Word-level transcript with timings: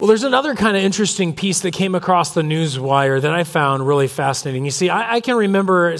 Well, 0.00 0.06
there's 0.06 0.24
another 0.24 0.54
kind 0.54 0.78
of 0.78 0.82
interesting 0.82 1.34
piece 1.34 1.60
that 1.60 1.74
came 1.74 1.94
across 1.94 2.32
the 2.32 2.42
news 2.42 2.78
wire 2.78 3.20
that 3.20 3.34
I 3.34 3.44
found 3.44 3.86
really 3.86 4.08
fascinating. 4.08 4.64
You 4.64 4.70
see, 4.70 4.88
I, 4.88 5.16
I 5.16 5.20
can 5.20 5.36
remember 5.36 5.94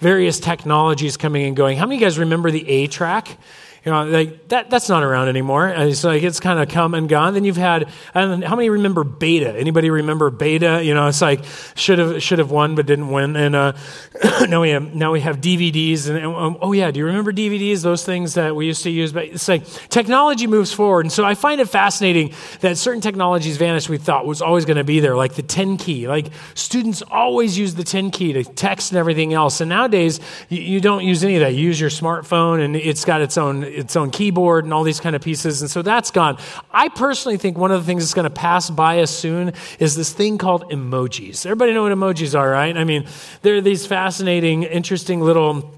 various 0.00 0.40
technologies 0.40 1.16
coming 1.16 1.46
and 1.46 1.56
going. 1.56 1.78
How 1.78 1.86
many 1.86 1.94
of 1.94 2.00
you 2.00 2.06
guys 2.08 2.18
remember 2.18 2.50
the 2.50 2.64
8-track? 2.64 3.38
You 3.86 3.92
know, 3.92 4.04
like 4.04 4.48
that, 4.48 4.68
that's 4.68 4.88
not 4.88 5.04
around 5.04 5.28
anymore. 5.28 5.68
It's 5.68 6.02
like 6.02 6.24
it's 6.24 6.40
kind 6.40 6.58
of 6.58 6.68
come 6.68 6.92
and 6.92 7.08
gone. 7.08 7.34
Then 7.34 7.44
you've 7.44 7.56
had, 7.56 7.88
and 8.14 8.42
how 8.42 8.56
many 8.56 8.68
remember 8.68 9.04
beta? 9.04 9.56
Anybody 9.56 9.90
remember 9.90 10.28
beta? 10.30 10.82
You 10.82 10.92
know, 10.92 11.06
it's 11.06 11.22
like 11.22 11.44
should 11.76 12.00
have 12.00 12.20
should 12.20 12.40
have 12.40 12.50
won 12.50 12.74
but 12.74 12.86
didn't 12.86 13.10
win. 13.10 13.36
And 13.36 13.54
uh, 13.54 13.74
now 14.48 14.62
we 14.62 14.70
have 14.70 14.92
now 14.92 15.12
we 15.12 15.20
have 15.20 15.40
DVDs. 15.40 16.08
And 16.08 16.18
um, 16.26 16.58
oh 16.60 16.72
yeah, 16.72 16.90
do 16.90 16.98
you 16.98 17.06
remember 17.06 17.32
DVDs? 17.32 17.84
Those 17.84 18.04
things 18.04 18.34
that 18.34 18.56
we 18.56 18.66
used 18.66 18.82
to 18.82 18.90
use. 18.90 19.12
But 19.12 19.26
it's 19.26 19.46
like 19.46 19.64
technology 19.88 20.48
moves 20.48 20.72
forward, 20.72 21.04
and 21.04 21.12
so 21.12 21.24
I 21.24 21.36
find 21.36 21.60
it 21.60 21.68
fascinating 21.68 22.32
that 22.62 22.78
certain 22.78 23.00
technologies 23.00 23.56
vanished. 23.56 23.88
We 23.88 23.98
thought 23.98 24.26
was 24.26 24.42
always 24.42 24.64
going 24.64 24.78
to 24.78 24.84
be 24.84 24.98
there, 24.98 25.14
like 25.14 25.34
the 25.34 25.44
10 25.44 25.76
key. 25.76 26.08
Like 26.08 26.26
students 26.54 27.02
always 27.02 27.56
use 27.56 27.76
the 27.76 27.84
10 27.84 28.10
key 28.10 28.32
to 28.32 28.42
text 28.42 28.90
and 28.90 28.98
everything 28.98 29.32
else. 29.32 29.60
And 29.60 29.68
nowadays 29.68 30.18
you, 30.48 30.60
you 30.60 30.80
don't 30.80 31.04
use 31.04 31.22
any 31.22 31.36
of 31.36 31.42
that. 31.42 31.54
You 31.54 31.62
use 31.62 31.80
your 31.80 31.90
smartphone, 31.90 32.64
and 32.64 32.74
it's 32.74 33.04
got 33.04 33.20
its 33.20 33.38
own 33.38 33.75
its 33.76 33.96
own 33.96 34.10
keyboard 34.10 34.64
and 34.64 34.72
all 34.72 34.82
these 34.82 35.00
kind 35.00 35.14
of 35.14 35.22
pieces. 35.22 35.60
And 35.60 35.70
so 35.70 35.82
that's 35.82 36.10
gone. 36.10 36.38
I 36.70 36.88
personally 36.88 37.36
think 37.36 37.58
one 37.58 37.70
of 37.70 37.80
the 37.80 37.86
things 37.86 38.02
that's 38.02 38.14
going 38.14 38.24
to 38.24 38.30
pass 38.30 38.70
by 38.70 39.00
us 39.00 39.10
soon 39.10 39.52
is 39.78 39.94
this 39.94 40.12
thing 40.12 40.38
called 40.38 40.70
emojis. 40.70 41.46
Everybody 41.46 41.72
know 41.72 41.82
what 41.82 41.92
emojis 41.92 42.38
are, 42.38 42.50
right? 42.50 42.76
I 42.76 42.84
mean, 42.84 43.06
they're 43.42 43.60
these 43.60 43.86
fascinating, 43.86 44.62
interesting 44.62 45.20
little 45.20 45.72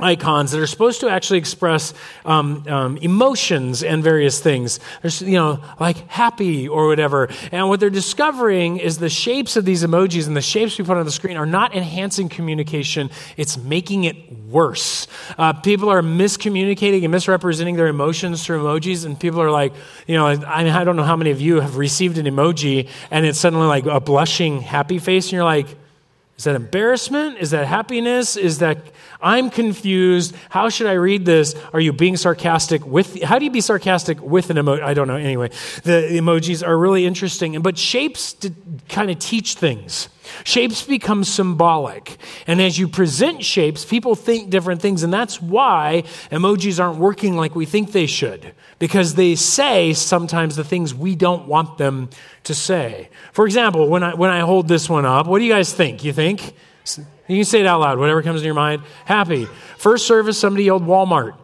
icons 0.00 0.50
that 0.50 0.60
are 0.60 0.66
supposed 0.66 1.00
to 1.00 1.08
actually 1.08 1.38
express 1.38 1.94
um, 2.24 2.64
um, 2.66 2.96
emotions 2.96 3.84
and 3.84 4.02
various 4.02 4.40
things. 4.40 4.80
There's, 5.02 5.22
you 5.22 5.34
know, 5.36 5.60
like 5.78 6.08
happy 6.08 6.68
or 6.68 6.88
whatever. 6.88 7.28
And 7.52 7.68
what 7.68 7.78
they're 7.78 7.90
discovering 7.90 8.78
is 8.78 8.98
the 8.98 9.08
shapes 9.08 9.56
of 9.56 9.64
these 9.64 9.84
emojis 9.84 10.26
and 10.26 10.36
the 10.36 10.42
shapes 10.42 10.78
we 10.78 10.84
put 10.84 10.96
on 10.96 11.04
the 11.04 11.12
screen 11.12 11.36
are 11.36 11.46
not 11.46 11.74
enhancing 11.74 12.28
communication, 12.28 13.08
it's 13.36 13.56
making 13.56 14.04
it 14.04 14.16
worse. 14.48 15.06
Uh, 15.38 15.52
people 15.52 15.88
are 15.88 16.02
miscommunicating 16.02 17.02
and 17.04 17.12
misrepresenting 17.12 17.76
their 17.76 17.88
emotions 17.88 18.44
through 18.44 18.62
emojis, 18.62 19.06
and 19.06 19.18
people 19.18 19.40
are 19.40 19.50
like, 19.50 19.72
you 20.08 20.16
know, 20.16 20.26
I, 20.26 20.80
I 20.80 20.84
don't 20.84 20.96
know 20.96 21.04
how 21.04 21.16
many 21.16 21.30
of 21.30 21.40
you 21.40 21.60
have 21.60 21.76
received 21.76 22.18
an 22.18 22.26
emoji 22.26 22.88
and 23.12 23.24
it's 23.24 23.38
suddenly 23.38 23.66
like 23.66 23.86
a 23.86 24.00
blushing 24.00 24.60
happy 24.60 24.98
face, 24.98 25.26
and 25.26 25.32
you're 25.34 25.44
like, 25.44 25.68
is 26.36 26.44
that 26.44 26.56
embarrassment? 26.56 27.38
Is 27.38 27.50
that 27.50 27.66
happiness? 27.66 28.36
Is 28.36 28.58
that 28.58 28.78
I'm 29.20 29.50
confused? 29.50 30.34
How 30.50 30.68
should 30.68 30.88
I 30.88 30.94
read 30.94 31.24
this? 31.24 31.54
Are 31.72 31.80
you 31.80 31.92
being 31.92 32.16
sarcastic 32.16 32.84
with 32.84 33.22
How 33.22 33.38
do 33.38 33.44
you 33.44 33.50
be 33.50 33.60
sarcastic 33.60 34.20
with 34.20 34.50
an 34.50 34.56
emoji? 34.56 34.82
I 34.82 34.94
don't 34.94 35.06
know. 35.06 35.16
Anyway, 35.16 35.50
the 35.84 36.08
emojis 36.10 36.66
are 36.66 36.76
really 36.76 37.06
interesting, 37.06 37.60
but 37.62 37.78
shapes 37.78 38.36
kind 38.88 39.10
of 39.10 39.18
teach 39.20 39.54
things. 39.54 40.08
Shapes 40.42 40.82
become 40.82 41.22
symbolic. 41.22 42.16
And 42.46 42.60
as 42.60 42.78
you 42.78 42.88
present 42.88 43.44
shapes, 43.44 43.84
people 43.84 44.14
think 44.14 44.50
different 44.50 44.82
things. 44.82 45.02
And 45.02 45.12
that's 45.12 45.40
why 45.40 46.04
emojis 46.30 46.82
aren't 46.82 46.98
working 46.98 47.36
like 47.36 47.54
we 47.54 47.66
think 47.66 47.92
they 47.92 48.06
should, 48.06 48.54
because 48.78 49.14
they 49.14 49.36
say 49.36 49.92
sometimes 49.92 50.56
the 50.56 50.64
things 50.64 50.94
we 50.94 51.14
don't 51.14 51.46
want 51.46 51.78
them 51.78 52.10
to 52.44 52.54
say. 52.54 53.08
For 53.32 53.46
example, 53.46 53.88
when 53.88 54.02
I, 54.02 54.14
when 54.14 54.30
I 54.30 54.40
hold 54.40 54.68
this 54.68 54.88
one 54.88 55.04
up, 55.04 55.26
what 55.26 55.38
do 55.38 55.44
you 55.44 55.52
guys 55.52 55.72
think? 55.72 56.04
You 56.04 56.12
think? 56.12 56.54
You 57.26 57.36
can 57.36 57.44
say 57.44 57.60
it 57.60 57.66
out 57.66 57.80
loud, 57.80 57.98
whatever 57.98 58.22
comes 58.22 58.42
in 58.42 58.44
your 58.44 58.54
mind. 58.54 58.82
Happy. 59.06 59.46
First 59.78 60.06
service, 60.06 60.38
somebody 60.38 60.64
yelled 60.64 60.84
Walmart. 60.84 61.34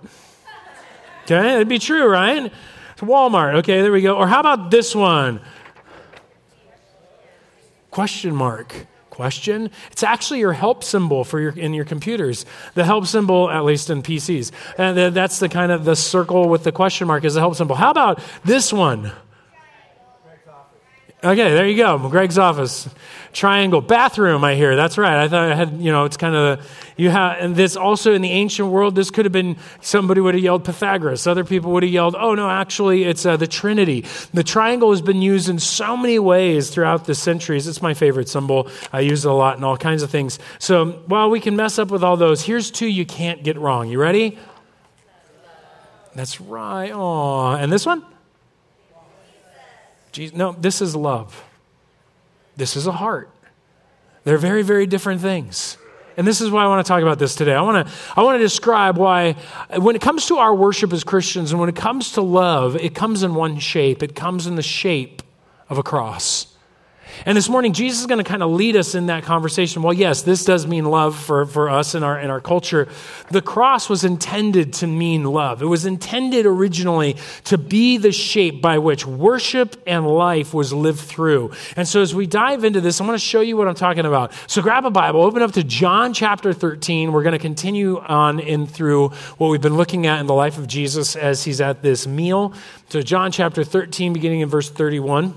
Okay, 1.25 1.41
that'd 1.41 1.69
be 1.69 1.79
true, 1.79 2.07
right? 2.07 2.53
It's 2.92 3.01
Walmart. 3.01 3.57
Okay, 3.57 3.81
there 3.81 3.92
we 3.92 4.03
go. 4.03 4.17
Or 4.17 4.27
how 4.27 4.41
about 4.41 4.70
this 4.70 4.95
one? 4.95 5.41
Question 7.91 8.35
mark. 8.35 8.87
Question. 9.09 9.70
It's 9.91 10.03
actually 10.03 10.41
your 10.41 10.53
help 10.53 10.85
symbol 10.85 11.25
for 11.25 11.41
your 11.41 11.53
in 11.53 11.75
your 11.75 11.85
computers. 11.85 12.47
The 12.75 12.85
help 12.85 13.07
symbol, 13.07 13.51
at 13.51 13.64
least 13.64 13.91
in 13.91 14.03
PCs, 14.03 14.51
and 14.79 14.98
uh, 14.98 15.11
that's 15.11 15.41
the 15.41 15.48
kind 15.48 15.73
of 15.73 15.85
the 15.85 15.97
circle 15.97 16.48
with 16.48 16.64
the 16.64 16.73
question 16.73 17.07
mark 17.07 17.24
is 17.24 17.35
the 17.35 17.41
help 17.41 17.55
symbol. 17.55 17.77
How 17.77 17.91
about 17.91 18.23
this 18.45 18.73
one? 18.73 19.13
Okay, 21.23 21.53
there 21.53 21.69
you 21.69 21.77
go. 21.77 21.98
Greg's 22.08 22.39
office. 22.39 22.89
Triangle. 23.35 23.83
Bathroom, 23.83 24.42
I 24.42 24.55
hear. 24.55 24.75
That's 24.75 24.97
right. 24.97 25.23
I 25.23 25.29
thought 25.29 25.53
I 25.53 25.55
had, 25.55 25.79
you 25.79 25.92
know, 25.92 26.07
it's 26.07 26.17
kind 26.17 26.35
of, 26.35 26.92
you 26.97 27.11
have, 27.11 27.36
and 27.39 27.55
this 27.55 27.77
also 27.77 28.14
in 28.14 28.23
the 28.23 28.31
ancient 28.31 28.70
world, 28.70 28.95
this 28.95 29.11
could 29.11 29.27
have 29.27 29.33
been, 29.33 29.59
somebody 29.83 30.23
would 30.23 30.35
have 30.35 30.42
yelled 30.42 30.64
Pythagoras. 30.64 31.27
Other 31.27 31.45
people 31.45 31.73
would 31.73 31.83
have 31.83 31.92
yelled, 31.92 32.17
oh 32.19 32.35
no, 32.35 32.48
actually, 32.48 33.05
it's 33.05 33.27
uh, 33.27 33.36
the 33.36 33.47
Trinity. 33.47 34.07
The 34.33 34.42
triangle 34.42 34.91
has 34.91 35.03
been 35.03 35.20
used 35.20 35.51
in 35.51 35.59
so 35.59 35.95
many 35.95 36.19
ways 36.19 36.70
throughout 36.70 37.05
the 37.05 37.14
centuries. 37.14 37.69
It's 37.69 37.83
my 37.83 37.92
favorite 37.92 38.30
symbol. 38.30 38.69
I 38.91 39.01
use 39.01 39.27
it 39.27 39.29
a 39.29 39.35
lot 39.35 39.59
in 39.59 39.64
all 39.64 39.77
kinds 39.77 40.03
of 40.03 40.11
things. 40.11 40.39
So 40.59 40.92
while 41.07 41.29
we 41.29 41.39
can 41.39 41.55
mess 41.55 41.79
up 41.79 41.91
with 41.91 42.03
all 42.03 42.17
those, 42.17 42.42
here's 42.42 42.70
two 42.70 42.86
you 42.86 43.05
can't 43.05 43.42
get 43.45 43.59
wrong. 43.59 43.91
You 43.91 44.01
ready? 44.01 44.39
That's 46.14 46.41
right. 46.41 46.91
Oh, 46.92 47.53
and 47.53 47.70
this 47.70 47.85
one? 47.85 48.05
Jesus, 50.13 50.37
no, 50.37 50.53
this 50.53 50.81
is 50.81 50.97
love. 50.97 51.45
This 52.57 52.77
is 52.77 52.87
a 52.87 52.93
heart. 52.93 53.31
They're 54.25 54.39
very, 54.39 54.63
very 54.63 54.87
different 54.87 55.21
things. 55.21 55.77
And 56.17 56.27
this 56.27 56.41
is 56.41 56.51
why 56.51 56.65
I 56.65 56.67
want 56.67 56.85
to 56.85 56.89
talk 56.89 57.03
about 57.03 57.19
this 57.19 57.35
today. 57.35 57.55
I 57.55 57.63
want 57.63 57.87
to, 57.87 57.95
I 58.17 58.23
want 58.23 58.39
to 58.39 58.45
describe 58.45 58.98
why, 58.98 59.33
when 59.79 59.97
it 59.97 60.03
comes 60.03 60.27
to 60.27 60.37
our 60.37 60.55
worship 60.55 60.93
as 60.93 61.05
Christians 61.05 61.53
and 61.53 61.61
when 61.61 61.69
it 61.69 61.77
comes 61.77 62.13
to 62.13 62.21
love, 62.21 62.77
it 62.77 62.95
comes 62.95 63.23
in 63.23 63.35
one 63.35 63.59
shape. 63.59 64.03
It 64.03 64.15
comes 64.15 64.47
in 64.47 64.57
the 64.57 64.63
shape 64.63 65.23
of 65.69 65.79
a 65.79 65.83
cross. 65.83 66.49
And 67.27 67.37
this 67.37 67.48
morning, 67.48 67.73
Jesus 67.73 68.01
is 68.01 68.07
going 68.07 68.23
to 68.23 68.29
kind 68.29 68.43
of 68.43 68.51
lead 68.51 68.77
us 68.77 68.95
in 68.95 69.07
that 69.07 69.25
conversation. 69.25 69.83
Well, 69.83 69.93
yes, 69.93 70.23
this 70.23 70.45
does 70.45 70.67
mean 70.67 70.85
love 70.85 71.19
for, 71.19 71.47
for 71.47 71.69
us 71.69 71.95
in 71.95 72.03
our, 72.03 72.19
in 72.19 72.31
our 72.31 72.41
culture. 72.41 72.89
The 73.31 73.43
cross 73.43 73.89
was 73.89 74.05
intended 74.05 74.73
to 74.75 74.87
mean 74.87 75.25
love. 75.25 75.63
It 75.63 75.67
was 75.67 75.87
intended 75.87 76.47
originally 76.47 77.17
to 77.45 77.59
be 77.59 77.98
the 77.98 78.13
shape 78.13 78.63
by 78.63 78.79
which 78.79 79.07
worship 79.07 79.83
and 79.87 80.07
life 80.07 80.55
was 80.55 80.73
lived 80.73 81.01
through. 81.01 81.53
And 81.77 81.87
so 81.87 82.01
as 82.01 82.15
we 82.15 82.27
dive 82.27 82.65
into 82.65 82.81
this, 82.81 83.01
I 83.01 83.07
want 83.07 83.19
to 83.21 83.25
show 83.25 83.41
you 83.41 83.57
what 83.57 83.69
I'm 83.69 83.75
talking 83.75 84.07
about. 84.07 84.33
So 84.47 84.63
grab 84.63 84.87
a 84.87 84.91
Bible, 84.91 85.23
open 85.23 85.42
up 85.42 85.53
to 85.53 85.65
John 85.65 86.15
chapter 86.15 86.53
13. 86.53 87.13
We're 87.13 87.23
going 87.23 87.33
to 87.33 87.39
continue 87.39 87.98
on 88.01 88.41
in 88.41 88.67
through 88.67 89.09
what 89.39 89.48
we've 89.48 89.61
been 89.61 89.77
looking 89.77 90.07
at 90.07 90.21
in 90.21 90.27
the 90.27 90.35
life 90.35 90.59
of 90.59 90.67
Jesus 90.67 91.17
as 91.17 91.45
he's 91.45 91.61
at 91.61 91.83
this 91.83 92.07
meal. 92.07 92.55
So 92.89 93.03
John 93.03 93.33
chapter 93.33 93.65
13, 93.65 94.13
beginning 94.13 94.41
in 94.41 94.48
verse 94.48 94.71
31. 94.71 95.35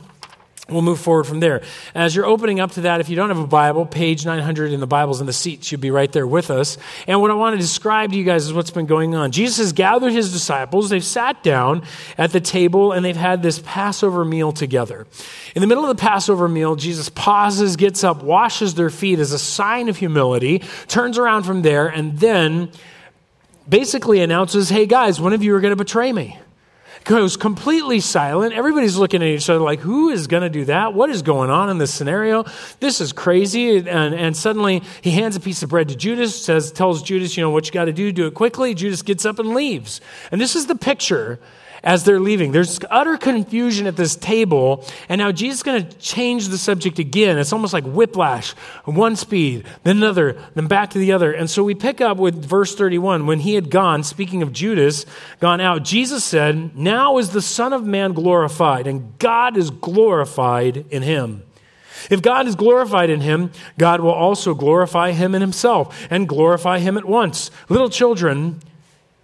We'll 0.70 0.82
move 0.82 1.02
forward 1.02 1.26
from 1.26 1.42
there. 1.42 1.62
As 1.94 2.16
you're 2.16 2.26
opening 2.26 2.62
up 2.62 2.72
to 2.72 2.82
that, 2.82 3.02
if 3.02 3.10
you 3.10 3.18
don't 3.18 3.28
have 3.28 3.40
a 3.40 3.46
Bible, 3.46 3.86
page 3.86 4.26
900 4.26 4.72
in 4.72 4.80
the 4.80 4.88
Bibles 4.88 5.20
in 5.20 5.28
the 5.28 5.34
seat 5.34 5.62
should 5.62 5.82
be 5.82 5.92
right 5.92 6.10
there 6.10 6.26
with 6.26 6.50
us. 6.50 6.78
And 7.06 7.20
what 7.20 7.32
I 7.32 7.34
want 7.34 7.54
to 7.56 7.62
describe 7.62 8.12
to 8.12 8.18
you 8.18 8.24
guys 8.24 8.46
is 8.46 8.54
what's 8.54 8.72
been 8.72 8.86
going 8.86 9.14
on. 9.14 9.34
Jesus 9.34 9.58
has 9.58 9.74
gathered 9.74 10.14
his 10.14 10.32
disciples. 10.32 10.90
They've 10.90 11.04
sat 11.04 11.44
down 11.44 11.84
at 12.18 12.32
the 12.32 12.40
table 12.40 12.94
and 12.94 13.04
they've 13.04 13.14
had 13.14 13.44
this 13.44 13.62
Passover 13.66 14.24
meal 14.24 14.54
together. 14.54 15.06
In 15.54 15.60
the 15.60 15.68
middle 15.68 15.84
of 15.84 15.98
the 15.98 16.02
Passover 16.02 16.48
meal, 16.48 16.78
Jesus 16.78 17.10
pauses, 17.10 17.76
gets 17.76 18.06
up, 18.06 18.24
washes 18.24 18.76
their 18.76 18.90
feet 18.90 19.20
as 19.20 19.34
a 19.34 19.40
sign 19.40 19.90
of 19.90 19.98
humility, 19.98 20.60
turns 20.88 21.18
around 21.18 21.44
from 21.44 21.64
there, 21.64 21.90
and 21.90 22.18
then 22.20 22.72
basically 23.68 24.22
announces, 24.22 24.70
Hey 24.70 24.86
guys, 24.86 25.20
one 25.20 25.34
of 25.34 25.44
you 25.44 25.54
are 25.56 25.60
going 25.60 25.74
to 25.74 25.76
betray 25.76 26.14
me 26.14 26.40
goes 27.06 27.38
completely 27.38 28.00
silent. 28.00 28.54
Everybody's 28.54 28.98
looking 28.98 29.22
at 29.22 29.28
each 29.28 29.50
other 29.50 29.60
like, 29.60 29.80
who 29.80 30.10
is 30.10 30.28
going 30.28 30.44
to 30.44 30.50
do 30.50 30.66
that? 30.66 30.94
What 30.94 31.10
is 31.10 31.22
going 31.22 31.50
on 31.50 31.70
in 31.70 31.78
this 31.78 31.94
scenario? 31.94 32.46
This 32.80 33.02
is 33.02 33.14
crazy. 33.14 33.78
And, 33.78 34.16
and 34.16 34.36
suddenly 34.36 34.84
he 35.02 35.12
hands 35.12 35.36
a 35.36 35.40
piece 35.40 35.64
of 35.64 35.70
bread 35.70 35.90
to 35.90 35.96
Judas, 35.96 36.40
says, 36.44 36.72
tells 36.72 37.04
Judas, 37.04 37.38
you 37.38 37.44
know, 37.44 37.50
what 37.50 37.66
you 37.66 37.72
got 37.72 37.86
to 37.86 37.94
do, 37.94 38.12
do 38.12 38.28
it 38.28 38.34
quickly. 38.34 38.74
Judas 38.74 39.02
gets 39.02 39.26
up 39.26 39.40
and 39.40 39.54
leaves. 39.54 40.02
And 40.32 40.40
this 40.40 40.56
is 40.56 40.68
the 40.68 40.76
picture 40.76 41.40
as 41.84 42.04
they're 42.04 42.20
leaving. 42.20 42.52
There's 42.52 42.80
utter 42.90 43.18
confusion 43.18 43.88
at 43.88 43.98
this 43.98 44.16
table, 44.16 44.86
and 45.10 45.20
now 45.20 45.32
Jesus 45.32 45.58
is 45.58 45.64
going 45.64 45.86
to 45.86 45.98
change 45.98 46.48
the 46.48 46.58
subject 46.58 46.98
again. 46.98 47.38
It's 47.38 47.52
almost 47.52 47.74
like 47.74 47.84
whiplash 47.84 48.52
one 48.86 49.16
speed, 49.16 49.66
then 49.84 49.98
another, 49.98 50.42
then 50.56 50.68
back 50.68 50.92
to 50.92 51.00
the 51.00 51.12
other. 51.12 51.34
And 51.34 51.50
so 51.50 51.64
we 51.64 51.76
pick 51.76 52.00
up 52.00 52.18
with 52.18 52.44
verse 52.44 52.74
31. 52.76 53.26
When 53.26 53.40
he 53.40 53.56
had 53.56 53.70
gone, 53.70 54.04
speaking 54.04 54.42
of 54.42 54.54
Judas, 54.54 55.06
gone 55.40 55.60
out, 55.60 55.84
Jesus 55.84 56.24
said, 56.24 56.78
Now 56.78 57.18
is 57.18 57.32
the 57.32 57.42
Son 57.42 57.74
of 57.74 57.86
Man 57.86 58.14
glorified, 58.14 58.88
and 58.88 59.18
God 59.20 59.58
is 59.58 59.70
glorified 59.70 60.86
in 60.90 61.04
him. 61.04 61.44
If 62.10 62.22
God 62.22 62.48
is 62.48 62.56
glorified 62.56 63.10
in 63.10 63.22
him, 63.22 63.52
God 63.78 64.02
will 64.02 64.12
also 64.12 64.54
glorify 64.54 65.12
him 65.12 65.36
in 65.36 65.42
himself 65.42 66.08
and 66.10 66.28
glorify 66.28 66.80
him 66.80 66.98
at 66.98 67.06
once. 67.06 67.50
Little 67.70 67.90
children, 67.90 68.60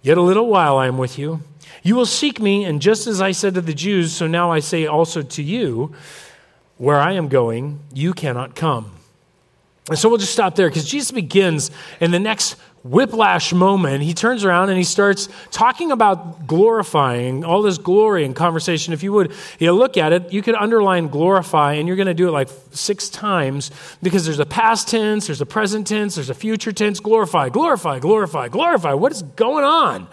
yet 0.02 0.16
a 0.16 0.22
little 0.22 0.46
while 0.46 0.76
I 0.76 0.86
am 0.86 0.96
with 0.96 1.18
you. 1.18 1.42
You 1.82 1.96
will 1.96 2.06
seek 2.06 2.40
me, 2.40 2.64
and 2.64 2.80
just 2.80 3.06
as 3.06 3.20
I 3.20 3.32
said 3.32 3.54
to 3.54 3.60
the 3.60 3.74
Jews, 3.74 4.12
so 4.12 4.26
now 4.26 4.50
I 4.50 4.60
say 4.60 4.86
also 4.86 5.22
to 5.22 5.42
you, 5.42 5.94
where 6.76 6.98
I 6.98 7.12
am 7.12 7.28
going, 7.28 7.80
you 7.92 8.12
cannot 8.14 8.54
come. 8.54 8.92
And 9.88 9.98
so 9.98 10.08
we'll 10.08 10.18
just 10.18 10.32
stop 10.32 10.54
there 10.54 10.68
because 10.68 10.88
Jesus 10.88 11.10
begins 11.10 11.70
in 12.00 12.10
the 12.10 12.18
next 12.18 12.56
whiplash 12.82 13.52
moment, 13.52 14.02
he 14.02 14.14
turns 14.14 14.44
around 14.44 14.70
and 14.70 14.78
he 14.78 14.84
starts 14.84 15.28
talking 15.50 15.92
about 15.92 16.46
glorifying 16.46 17.44
all 17.44 17.60
this 17.60 17.76
glory 17.76 18.24
and 18.24 18.34
conversation. 18.34 18.94
If 18.94 19.02
you 19.02 19.12
would 19.12 19.32
you 19.58 19.72
look 19.72 19.96
at 19.96 20.12
it, 20.12 20.32
you 20.32 20.42
could 20.42 20.54
underline 20.54 21.08
glorify, 21.08 21.74
and 21.74 21.86
you're 21.86 21.96
going 21.96 22.06
to 22.06 22.14
do 22.14 22.28
it 22.28 22.32
like 22.32 22.48
six 22.70 23.08
times 23.10 23.70
because 24.02 24.24
there's 24.24 24.38
a 24.38 24.46
past 24.46 24.88
tense, 24.88 25.26
there's 25.26 25.40
a 25.40 25.46
present 25.46 25.86
tense, 25.86 26.14
there's 26.14 26.30
a 26.30 26.34
future 26.34 26.72
tense. 26.72 27.00
Glorify, 27.00 27.48
glorify, 27.48 27.98
glorify, 27.98 28.48
glorify. 28.48 28.94
What 28.94 29.12
is 29.12 29.22
going 29.22 29.64
on? 29.64 30.08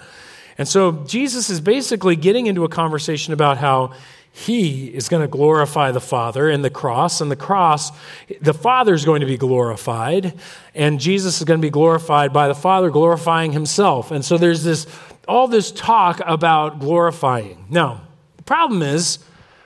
And 0.57 0.67
so 0.67 1.03
Jesus 1.05 1.49
is 1.49 1.61
basically 1.61 2.15
getting 2.15 2.47
into 2.47 2.63
a 2.63 2.69
conversation 2.69 3.33
about 3.33 3.57
how 3.57 3.93
he 4.31 4.87
is 4.87 5.09
going 5.09 5.23
to 5.23 5.27
glorify 5.27 5.91
the 5.91 5.99
Father 5.99 6.49
in 6.49 6.61
the 6.61 6.69
cross. 6.69 7.21
And 7.21 7.31
the 7.31 7.35
cross, 7.35 7.91
the 8.39 8.53
Father 8.53 8.93
is 8.93 9.03
going 9.03 9.21
to 9.21 9.25
be 9.25 9.37
glorified, 9.37 10.33
and 10.75 10.99
Jesus 10.99 11.39
is 11.39 11.43
going 11.43 11.59
to 11.59 11.65
be 11.65 11.71
glorified 11.71 12.33
by 12.33 12.47
the 12.47 12.55
Father, 12.55 12.91
glorifying 12.91 13.51
himself. 13.51 14.11
And 14.11 14.23
so 14.23 14.37
there's 14.37 14.63
this 14.63 14.85
all 15.27 15.47
this 15.47 15.71
talk 15.71 16.21
about 16.25 16.79
glorifying. 16.79 17.65
Now, 17.69 18.01
the 18.37 18.43
problem 18.43 18.81
is 18.81 19.19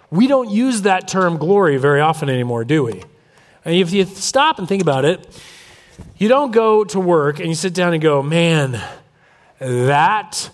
we 0.10 0.28
don't 0.28 0.50
use 0.50 0.84
that 0.84 1.08
term 1.08 1.38
glory 1.38 1.78
very 1.78 2.02
often 2.02 2.30
anymore, 2.30 2.66
do 2.66 2.84
we? 2.84 3.04
And 3.64 3.76
if 3.76 3.94
you 3.94 4.06
stop 4.06 4.58
and 4.58 4.68
think 4.68 4.82
about 4.82 5.06
it, 5.06 5.28
you 6.18 6.28
don't 6.28 6.52
go 6.52 6.84
to 6.86 7.00
work 7.00 7.40
and 7.40 7.48
you 7.48 7.56
sit 7.56 7.74
down 7.74 7.94
and 7.94 8.02
go, 8.02 8.24
man, 8.24 8.82
that 9.60 10.50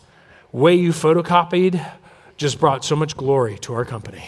way 0.52 0.76
you 0.76 0.92
photocopied 0.92 1.84
just 2.38 2.60
brought 2.60 2.86
so 2.86 2.96
much 2.96 3.18
glory 3.18 3.58
to 3.60 3.74
our 3.74 3.86
company. 3.86 4.24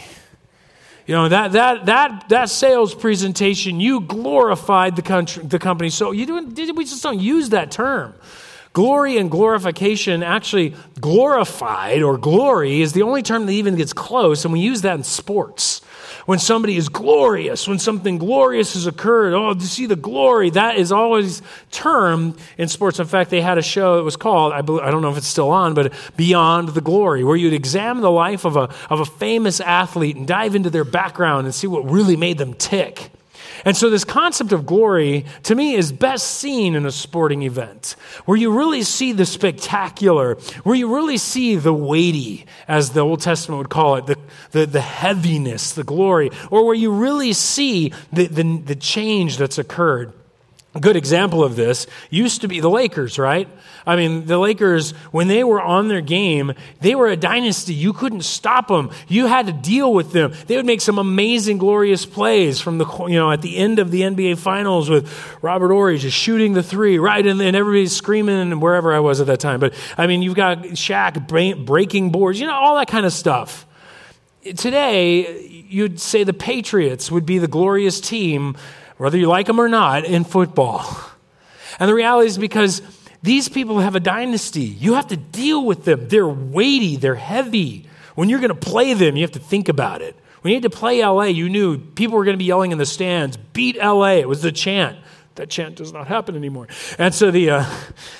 You 1.06 1.16
know, 1.16 1.30
that, 1.30 1.54
that, 1.54 1.86
that, 1.88 2.30
that 2.30 2.50
sales 2.50 2.94
presentation, 2.94 3.80
you 3.80 4.01
glorified 4.01 4.95
the, 4.95 5.01
country, 5.01 5.44
the 5.44 5.57
company. 5.57 5.89
So 5.89 6.12
you 6.12 6.25
do, 6.25 6.74
we 6.74 6.86
just 6.86 7.01
don't 7.01 7.19
use 7.19 7.50
that 7.50 7.71
term. 7.71 8.13
Glory 8.74 9.18
and 9.18 9.31
glorification, 9.31 10.21
actually, 10.21 10.75
glorified 11.01 12.04
or 12.04 12.18
glory 12.18 12.81
is 12.81 12.94
the 12.94 13.01
only 13.01 13.24
term 13.24 13.48
that 13.48 13.51
even 13.51 13.75
gets 13.75 13.94
close, 13.94 14.45
and 14.45 14.54
we 14.54 14.60
use 14.60 14.81
that 14.83 14.95
in 14.95 15.04
sports 15.04 15.81
when 16.25 16.39
somebody 16.39 16.77
is 16.77 16.89
glorious, 16.89 17.68
when 17.68 17.80
something 17.80 18.18
glorious 18.18 18.74
has 18.74 18.88
occurred. 18.88 19.33
Oh, 19.33 19.54
to 19.54 19.68
see 19.68 19.86
the 19.86 19.95
glory, 19.95 20.50
that 20.51 20.77
is 20.77 20.92
always 20.92 21.42
termed 21.71 22.38
in 22.57 22.68
sports. 22.68 23.00
In 23.00 23.07
fact, 23.07 23.30
they 23.30 23.42
had 23.42 23.57
a 23.57 23.62
show 23.62 23.98
that 23.98 24.04
was 24.04 24.16
called, 24.16 24.54
I, 24.54 24.62
don't 24.62 25.01
know 25.01 25.12
if 25.12 25.18
it's 25.18 25.27
still 25.27 25.51
on, 25.51 25.74
but 25.74 25.94
Beyond 26.18 26.69
the 26.69 26.81
Glory, 26.81 27.24
where 27.24 27.36
you'd 27.36 27.54
examine 27.54 28.01
the 28.01 28.12
life 28.12 28.45
of 28.45 28.57
a, 28.57 28.74
of 28.89 29.00
a 29.00 29.06
famous 29.06 29.60
athlete 29.60 30.16
and 30.16 30.27
dive 30.27 30.56
into 30.56 30.69
their 30.69 30.86
background 30.86 31.45
and 31.45 31.56
see 31.56 31.68
what 31.68 31.89
really 31.89 32.16
made 32.16 32.38
them 32.38 32.54
tick. 32.54 33.12
And 33.65 33.75
so, 33.75 33.89
this 33.89 34.03
concept 34.03 34.51
of 34.51 34.65
glory, 34.65 35.25
to 35.44 35.56
me, 35.56 35.75
is 35.75 35.91
best 35.91 36.39
seen 36.39 36.75
in 36.75 36.85
a 36.85 36.91
sporting 36.91 37.44
event 37.44 37.95
where 38.25 38.38
you 38.38 38.56
really 38.56 38.83
see 38.83 39.11
the 39.11 39.25
spectacular, 39.25 40.35
where 40.63 40.75
you 40.75 40.94
really 40.94 41.17
see 41.17 41.56
the 41.56 41.73
weighty, 41.73 42.45
as 42.67 42.91
the 42.91 43.01
Old 43.01 43.21
Testament 43.21 43.59
would 43.59 43.69
call 43.69 43.95
it, 43.95 44.06
the, 44.06 44.17
the, 44.51 44.65
the 44.65 44.81
heaviness, 44.81 45.73
the 45.73 45.83
glory, 45.83 46.31
or 46.51 46.65
where 46.65 46.75
you 46.75 46.91
really 46.91 47.33
see 47.33 47.94
the, 48.13 48.27
the, 48.27 48.57
the 48.59 48.75
change 48.75 49.38
that's 49.38 49.57
occurred. 49.57 50.13
Good 50.80 50.95
example 50.95 51.44
of 51.44 51.56
this 51.56 51.88
used 52.12 52.42
to 52.42 52.48
be 52.48 52.60
the 52.60 52.69
Lakers, 52.69 53.18
right? 53.18 53.50
I 53.88 53.95
mean, 53.95 54.27
the 54.27 54.38
Lakers, 54.38 54.92
when 55.12 55.27
they 55.27 55.44
were 55.44 55.60
on 55.60 55.88
their 55.88 56.00
game, 56.00 56.54
they 56.80 56.94
were 56.94 57.07
a 57.07 57.16
dynasty. 57.16 57.74
You 57.74 57.92
couldn't 57.92 58.21
stop 58.21 58.68
them. 58.68 58.92
You 59.07 59.25
had 59.25 59.48
to 59.48 59.51
deal 59.51 59.92
with 59.92 60.12
them. 60.12 60.31
They 60.45 60.57
would 60.57 60.68
make 60.68 60.81
some 60.81 61.00
amazing, 61.00 61.57
glorious 61.57 62.06
plays 62.06 62.62
from 62.62 62.77
the, 62.77 62.86
you 63.07 63.16
know, 63.16 63.31
at 63.31 63.42
the 63.42 63.57
end 63.57 63.80
of 63.80 63.89
the 63.89 64.01
NBA 64.01 64.38
Finals 64.38 64.92
with 64.92 65.12
Robert 65.42 65.69
Horry 65.69 65.98
just 65.98 66.16
shooting 66.16 66.54
the 66.54 66.62
three, 66.62 67.00
right? 67.00 67.25
And, 67.25 67.42
and 67.42 67.56
everybody's 67.56 67.95
screaming 67.95 68.60
wherever 68.60 68.94
I 68.94 69.00
was 69.00 69.19
at 69.21 69.25
that 69.25 69.39
time. 69.39 69.60
But, 69.60 69.74
I 69.98 70.06
mean, 70.06 70.21
you've 70.21 70.36
got 70.36 70.60
Shaq 70.60 71.66
breaking 71.66 72.12
boards, 72.12 72.39
you 72.39 72.45
know, 72.45 72.54
all 72.54 72.75
that 72.75 72.88
kind 72.88 73.07
of 73.07 73.12
stuff. 73.12 73.66
Today, 74.56 75.48
you'd 75.68 76.00
say 76.00 76.24
the 76.24 76.33
Patriots 76.33 77.10
would 77.10 77.25
be 77.25 77.39
the 77.39 77.48
glorious 77.48 78.00
team 78.00 78.56
whether 78.99 79.17
you 79.17 79.27
like 79.27 79.47
them 79.47 79.59
or 79.59 79.69
not, 79.69 80.05
in 80.05 80.23
football. 80.23 80.85
And 81.79 81.89
the 81.89 81.93
reality 81.93 82.27
is 82.27 82.37
because 82.37 82.81
these 83.21 83.49
people 83.49 83.79
have 83.79 83.95
a 83.95 83.99
dynasty. 83.99 84.61
You 84.61 84.95
have 84.95 85.07
to 85.07 85.17
deal 85.17 85.65
with 85.65 85.85
them. 85.85 86.07
They're 86.07 86.27
weighty, 86.27 86.97
they're 86.97 87.15
heavy. 87.15 87.87
When 88.15 88.29
you're 88.29 88.39
going 88.39 88.49
to 88.49 88.55
play 88.55 88.93
them, 88.93 89.15
you 89.15 89.23
have 89.23 89.31
to 89.31 89.39
think 89.39 89.69
about 89.69 90.01
it. 90.01 90.15
When 90.41 90.51
you 90.51 90.55
had 90.55 90.63
to 90.63 90.69
play 90.69 91.03
LA, 91.03 91.23
you 91.25 91.49
knew 91.49 91.77
people 91.77 92.17
were 92.17 92.25
going 92.25 92.35
to 92.35 92.39
be 92.39 92.45
yelling 92.45 92.71
in 92.71 92.77
the 92.77 92.85
stands, 92.85 93.37
beat 93.37 93.77
LA. 93.77 94.15
It 94.15 94.27
was 94.27 94.41
the 94.41 94.51
chant. 94.51 94.97
That 95.35 95.49
chant 95.49 95.75
does 95.75 95.93
not 95.93 96.07
happen 96.07 96.35
anymore. 96.35 96.67
And 96.97 97.13
so 97.13 97.31
the, 97.31 97.49
uh, 97.49 97.65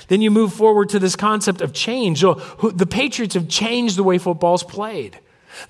then 0.08 0.22
you 0.22 0.30
move 0.30 0.54
forward 0.54 0.88
to 0.90 0.98
this 0.98 1.16
concept 1.16 1.60
of 1.60 1.74
change. 1.74 2.20
So 2.20 2.34
who, 2.34 2.72
the 2.72 2.86
Patriots 2.86 3.34
have 3.34 3.48
changed 3.48 3.96
the 3.96 4.02
way 4.02 4.16
football's 4.16 4.62
played. 4.62 5.18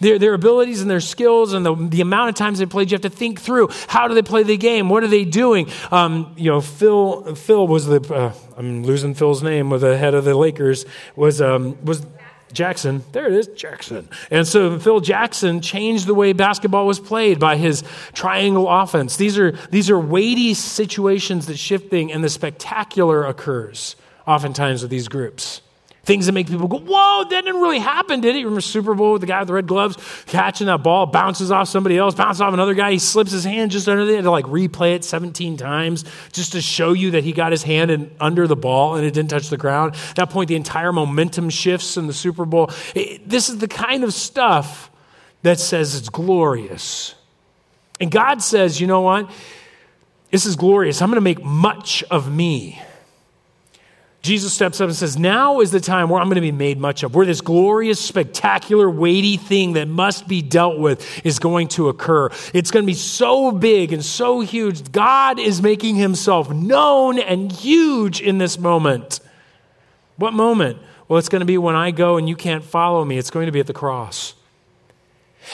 Their, 0.01 0.19
their 0.19 0.35
abilities 0.35 0.81
and 0.81 0.91
their 0.91 1.01
skills 1.01 1.53
and 1.53 1.65
the, 1.65 1.75
the 1.75 2.01
amount 2.01 2.31
of 2.31 2.35
times 2.35 2.59
they 2.59 2.67
played, 2.67 2.91
you 2.91 2.95
have 2.95 3.03
to 3.03 3.11
think 3.11 3.41
through 3.41 3.69
how 3.89 4.09
do 4.09 4.15
they 4.15 4.23
play 4.23 4.43
the 4.43 4.57
game? 4.57 4.89
What 4.89 5.03
are 5.03 5.09
they 5.09 5.25
doing? 5.25 5.69
Um, 5.91 6.35
you 6.37 6.51
know, 6.51 6.61
Phil, 6.61 7.35
Phil 7.35 7.67
was 7.67 7.87
the, 7.87 8.01
uh, 8.13 8.33
I'm 8.57 8.85
losing 8.85 9.15
Phil's 9.15 9.43
name, 9.43 9.71
was 9.71 9.83
the 9.83 9.97
head 9.97 10.15
of 10.15 10.25
the 10.25 10.35
Lakers, 10.35 10.85
was, 11.17 11.41
um, 11.41 11.83
was 11.85 12.07
Jackson. 12.53 13.05
There 13.13 13.27
it 13.27 13.33
is, 13.33 13.47
Jackson. 13.49 14.09
And 14.31 14.47
so 14.47 14.79
Phil 14.79 15.01
Jackson 15.01 15.61
changed 15.61 16.07
the 16.07 16.15
way 16.15 16.33
basketball 16.33 16.87
was 16.87 17.01
played 17.01 17.39
by 17.39 17.57
his 17.57 17.85
triangle 18.13 18.69
offense. 18.69 19.17
These 19.17 19.39
are, 19.39 19.53
these 19.71 19.91
are 19.91 19.99
weighty 19.99 20.55
situations 20.55 21.47
that 21.47 21.59
shifting 21.59 22.13
and 22.13 22.25
the 22.25 22.29
spectacular 22.29 23.25
occurs 23.25 23.97
oftentimes 24.27 24.83
with 24.83 24.91
these 24.91 25.09
groups. 25.09 25.63
Things 26.03 26.27
that 26.27 26.33
make 26.33 26.49
people 26.49 26.67
go, 26.67 26.79
whoa, 26.79 27.25
that 27.29 27.45
didn't 27.45 27.61
really 27.61 27.79
happen, 27.79 28.21
did 28.21 28.35
it? 28.35 28.39
You 28.39 28.47
remember 28.47 28.63
Super 28.63 28.95
Bowl 28.95 29.13
with 29.13 29.21
the 29.21 29.27
guy 29.27 29.41
with 29.41 29.49
the 29.49 29.55
red 29.55 29.67
gloves 29.67 29.99
catching 30.27 30.67
that 30.67 30.83
ball, 30.83 31.07
bounces 31.07 31.51
off 31.51 31.69
somebody 31.69 31.99
else, 31.99 32.15
bounces 32.15 32.41
off 32.41 32.55
another 32.55 32.73
guy, 32.73 32.93
he 32.93 32.99
slips 32.99 33.33
his 33.33 33.45
hand 33.45 33.71
just 33.71 33.87
under 33.87 34.07
there 34.07 34.23
to 34.23 34.31
like 34.31 34.47
replay 34.47 34.95
it 34.95 35.05
17 35.05 35.59
times 35.59 36.05
just 36.33 36.53
to 36.53 36.63
show 36.63 36.95
you 36.95 37.11
that 37.11 37.23
he 37.23 37.33
got 37.33 37.53
his 37.53 37.63
hand 37.63 37.91
in, 37.91 38.11
under 38.19 38.47
the 38.47 38.57
ball 38.57 38.97
and 38.97 39.05
it 39.05 39.13
didn't 39.13 39.31
touch 39.31 39.51
the 39.51 39.59
ground. 39.59 39.95
At 40.11 40.17
that 40.17 40.31
point, 40.31 40.49
the 40.49 40.57
entire 40.57 40.93
momentum 40.93 41.51
shifts 41.51 41.99
in 41.99 42.07
the 42.07 42.15
Super 42.15 42.47
Bowl. 42.47 42.71
It, 42.95 43.29
this 43.29 43.51
is 43.51 43.59
the 43.59 43.69
kind 43.69 44.03
of 44.03 44.15
stuff 44.15 44.91
that 45.43 45.61
says 45.61 45.95
it's 45.95 46.09
glorious. 46.09 47.15
And 48.01 48.11
God 48.11 48.43
says, 48.43 48.81
you 48.81 48.87
know 48.87 49.03
what? 49.03 49.31
This 50.31 50.47
is 50.47 50.57
glorious. 50.57 51.03
I'm 51.03 51.11
going 51.11 51.17
to 51.17 51.21
make 51.21 51.43
much 51.45 52.03
of 52.05 52.33
me. 52.33 52.81
Jesus 54.23 54.53
steps 54.53 54.81
up 54.83 54.89
and 54.89 54.97
says, 54.97 55.19
Now 55.19 55.61
is 55.61 55.71
the 55.71 55.81
time 55.81 56.11
where 56.11 56.21
I'm 56.21 56.29
going 56.29 56.35
to 56.35 56.43
be 56.43 56.53
made 56.53 56.79
much 56.79 57.03
of, 57.03 57.15
where 57.15 57.25
this 57.25 57.41
glorious, 57.41 57.99
spectacular, 57.99 58.91
weighty 58.91 59.39
thing 59.39 59.73
that 59.75 59.89
must 59.89 60.29
be 60.29 60.43
dealt 60.43 60.79
with 60.79 61.25
is 61.25 61.39
going 61.39 61.69
to 61.69 61.89
occur. 61.89 62.29
It's 62.53 62.71
going 62.71 62.85
to 62.85 62.87
be 62.87 62.95
so 62.95 63.51
big 63.51 63.95
and 63.95 64.05
so 64.05 64.41
huge. 64.41 64.93
God 64.93 65.39
is 65.39 65.63
making 65.63 65.97
himself 65.97 66.51
known 66.51 67.19
and 67.19 67.51
huge 67.51 68.21
in 68.21 68.37
this 68.37 68.59
moment. 68.59 69.21
What 70.17 70.35
moment? 70.35 70.79
Well, 71.09 71.19
it's 71.19 71.31
going 71.31 71.41
to 71.41 71.47
be 71.47 71.57
when 71.57 71.75
I 71.75 71.91
go 71.91 72.19
and 72.19 72.29
you 72.29 72.37
can't 72.37 72.63
follow 72.63 73.05
me. 73.05 73.17
It's 73.17 73.31
going 73.31 73.47
to 73.47 73.53
be 73.53 73.61
at 73.61 73.67
the 73.67 73.73
cross. 73.73 74.35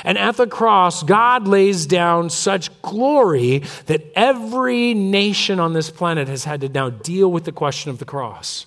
And 0.04 0.18
at 0.18 0.36
the 0.36 0.46
cross, 0.46 1.02
God 1.02 1.48
lays 1.48 1.86
down 1.86 2.30
such 2.30 2.70
glory 2.82 3.62
that 3.86 4.02
every 4.14 4.94
nation 4.94 5.60
on 5.60 5.72
this 5.72 5.90
planet 5.90 6.28
has 6.28 6.44
had 6.44 6.60
to 6.62 6.68
now 6.68 6.90
deal 6.90 7.30
with 7.30 7.44
the 7.44 7.52
question 7.52 7.90
of 7.90 7.98
the 7.98 8.04
cross. 8.04 8.66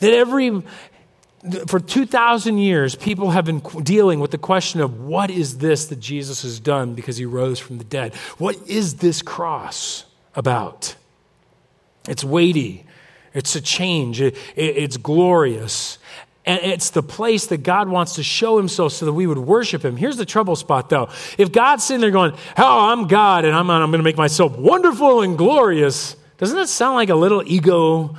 That 0.00 0.12
every, 0.12 0.62
for 1.66 1.80
2,000 1.80 2.58
years, 2.58 2.94
people 2.94 3.30
have 3.30 3.44
been 3.44 3.60
dealing 3.82 4.20
with 4.20 4.30
the 4.30 4.38
question 4.38 4.80
of 4.80 5.00
what 5.00 5.30
is 5.30 5.58
this 5.58 5.86
that 5.86 6.00
Jesus 6.00 6.42
has 6.42 6.60
done 6.60 6.94
because 6.94 7.16
he 7.16 7.24
rose 7.24 7.58
from 7.58 7.78
the 7.78 7.84
dead? 7.84 8.14
What 8.38 8.56
is 8.66 8.96
this 8.96 9.22
cross 9.22 10.04
about? 10.34 10.94
It's 12.08 12.24
weighty, 12.24 12.84
it's 13.34 13.54
a 13.54 13.60
change, 13.60 14.20
it, 14.20 14.34
it, 14.56 14.76
it's 14.76 14.96
glorious. 14.96 15.98
And 16.48 16.64
it's 16.64 16.90
the 16.90 17.02
place 17.02 17.46
that 17.48 17.58
God 17.58 17.90
wants 17.90 18.14
to 18.14 18.22
show 18.22 18.56
himself 18.56 18.94
so 18.94 19.04
that 19.04 19.12
we 19.12 19.26
would 19.26 19.36
worship 19.36 19.84
him. 19.84 19.98
Here's 19.98 20.16
the 20.16 20.24
trouble 20.24 20.56
spot, 20.56 20.88
though. 20.88 21.10
If 21.36 21.52
God's 21.52 21.84
sitting 21.84 22.00
there 22.00 22.10
going, 22.10 22.32
Oh, 22.56 22.88
I'm 22.88 23.06
God 23.06 23.44
and 23.44 23.54
I'm, 23.54 23.70
I'm 23.70 23.90
going 23.90 23.98
to 23.98 24.02
make 24.02 24.16
myself 24.16 24.56
wonderful 24.56 25.20
and 25.20 25.36
glorious, 25.36 26.16
doesn't 26.38 26.56
that 26.56 26.68
sound 26.68 26.94
like 26.94 27.10
a 27.10 27.14
little 27.14 27.42
ego 27.44 28.16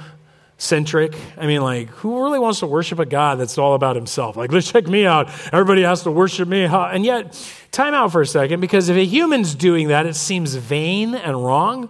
centric. 0.59 1.15
I 1.37 1.47
mean, 1.47 1.61
like, 1.61 1.89
who 1.89 2.23
really 2.23 2.37
wants 2.37 2.59
to 2.59 2.67
worship 2.67 2.99
a 2.99 3.05
God 3.05 3.39
that's 3.39 3.57
all 3.57 3.73
about 3.73 3.95
himself? 3.95 4.37
Like, 4.37 4.51
let's 4.51 4.71
check 4.71 4.85
me 4.85 5.07
out. 5.07 5.29
Everybody 5.51 5.81
has 5.81 6.03
to 6.03 6.11
worship 6.11 6.47
me. 6.47 6.65
And 6.65 7.03
yet, 7.03 7.33
time 7.71 7.95
out 7.95 8.11
for 8.11 8.21
a 8.21 8.27
second, 8.27 8.59
because 8.59 8.89
if 8.89 8.97
a 8.97 9.05
human's 9.05 9.55
doing 9.55 9.87
that, 9.87 10.05
it 10.05 10.15
seems 10.15 10.53
vain 10.53 11.15
and 11.15 11.43
wrong. 11.43 11.89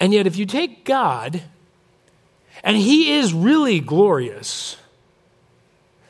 And 0.00 0.12
yet, 0.12 0.26
if 0.26 0.36
you 0.36 0.46
take 0.46 0.84
God, 0.84 1.42
and 2.64 2.76
he 2.76 3.12
is 3.12 3.32
really 3.32 3.78
glorious, 3.78 4.76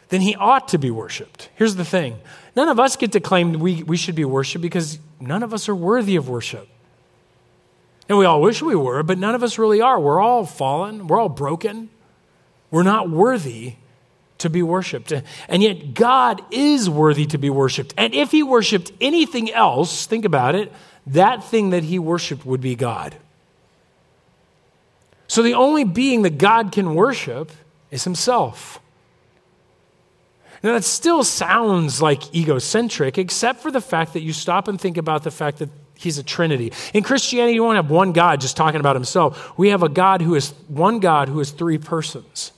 then 0.08 0.20
he 0.20 0.34
ought 0.36 0.68
to 0.68 0.78
be 0.78 0.90
worshiped. 0.90 1.50
Here's 1.54 1.76
the 1.76 1.84
thing 1.84 2.18
none 2.56 2.68
of 2.68 2.80
us 2.80 2.96
get 2.96 3.12
to 3.12 3.20
claim 3.20 3.52
we, 3.54 3.82
we 3.82 3.96
should 3.96 4.14
be 4.14 4.24
worshiped 4.24 4.62
because 4.62 4.98
none 5.20 5.42
of 5.42 5.52
us 5.52 5.68
are 5.68 5.74
worthy 5.74 6.16
of 6.16 6.28
worship. 6.28 6.68
And 8.08 8.16
we 8.16 8.24
all 8.24 8.40
wish 8.40 8.62
we 8.62 8.74
were, 8.74 9.02
but 9.02 9.18
none 9.18 9.34
of 9.34 9.42
us 9.42 9.58
really 9.58 9.80
are. 9.80 10.00
We're 10.00 10.20
all 10.20 10.46
fallen, 10.46 11.08
we're 11.08 11.20
all 11.20 11.28
broken, 11.28 11.90
We're 12.70 12.82
not 12.82 13.10
worthy 13.10 13.74
to 14.38 14.48
be 14.48 14.62
worshiped. 14.62 15.12
And 15.48 15.62
yet, 15.62 15.94
God 15.94 16.42
is 16.50 16.88
worthy 16.88 17.26
to 17.26 17.38
be 17.38 17.50
worshiped. 17.50 17.92
And 17.96 18.14
if 18.14 18.30
he 18.30 18.42
worshiped 18.42 18.92
anything 19.00 19.52
else, 19.52 20.06
think 20.06 20.24
about 20.24 20.54
it, 20.54 20.72
that 21.08 21.44
thing 21.44 21.70
that 21.70 21.84
he 21.84 21.98
worshiped 21.98 22.46
would 22.46 22.60
be 22.60 22.74
God. 22.74 23.16
So 25.26 25.42
the 25.42 25.54
only 25.54 25.84
being 25.84 26.22
that 26.22 26.38
God 26.38 26.72
can 26.72 26.94
worship 26.94 27.50
is 27.90 28.04
himself. 28.04 28.80
Now, 30.62 30.72
that 30.72 30.84
still 30.84 31.24
sounds 31.24 32.02
like 32.02 32.34
egocentric, 32.34 33.18
except 33.18 33.60
for 33.60 33.70
the 33.70 33.80
fact 33.80 34.12
that 34.14 34.22
you 34.22 34.32
stop 34.32 34.68
and 34.68 34.80
think 34.80 34.96
about 34.96 35.22
the 35.22 35.30
fact 35.30 35.58
that 35.58 35.70
he's 35.94 36.18
a 36.18 36.22
trinity. 36.22 36.72
In 36.94 37.02
Christianity, 37.02 37.54
you 37.54 37.62
don't 37.62 37.76
have 37.76 37.90
one 37.90 38.12
God 38.12 38.40
just 38.40 38.56
talking 38.56 38.80
about 38.80 38.96
himself. 38.96 39.56
We 39.58 39.68
have 39.68 39.82
a 39.82 39.88
God 39.88 40.22
who 40.22 40.34
is 40.34 40.50
one 40.68 41.00
God 41.00 41.28
who 41.28 41.40
is 41.40 41.50
three 41.50 41.78
persons 41.78 42.52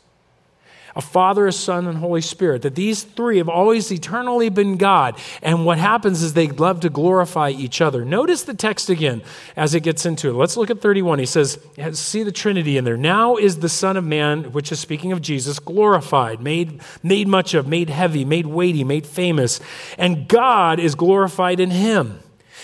a 0.97 1.01
Father, 1.01 1.47
a 1.47 1.53
Son, 1.53 1.87
and 1.87 1.99
Holy 1.99 2.21
Spirit, 2.21 2.63
that 2.63 2.75
these 2.75 3.03
three 3.03 3.39
have 3.39 3.49
always 3.49 3.91
eternally 3.91 4.49
been 4.49 4.77
God. 4.77 5.19
And 5.43 5.65
what 5.65 5.79
happens 5.79 6.23
is 6.23 6.35
they 6.35 6.49
love 6.49 6.81
to 6.81 6.91
glorify 6.91 7.51
each 7.51 7.81
other. 7.81 8.05
Notice 8.05 8.43
the 8.43 8.55
text 8.55 8.91
again 8.91 9.23
as 9.57 9.75
it 9.75 9.83
gets 9.83 10.07
into 10.07 10.29
it. 10.29 10.35
Let's 10.35 10.57
look 10.57 10.71
at 10.71 10.81
31. 10.81 11.19
He 11.19 11.27
says, 11.27 11.59
See 11.93 12.23
the 12.23 12.33
Trinity 12.33 12.77
in 12.77 12.85
there. 12.85 12.97
Now 12.97 13.37
is 13.37 13.59
the 13.59 13.69
Son 13.69 13.97
of 13.97 14.05
Man, 14.05 14.53
which 14.53 14.73
is 14.73 14.81
speaking 14.81 15.13
of 15.13 15.23
Jesus, 15.23 15.59
glorified, 15.59 16.41
made, 16.41 16.81
made 17.03 17.29
much 17.29 17.55
of, 17.55 17.67
made 17.67 17.91
heavy, 17.91 18.25
made 18.25 18.47
weighty, 18.47 18.85
made 18.85 19.07
famous. 19.07 19.61
And 19.99 20.29
God 20.29 20.81
is 20.81 20.95
glorified 20.95 21.61
in 21.61 21.71
him. 21.71 22.21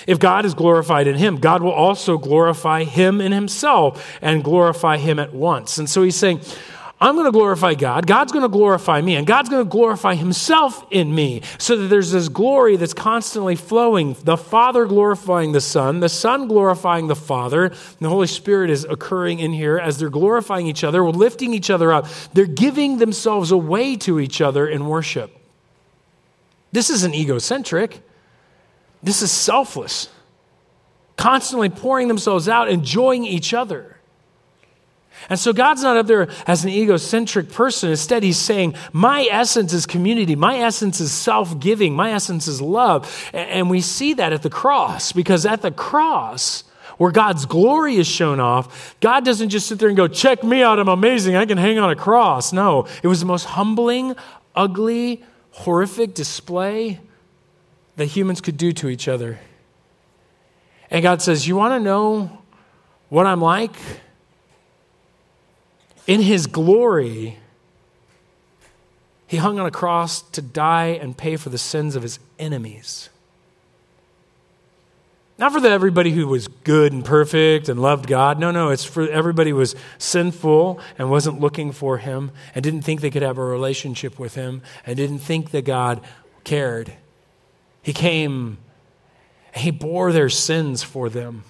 If 0.06 0.18
God 0.18 0.44
is 0.44 0.54
glorified 0.54 1.06
in 1.06 1.16
him, 1.16 1.38
God 1.38 1.62
will 1.62 1.72
also 1.72 2.18
glorify 2.18 2.84
him 2.84 3.20
in 3.20 3.32
himself 3.32 4.18
and 4.20 4.44
glorify 4.44 4.98
him 4.98 5.18
at 5.18 5.32
once. 5.32 5.78
And 5.78 5.88
so 5.88 6.02
he's 6.02 6.16
saying, 6.16 6.40
I'm 6.98 7.14
going 7.14 7.26
to 7.26 7.32
glorify 7.32 7.74
God. 7.74 8.06
God's 8.06 8.32
going 8.32 8.42
to 8.42 8.48
glorify 8.48 9.02
me, 9.02 9.16
and 9.16 9.26
God's 9.26 9.50
going 9.50 9.62
to 9.62 9.68
glorify 9.68 10.14
Himself 10.14 10.86
in 10.90 11.14
me 11.14 11.42
so 11.58 11.76
that 11.76 11.88
there's 11.88 12.10
this 12.10 12.28
glory 12.28 12.76
that's 12.76 12.94
constantly 12.94 13.54
flowing. 13.54 14.16
The 14.24 14.38
Father 14.38 14.86
glorifying 14.86 15.52
the 15.52 15.60
Son, 15.60 16.00
the 16.00 16.08
Son 16.08 16.48
glorifying 16.48 17.08
the 17.08 17.16
Father. 17.16 17.74
the 18.00 18.08
Holy 18.08 18.26
Spirit 18.26 18.70
is 18.70 18.84
occurring 18.84 19.40
in 19.40 19.52
here 19.52 19.78
as 19.78 19.98
they're 19.98 20.08
glorifying 20.08 20.66
each 20.68 20.84
other, 20.84 21.04
lifting 21.04 21.52
each 21.52 21.68
other 21.68 21.92
up. 21.92 22.06
They're 22.32 22.46
giving 22.46 22.96
themselves 22.96 23.50
away 23.50 23.96
to 23.96 24.18
each 24.18 24.40
other 24.40 24.66
in 24.66 24.86
worship. 24.86 25.36
This 26.72 26.88
isn't 26.88 27.14
egocentric, 27.14 28.00
this 29.02 29.20
is 29.20 29.30
selfless. 29.30 30.08
Constantly 31.16 31.70
pouring 31.70 32.08
themselves 32.08 32.48
out, 32.48 32.68
enjoying 32.68 33.24
each 33.24 33.54
other. 33.54 33.95
And 35.28 35.38
so 35.38 35.52
God's 35.52 35.82
not 35.82 35.96
up 35.96 36.06
there 36.06 36.28
as 36.46 36.64
an 36.64 36.70
egocentric 36.70 37.50
person. 37.50 37.90
Instead, 37.90 38.22
He's 38.22 38.38
saying, 38.38 38.74
My 38.92 39.26
essence 39.30 39.72
is 39.72 39.86
community. 39.86 40.36
My 40.36 40.58
essence 40.58 41.00
is 41.00 41.12
self 41.12 41.58
giving. 41.58 41.94
My 41.94 42.12
essence 42.12 42.46
is 42.46 42.60
love. 42.60 43.30
And 43.32 43.68
we 43.68 43.80
see 43.80 44.14
that 44.14 44.32
at 44.32 44.42
the 44.42 44.50
cross 44.50 45.12
because 45.12 45.44
at 45.44 45.62
the 45.62 45.72
cross, 45.72 46.64
where 46.98 47.10
God's 47.10 47.44
glory 47.44 47.96
is 47.96 48.06
shown 48.06 48.40
off, 48.40 48.96
God 49.00 49.24
doesn't 49.24 49.50
just 49.50 49.66
sit 49.66 49.78
there 49.78 49.88
and 49.88 49.96
go, 49.96 50.08
Check 50.08 50.44
me 50.44 50.62
out. 50.62 50.78
I'm 50.78 50.88
amazing. 50.88 51.36
I 51.36 51.46
can 51.46 51.58
hang 51.58 51.78
on 51.78 51.90
a 51.90 51.96
cross. 51.96 52.52
No, 52.52 52.86
it 53.02 53.08
was 53.08 53.20
the 53.20 53.26
most 53.26 53.44
humbling, 53.44 54.14
ugly, 54.54 55.24
horrific 55.50 56.14
display 56.14 57.00
that 57.96 58.06
humans 58.06 58.40
could 58.40 58.56
do 58.56 58.72
to 58.72 58.88
each 58.88 59.08
other. 59.08 59.38
And 60.90 61.02
God 61.02 61.20
says, 61.20 61.48
You 61.48 61.56
want 61.56 61.72
to 61.72 61.80
know 61.80 62.42
what 63.08 63.26
I'm 63.26 63.40
like? 63.40 63.74
In 66.06 66.20
his 66.20 66.46
glory, 66.46 67.38
he 69.26 69.38
hung 69.38 69.58
on 69.58 69.66
a 69.66 69.70
cross 69.70 70.22
to 70.22 70.42
die 70.42 70.98
and 71.00 71.16
pay 71.16 71.36
for 71.36 71.50
the 71.50 71.58
sins 71.58 71.96
of 71.96 72.02
his 72.02 72.18
enemies. 72.38 73.08
Not 75.38 75.52
for 75.52 75.60
the 75.60 75.68
everybody 75.68 76.12
who 76.12 76.28
was 76.28 76.48
good 76.48 76.92
and 76.92 77.04
perfect 77.04 77.68
and 77.68 77.82
loved 77.82 78.06
God. 78.06 78.38
No, 78.38 78.50
no, 78.50 78.70
it's 78.70 78.84
for 78.84 79.06
everybody 79.08 79.50
who 79.50 79.56
was 79.56 79.74
sinful 79.98 80.80
and 80.96 81.10
wasn't 81.10 81.40
looking 81.40 81.72
for 81.72 81.98
him 81.98 82.30
and 82.54 82.62
didn't 82.62 82.82
think 82.82 83.02
they 83.02 83.10
could 83.10 83.22
have 83.22 83.36
a 83.36 83.44
relationship 83.44 84.18
with 84.18 84.34
him 84.34 84.62
and 84.86 84.96
didn't 84.96 85.18
think 85.18 85.50
that 85.50 85.66
God 85.66 86.00
cared. 86.44 86.94
He 87.82 87.92
came, 87.92 88.56
he 89.54 89.70
bore 89.70 90.10
their 90.10 90.30
sins 90.30 90.82
for 90.82 91.10
them. 91.10 91.44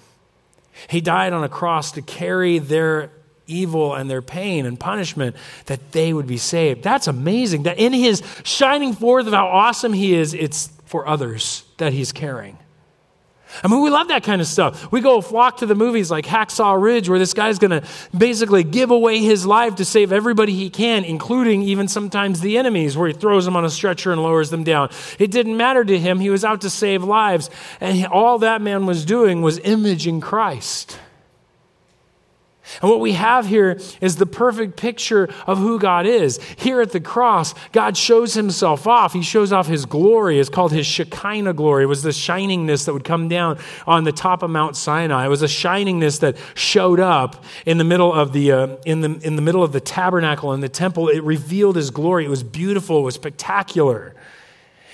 He 0.89 0.99
died 0.99 1.31
on 1.31 1.43
a 1.43 1.49
cross 1.49 1.91
to 1.93 2.01
carry 2.01 2.59
their 2.59 3.11
evil 3.47 3.95
and 3.95 4.09
their 4.09 4.21
pain 4.21 4.65
and 4.65 4.79
punishment, 4.79 5.35
that 5.65 5.91
they 5.91 6.13
would 6.13 6.27
be 6.27 6.37
saved. 6.37 6.83
That's 6.83 7.07
amazing. 7.07 7.63
That 7.63 7.79
in 7.79 7.93
his 7.93 8.21
shining 8.43 8.93
forth 8.93 9.27
of 9.27 9.33
how 9.33 9.47
awesome 9.47 9.93
he 9.93 10.13
is, 10.13 10.33
it's 10.33 10.69
for 10.85 11.07
others 11.07 11.63
that 11.77 11.93
he's 11.93 12.11
caring. 12.11 12.57
I 13.63 13.67
mean, 13.69 13.81
we 13.81 13.89
love 13.89 14.09
that 14.09 14.23
kind 14.23 14.41
of 14.41 14.47
stuff. 14.47 14.91
We 14.91 15.01
go 15.01 15.21
flock 15.21 15.57
to 15.57 15.65
the 15.65 15.73
movies 15.73 16.11
like 16.11 16.25
Hacksaw 16.25 16.81
Ridge, 16.81 17.09
where 17.09 17.17
this 17.17 17.33
guy's 17.33 17.59
going 17.59 17.71
to 17.71 17.83
basically 18.15 18.63
give 18.63 18.91
away 18.91 19.19
his 19.19 19.45
life 19.45 19.75
to 19.75 19.85
save 19.85 20.11
everybody 20.11 20.53
he 20.53 20.69
can, 20.69 21.03
including 21.05 21.61
even 21.63 21.87
sometimes 21.87 22.41
the 22.41 22.57
enemies, 22.57 22.97
where 22.97 23.07
he 23.07 23.13
throws 23.13 23.45
them 23.45 23.55
on 23.55 23.63
a 23.63 23.69
stretcher 23.69 24.11
and 24.11 24.21
lowers 24.21 24.49
them 24.49 24.63
down. 24.63 24.89
It 25.17 25.31
didn't 25.31 25.55
matter 25.57 25.83
to 25.83 25.97
him. 25.97 26.19
He 26.19 26.29
was 26.29 26.43
out 26.43 26.61
to 26.61 26.69
save 26.69 27.03
lives. 27.03 27.49
And 27.79 28.05
all 28.07 28.39
that 28.39 28.61
man 28.61 28.85
was 28.85 29.05
doing 29.05 29.41
was 29.41 29.59
imaging 29.59 30.21
Christ. 30.21 30.99
And 32.81 32.89
what 32.89 32.99
we 32.99 33.13
have 33.13 33.47
here 33.47 33.79
is 34.01 34.17
the 34.17 34.25
perfect 34.25 34.77
picture 34.77 35.29
of 35.45 35.57
who 35.57 35.79
God 35.79 36.05
is. 36.05 36.39
Here 36.57 36.81
at 36.81 36.91
the 36.91 36.99
cross, 36.99 37.53
God 37.71 37.97
shows 37.97 38.33
himself 38.33 38.85
off. 38.85 39.13
He 39.13 39.21
shows 39.21 39.51
off 39.53 39.67
his 39.67 39.85
glory. 39.85 40.39
It's 40.39 40.49
called 40.49 40.71
his 40.71 40.85
Shekinah 40.85 41.53
glory. 41.53 41.83
It 41.83 41.87
was 41.87 42.03
the 42.03 42.09
shiningness 42.09 42.85
that 42.85 42.93
would 42.93 43.03
come 43.03 43.29
down 43.29 43.57
on 43.85 44.03
the 44.03 44.11
top 44.11 44.43
of 44.43 44.49
Mount 44.49 44.75
Sinai. 44.75 45.25
It 45.25 45.29
was 45.29 45.41
a 45.41 45.47
shiningness 45.47 46.19
that 46.19 46.37
showed 46.55 46.99
up 46.99 47.43
in 47.65 47.77
the 47.77 47.83
middle 47.83 48.13
of 48.13 48.33
the, 48.33 48.51
uh, 48.51 48.77
in 48.85 49.01
the, 49.01 49.19
in 49.25 49.35
the 49.35 49.41
middle 49.41 49.63
of 49.63 49.71
the 49.71 49.81
tabernacle 49.81 50.51
and 50.51 50.61
the 50.61 50.69
temple. 50.69 51.07
It 51.07 51.23
revealed 51.23 51.77
his 51.77 51.89
glory. 51.89 52.25
It 52.25 52.29
was 52.29 52.43
beautiful. 52.43 52.99
It 52.99 53.03
was 53.03 53.15
spectacular. 53.15 54.13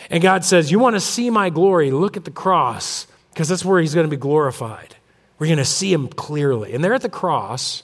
And 0.09 0.21
God 0.21 0.45
says, 0.45 0.71
You 0.71 0.79
want 0.79 0.95
to 0.95 0.99
see 0.99 1.29
my 1.29 1.49
glory? 1.49 1.91
Look 1.91 2.17
at 2.17 2.25
the 2.25 2.31
cross, 2.31 3.07
because 3.29 3.49
that's 3.49 3.65
where 3.65 3.79
he's 3.79 3.95
going 3.95 4.05
to 4.05 4.11
be 4.11 4.19
glorified. 4.19 4.95
We're 5.39 5.47
going 5.47 5.57
to 5.57 5.65
see 5.65 5.91
him 5.91 6.07
clearly. 6.07 6.73
And 6.73 6.83
there 6.83 6.93
at 6.93 7.01
the 7.01 7.09
cross, 7.09 7.83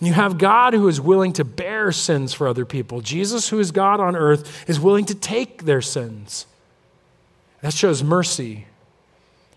you 0.00 0.12
have 0.12 0.38
God 0.38 0.74
who 0.74 0.88
is 0.88 1.00
willing 1.00 1.32
to 1.34 1.44
bear 1.44 1.92
sins 1.92 2.32
for 2.32 2.48
other 2.48 2.64
people. 2.64 3.00
Jesus, 3.00 3.48
who 3.48 3.58
is 3.58 3.70
God 3.70 4.00
on 4.00 4.16
earth, 4.16 4.68
is 4.68 4.78
willing 4.80 5.04
to 5.06 5.14
take 5.14 5.64
their 5.64 5.82
sins. 5.82 6.46
That 7.62 7.72
shows 7.72 8.02
mercy. 8.02 8.66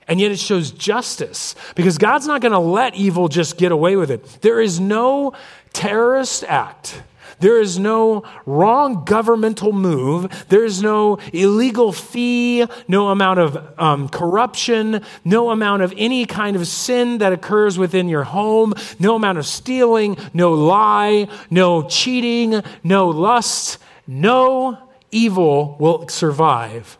And 0.07 0.19
yet 0.19 0.31
it 0.31 0.39
shows 0.39 0.71
justice 0.71 1.53
because 1.75 1.97
God's 1.97 2.25
not 2.25 2.41
going 2.41 2.53
to 2.53 2.59
let 2.59 2.95
evil 2.95 3.27
just 3.27 3.57
get 3.57 3.71
away 3.71 3.95
with 3.95 4.09
it. 4.09 4.25
There 4.41 4.59
is 4.59 4.79
no 4.79 5.33
terrorist 5.73 6.43
act 6.45 7.03
there 7.39 7.59
is 7.59 7.79
no 7.79 8.23
wrong 8.45 9.05
governmental 9.05 9.71
move. 9.71 10.45
There 10.49 10.65
is 10.65 10.81
no 10.81 11.19
illegal 11.33 11.91
fee, 11.91 12.65
no 12.87 13.09
amount 13.09 13.39
of 13.39 13.79
um, 13.79 14.09
corruption, 14.09 15.03
no 15.23 15.49
amount 15.49 15.81
of 15.83 15.93
any 15.97 16.25
kind 16.25 16.55
of 16.55 16.67
sin 16.67 17.19
that 17.19 17.33
occurs 17.33 17.77
within 17.77 18.09
your 18.09 18.23
home, 18.23 18.73
no 18.99 19.15
amount 19.15 19.37
of 19.37 19.45
stealing, 19.45 20.17
no 20.33 20.53
lie, 20.53 21.27
no 21.49 21.83
cheating, 21.83 22.61
no 22.83 23.09
lust. 23.09 23.77
No 24.07 24.89
evil 25.11 25.77
will 25.79 26.07
survive 26.07 26.97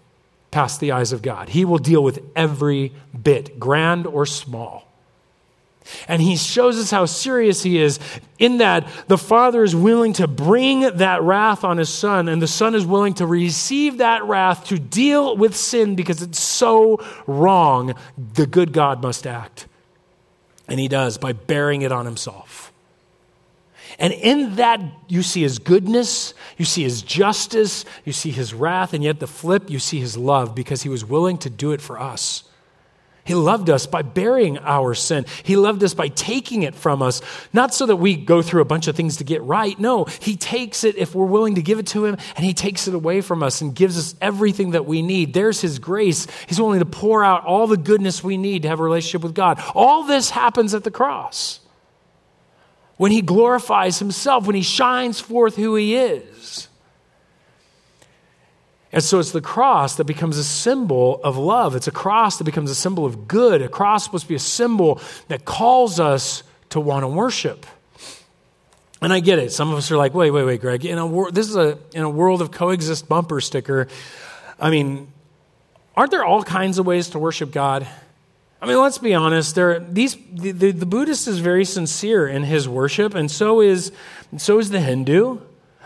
past 0.51 0.79
the 0.79 0.91
eyes 0.91 1.11
of 1.11 1.21
God. 1.21 1.49
He 1.49 1.65
will 1.65 1.77
deal 1.77 2.03
with 2.03 2.19
every 2.35 2.93
bit, 3.19 3.59
grand 3.59 4.07
or 4.07 4.25
small. 4.25 4.88
And 6.07 6.21
he 6.21 6.35
shows 6.37 6.77
us 6.77 6.91
how 6.91 7.05
serious 7.05 7.63
he 7.63 7.79
is 7.79 7.99
in 8.37 8.57
that 8.57 8.87
the 9.07 9.17
Father 9.17 9.63
is 9.63 9.75
willing 9.75 10.13
to 10.13 10.27
bring 10.27 10.81
that 10.97 11.21
wrath 11.21 11.63
on 11.63 11.77
his 11.77 11.89
Son, 11.89 12.27
and 12.29 12.41
the 12.41 12.47
Son 12.47 12.75
is 12.75 12.85
willing 12.85 13.13
to 13.15 13.25
receive 13.25 13.97
that 13.97 14.23
wrath 14.23 14.65
to 14.67 14.79
deal 14.79 15.35
with 15.35 15.55
sin 15.55 15.95
because 15.95 16.21
it's 16.21 16.39
so 16.39 17.03
wrong. 17.27 17.95
The 18.33 18.45
good 18.45 18.73
God 18.73 19.01
must 19.01 19.27
act. 19.27 19.67
And 20.67 20.79
he 20.79 20.87
does 20.87 21.17
by 21.17 21.33
bearing 21.33 21.81
it 21.81 21.91
on 21.91 22.05
himself. 22.05 22.71
And 23.97 24.13
in 24.13 24.55
that, 24.55 24.79
you 25.07 25.23
see 25.23 25.41
his 25.41 25.59
goodness, 25.59 26.33
you 26.57 26.65
see 26.65 26.83
his 26.83 27.01
justice, 27.01 27.83
you 28.05 28.13
see 28.13 28.31
his 28.31 28.53
wrath, 28.53 28.93
and 28.93 29.03
yet 29.03 29.19
the 29.19 29.27
flip, 29.27 29.69
you 29.69 29.79
see 29.79 29.99
his 29.99 30.15
love 30.15 30.55
because 30.55 30.83
he 30.83 30.89
was 30.89 31.03
willing 31.03 31.37
to 31.39 31.49
do 31.49 31.71
it 31.71 31.81
for 31.81 31.99
us. 31.99 32.43
He 33.29 33.35
loved 33.35 33.69
us 33.69 33.85
by 33.85 34.01
bearing 34.01 34.57
our 34.57 34.95
sin. 34.95 35.23
He 35.43 35.55
loved 35.55 35.83
us 35.83 35.93
by 35.93 36.07
taking 36.07 36.63
it 36.63 36.73
from 36.73 37.03
us, 37.03 37.21
not 37.53 37.75
so 37.75 37.85
that 37.85 37.97
we 37.97 38.15
go 38.15 38.41
through 38.41 38.61
a 38.63 38.65
bunch 38.65 38.87
of 38.87 38.95
things 38.95 39.17
to 39.17 39.23
get 39.23 39.43
right. 39.43 39.79
No, 39.79 40.05
He 40.05 40.35
takes 40.35 40.83
it 40.83 40.97
if 40.97 41.13
we're 41.13 41.25
willing 41.25 41.53
to 41.53 41.61
give 41.61 41.77
it 41.77 41.85
to 41.89 42.05
Him, 42.05 42.17
and 42.35 42.43
He 42.43 42.55
takes 42.55 42.87
it 42.87 42.95
away 42.95 43.21
from 43.21 43.43
us 43.43 43.61
and 43.61 43.75
gives 43.75 43.99
us 43.99 44.15
everything 44.19 44.71
that 44.71 44.87
we 44.87 45.03
need. 45.03 45.35
There's 45.35 45.61
His 45.61 45.77
grace. 45.77 46.25
He's 46.47 46.59
willing 46.59 46.79
to 46.79 46.87
pour 46.87 47.23
out 47.23 47.45
all 47.45 47.67
the 47.67 47.77
goodness 47.77 48.23
we 48.23 48.35
need 48.35 48.63
to 48.63 48.67
have 48.67 48.79
a 48.79 48.83
relationship 48.83 49.21
with 49.21 49.35
God. 49.35 49.61
All 49.75 50.05
this 50.05 50.31
happens 50.31 50.73
at 50.73 50.83
the 50.83 50.89
cross. 50.89 51.59
when 52.97 53.11
he 53.11 53.21
glorifies 53.21 53.99
himself, 53.99 54.47
when 54.47 54.55
he 54.55 54.63
shines 54.63 55.19
forth 55.19 55.55
who 55.55 55.75
he 55.75 55.95
is. 55.95 56.68
And 58.91 59.03
so 59.03 59.19
it's 59.19 59.31
the 59.31 59.41
cross 59.41 59.97
that 59.97 60.05
becomes 60.05 60.37
a 60.37 60.43
symbol 60.43 61.21
of 61.23 61.37
love. 61.37 61.75
It's 61.75 61.87
a 61.87 61.91
cross 61.91 62.37
that 62.37 62.43
becomes 62.43 62.71
a 62.71 62.75
symbol 62.75 63.05
of 63.05 63.27
good. 63.27 63.61
A 63.61 63.67
cross 63.67 64.07
to 64.07 64.27
be 64.27 64.35
a 64.35 64.39
symbol 64.39 64.99
that 65.27 65.45
calls 65.45 65.99
us 65.99 66.43
to 66.69 66.79
want 66.79 67.03
to 67.03 67.07
worship. 67.07 67.65
And 69.01 69.13
I 69.13 69.19
get 69.19 69.39
it. 69.39 69.51
Some 69.51 69.71
of 69.71 69.77
us 69.77 69.91
are 69.91 69.97
like, 69.97 70.13
wait, 70.13 70.31
wait, 70.31 70.43
wait, 70.43 70.59
Greg. 70.59 70.85
In 70.85 70.97
a 70.97 71.05
wor- 71.05 71.31
this 71.31 71.47
is 71.47 71.55
a 71.55 71.77
in 71.93 72.03
a 72.03 72.09
world 72.09 72.41
of 72.41 72.51
coexist 72.51 73.07
bumper 73.07 73.39
sticker. 73.39 73.87
I 74.59 74.69
mean, 74.69 75.11
aren't 75.95 76.11
there 76.11 76.25
all 76.25 76.43
kinds 76.43 76.79
of 76.79 76.85
ways 76.85 77.09
to 77.09 77.19
worship 77.19 77.51
God? 77.51 77.87
I 78.61 78.65
mean, 78.65 78.77
let's 78.77 78.97
be 78.97 79.13
honest. 79.13 79.55
There, 79.55 79.79
these 79.79 80.17
the, 80.33 80.51
the, 80.51 80.71
the 80.71 80.85
Buddhist 80.85 81.27
is 81.29 81.39
very 81.39 81.63
sincere 81.63 82.27
in 82.27 82.43
his 82.43 82.67
worship, 82.67 83.15
and 83.15 83.31
so 83.31 83.61
is 83.61 83.93
so 84.35 84.59
is 84.59 84.69
the 84.69 84.81
Hindu. 84.81 85.39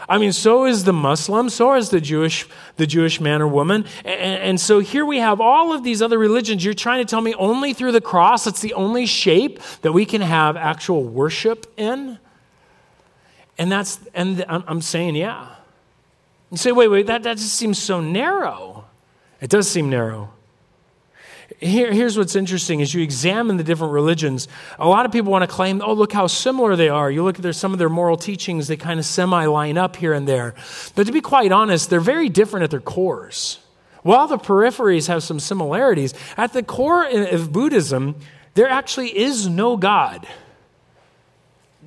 I 0.07 0.17
mean, 0.17 0.33
so 0.33 0.65
is 0.65 0.83
the 0.83 0.93
Muslim, 0.93 1.49
so 1.49 1.73
is 1.75 1.89
the 1.89 2.01
Jewish, 2.01 2.47
the 2.77 2.85
Jewish 2.85 3.21
man 3.21 3.41
or 3.41 3.47
woman. 3.47 3.85
And, 4.03 4.41
and, 4.41 4.59
so 4.59 4.79
here 4.79 5.05
we 5.05 5.19
have 5.19 5.39
all 5.39 5.73
of 5.73 5.83
these 5.83 6.01
other 6.01 6.17
religions. 6.17 6.63
You're 6.63 6.73
trying 6.73 7.05
to 7.05 7.09
tell 7.09 7.21
me 7.21 7.33
only 7.35 7.73
through 7.73 7.93
the 7.93 8.01
cross, 8.01 8.47
it's 8.47 8.61
the 8.61 8.73
only 8.73 9.05
shape 9.05 9.59
that 9.81 9.91
we 9.91 10.05
can 10.05 10.21
have 10.21 10.57
actual 10.57 11.03
worship 11.03 11.71
in? 11.77 12.19
And 13.57 13.71
that's, 13.71 13.99
and 14.13 14.43
I'm 14.47 14.81
saying, 14.81 15.15
yeah. 15.15 15.55
You 16.51 16.57
say, 16.57 16.71
wait, 16.71 16.87
wait, 16.87 17.07
that, 17.07 17.23
that 17.23 17.37
just 17.37 17.53
seems 17.53 17.81
so 17.81 18.01
narrow. 18.01 18.85
It 19.41 19.49
does 19.49 19.69
seem 19.69 19.89
narrow. 19.89 20.31
Here, 21.63 21.93
here's 21.93 22.17
what's 22.17 22.35
interesting 22.35 22.81
as 22.81 22.93
you 22.93 23.01
examine 23.01 23.55
the 23.55 23.63
different 23.63 23.93
religions. 23.93 24.49
A 24.77 24.87
lot 24.87 25.05
of 25.05 25.13
people 25.13 25.31
want 25.31 25.43
to 25.43 25.47
claim 25.47 25.81
oh 25.81 25.93
look 25.93 26.11
how 26.11 26.27
similar 26.27 26.75
they 26.75 26.89
are. 26.89 27.09
You 27.09 27.23
look 27.23 27.37
at 27.37 27.41
their, 27.41 27.53
some 27.53 27.71
of 27.71 27.79
their 27.79 27.87
moral 27.87 28.17
teachings 28.17 28.67
they 28.67 28.75
kind 28.75 28.99
of 28.99 29.05
semi 29.05 29.45
line 29.45 29.77
up 29.77 29.95
here 29.95 30.11
and 30.11 30.27
there. 30.27 30.55
But 30.93 31.07
to 31.07 31.13
be 31.13 31.21
quite 31.21 31.53
honest 31.53 31.89
they're 31.89 32.01
very 32.01 32.27
different 32.27 32.65
at 32.65 32.71
their 32.71 32.81
cores. 32.81 33.59
While 34.01 34.27
the 34.27 34.37
peripheries 34.37 35.07
have 35.07 35.23
some 35.23 35.39
similarities 35.39 36.13
at 36.35 36.51
the 36.51 36.63
core 36.63 37.05
of 37.05 37.53
buddhism 37.53 38.15
there 38.55 38.67
actually 38.67 39.17
is 39.17 39.47
no 39.47 39.77
god. 39.77 40.27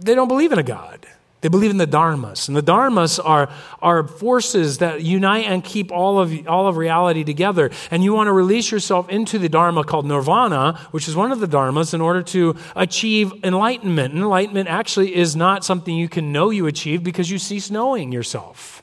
They 0.01 0.15
don't 0.15 0.29
believe 0.29 0.53
in 0.53 0.59
a 0.59 0.63
god 0.63 1.07
they 1.47 1.49
believe 1.49 1.71
in 1.71 1.77
the 1.77 1.87
dharmas. 1.87 2.49
And 2.49 2.57
the 2.57 2.63
dharmas 2.63 3.21
are, 3.25 3.49
are 3.81 4.09
forces 4.09 4.79
that 4.79 5.03
unite 5.03 5.47
and 5.47 5.63
keep 5.63 5.93
all 5.93 6.19
of, 6.19 6.49
all 6.49 6.67
of 6.67 6.77
reality 6.77 7.23
together. 7.23 7.71
And 7.93 8.03
you 8.03 8.13
want 8.15 8.27
to 8.27 8.33
release 8.33 8.73
yourself 8.73 9.09
into 9.09 9.39
the 9.39 9.49
dharma 9.49 9.85
called 9.85 10.07
nirvana, 10.07 10.77
which 10.91 11.07
is 11.07 11.15
one 11.15 11.31
of 11.31 11.39
the 11.39 11.47
dharmas, 11.47 11.95
in 11.95 12.01
order 12.01 12.25
to 12.25 12.57
achieve 12.75 13.33
enlightenment. 13.45 14.13
And 14.13 14.25
enlightenment 14.25 14.69
actually 14.69 15.15
is 15.15 15.37
not 15.37 15.65
something 15.65 15.95
you 15.95 16.09
can 16.09 16.33
know 16.33 16.51
you 16.51 16.67
achieve 16.67 17.05
because 17.05 17.31
you 17.31 17.39
cease 17.39 17.71
knowing 17.71 18.11
yourself. 18.11 18.83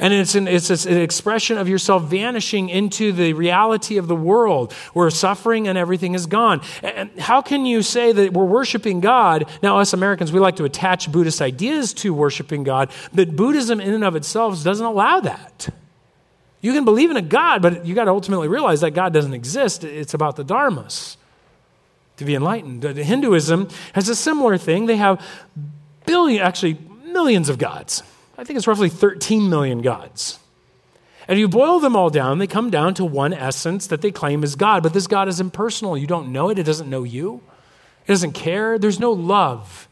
And 0.00 0.14
it's 0.14 0.34
an, 0.34 0.48
it's 0.48 0.86
an 0.86 0.96
expression 0.96 1.58
of 1.58 1.68
yourself 1.68 2.04
vanishing 2.04 2.70
into 2.70 3.12
the 3.12 3.34
reality 3.34 3.98
of 3.98 4.08
the 4.08 4.16
world 4.16 4.72
where 4.94 5.10
suffering 5.10 5.68
and 5.68 5.76
everything 5.76 6.14
is 6.14 6.24
gone. 6.24 6.62
And 6.82 7.20
how 7.20 7.42
can 7.42 7.66
you 7.66 7.82
say 7.82 8.10
that 8.10 8.32
we're 8.32 8.46
worshiping 8.46 9.00
God? 9.00 9.48
Now, 9.62 9.78
us 9.78 9.92
Americans, 9.92 10.32
we 10.32 10.40
like 10.40 10.56
to 10.56 10.64
attach 10.64 11.12
Buddhist 11.12 11.42
ideas 11.42 11.92
to 11.94 12.14
worshiping 12.14 12.64
God, 12.64 12.90
but 13.12 13.36
Buddhism 13.36 13.78
in 13.78 13.92
and 13.92 14.02
of 14.02 14.16
itself 14.16 14.64
doesn't 14.64 14.84
allow 14.84 15.20
that. 15.20 15.68
You 16.62 16.72
can 16.72 16.86
believe 16.86 17.10
in 17.10 17.18
a 17.18 17.22
God, 17.22 17.60
but 17.60 17.84
you 17.84 17.94
got 17.94 18.04
to 18.04 18.10
ultimately 18.10 18.48
realize 18.48 18.80
that 18.80 18.92
God 18.92 19.12
doesn't 19.12 19.34
exist. 19.34 19.84
It's 19.84 20.14
about 20.14 20.36
the 20.36 20.44
dharmas 20.44 21.16
to 22.16 22.24
be 22.24 22.34
enlightened. 22.34 22.82
Hinduism 22.82 23.68
has 23.94 24.08
a 24.08 24.14
similar 24.14 24.56
thing. 24.56 24.86
They 24.86 24.96
have 24.96 25.22
billion, 26.06 26.42
actually 26.42 26.78
millions 27.04 27.50
of 27.50 27.58
gods. 27.58 28.02
I 28.40 28.44
think 28.44 28.56
it's 28.56 28.66
roughly 28.66 28.88
13 28.88 29.50
million 29.50 29.82
gods. 29.82 30.38
And 31.28 31.38
you 31.38 31.46
boil 31.46 31.78
them 31.78 31.94
all 31.94 32.08
down, 32.08 32.38
they 32.38 32.46
come 32.46 32.70
down 32.70 32.94
to 32.94 33.04
one 33.04 33.34
essence 33.34 33.86
that 33.88 34.00
they 34.00 34.10
claim 34.10 34.42
is 34.42 34.56
God. 34.56 34.82
But 34.82 34.94
this 34.94 35.06
God 35.06 35.28
is 35.28 35.40
impersonal. 35.40 35.96
You 35.96 36.06
don't 36.06 36.32
know 36.32 36.48
it, 36.48 36.58
it 36.58 36.62
doesn't 36.62 36.88
know 36.88 37.02
you, 37.02 37.42
it 38.06 38.08
doesn't 38.08 38.32
care. 38.32 38.78
There's 38.78 38.98
no 38.98 39.12
love 39.12 39.88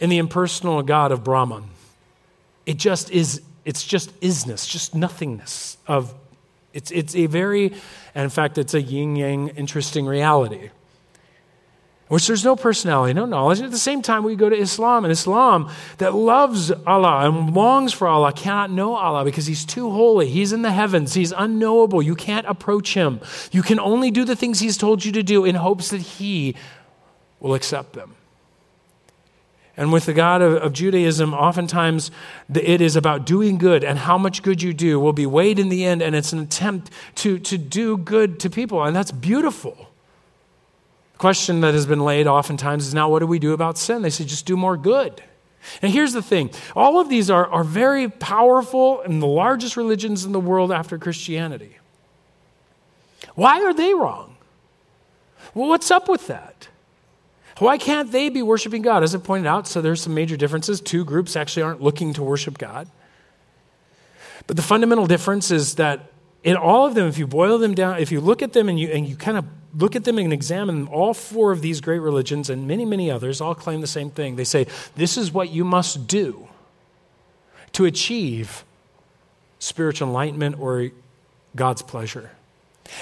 in 0.00 0.10
the 0.10 0.18
impersonal 0.18 0.82
God 0.82 1.12
of 1.12 1.22
Brahman. 1.22 1.62
It 2.66 2.76
just 2.76 3.08
is, 3.12 3.40
it's 3.64 3.84
just 3.84 4.18
isness, 4.20 4.68
just 4.68 4.96
nothingness 4.96 5.76
of 5.86 6.12
it's, 6.72 6.90
it's 6.90 7.14
a 7.14 7.26
very, 7.26 7.72
and 8.14 8.24
in 8.24 8.30
fact, 8.30 8.58
it's 8.58 8.74
a 8.74 8.82
yin 8.82 9.14
yang 9.14 9.48
interesting 9.50 10.06
reality 10.06 10.70
which 12.10 12.26
there's 12.26 12.44
no 12.44 12.56
personality, 12.56 13.14
no 13.14 13.24
knowledge. 13.24 13.58
And 13.58 13.66
at 13.66 13.70
the 13.70 13.78
same 13.78 14.02
time, 14.02 14.24
we 14.24 14.34
go 14.34 14.48
to 14.48 14.56
Islam, 14.56 15.04
and 15.04 15.12
Islam 15.12 15.70
that 15.98 16.12
loves 16.12 16.72
Allah 16.84 17.20
and 17.28 17.54
longs 17.54 17.92
for 17.92 18.08
Allah 18.08 18.32
cannot 18.32 18.72
know 18.72 18.96
Allah 18.96 19.24
because 19.24 19.46
He's 19.46 19.64
too 19.64 19.92
holy. 19.92 20.28
He's 20.28 20.52
in 20.52 20.62
the 20.62 20.72
heavens, 20.72 21.14
He's 21.14 21.30
unknowable. 21.30 22.02
You 22.02 22.16
can't 22.16 22.46
approach 22.48 22.94
Him. 22.94 23.20
You 23.52 23.62
can 23.62 23.78
only 23.78 24.10
do 24.10 24.24
the 24.24 24.34
things 24.34 24.58
He's 24.58 24.76
told 24.76 25.04
you 25.04 25.12
to 25.12 25.22
do 25.22 25.44
in 25.44 25.54
hopes 25.54 25.90
that 25.90 26.00
He 26.00 26.56
will 27.38 27.54
accept 27.54 27.92
them. 27.92 28.16
And 29.76 29.92
with 29.92 30.06
the 30.06 30.12
God 30.12 30.42
of, 30.42 30.54
of, 30.54 30.72
Judaism, 30.72 31.32
oftentimes 31.32 32.10
it 32.52 32.80
is 32.80 32.96
about 32.96 33.24
doing 33.24 33.56
good, 33.56 33.84
and 33.84 34.00
how 34.00 34.18
much 34.18 34.42
good 34.42 34.60
you 34.60 34.74
do 34.74 34.98
will 34.98 35.12
be 35.12 35.26
weighed 35.26 35.60
in 35.60 35.68
the 35.68 35.84
end, 35.84 36.02
and 36.02 36.16
it's 36.16 36.32
an 36.32 36.40
attempt 36.40 36.90
to, 37.14 37.38
to 37.38 37.56
do 37.56 37.96
good 37.96 38.40
to 38.40 38.50
people, 38.50 38.82
and 38.82 38.96
that's 38.96 39.12
beautiful 39.12 39.89
question 41.20 41.60
that 41.60 41.74
has 41.74 41.84
been 41.84 42.00
laid 42.00 42.26
oftentimes 42.26 42.86
is 42.86 42.94
now 42.94 43.10
what 43.10 43.18
do 43.18 43.26
we 43.26 43.38
do 43.38 43.52
about 43.52 43.76
sin? 43.76 44.00
They 44.00 44.08
say 44.08 44.24
just 44.24 44.46
do 44.46 44.56
more 44.56 44.74
good. 44.78 45.22
And 45.82 45.92
here's 45.92 46.14
the 46.14 46.22
thing 46.22 46.50
all 46.74 46.98
of 46.98 47.10
these 47.10 47.28
are, 47.28 47.46
are 47.46 47.62
very 47.62 48.08
powerful 48.08 49.02
and 49.02 49.20
the 49.20 49.26
largest 49.26 49.76
religions 49.76 50.24
in 50.24 50.32
the 50.32 50.40
world 50.40 50.72
after 50.72 50.96
Christianity. 50.96 51.76
Why 53.34 53.62
are 53.62 53.74
they 53.74 53.92
wrong? 53.92 54.38
Well, 55.52 55.68
what's 55.68 55.90
up 55.90 56.08
with 56.08 56.26
that? 56.28 56.68
Why 57.58 57.76
can't 57.76 58.10
they 58.10 58.30
be 58.30 58.40
worshiping 58.40 58.80
God? 58.80 59.02
As 59.02 59.14
I 59.14 59.18
pointed 59.18 59.46
out, 59.46 59.68
so 59.68 59.82
there's 59.82 60.00
some 60.00 60.14
major 60.14 60.38
differences. 60.38 60.80
Two 60.80 61.04
groups 61.04 61.36
actually 61.36 61.64
aren't 61.64 61.82
looking 61.82 62.14
to 62.14 62.22
worship 62.22 62.56
God. 62.56 62.88
But 64.46 64.56
the 64.56 64.62
fundamental 64.62 65.06
difference 65.06 65.50
is 65.50 65.74
that 65.74 66.12
in 66.42 66.56
all 66.56 66.86
of 66.86 66.94
them, 66.94 67.06
if 67.06 67.18
you 67.18 67.26
boil 67.26 67.58
them 67.58 67.74
down, 67.74 67.98
if 67.98 68.10
you 68.10 68.22
look 68.22 68.40
at 68.40 68.54
them 68.54 68.70
and 68.70 68.80
you, 68.80 68.88
and 68.88 69.06
you 69.06 69.16
kind 69.16 69.36
of 69.36 69.44
look 69.76 69.96
at 69.96 70.04
them 70.04 70.18
and 70.18 70.32
examine 70.32 70.84
them, 70.84 70.88
all 70.92 71.14
four 71.14 71.52
of 71.52 71.62
these 71.62 71.80
great 71.80 71.98
religions 71.98 72.50
and 72.50 72.66
many, 72.66 72.84
many 72.84 73.10
others 73.10 73.40
all 73.40 73.54
claim 73.54 73.80
the 73.80 73.86
same 73.86 74.10
thing. 74.10 74.36
They 74.36 74.44
say, 74.44 74.66
This 74.96 75.16
is 75.16 75.32
what 75.32 75.50
you 75.50 75.64
must 75.64 76.06
do 76.06 76.48
to 77.72 77.84
achieve 77.84 78.64
spiritual 79.58 80.08
enlightenment 80.08 80.58
or 80.58 80.90
God's 81.54 81.82
pleasure. 81.82 82.30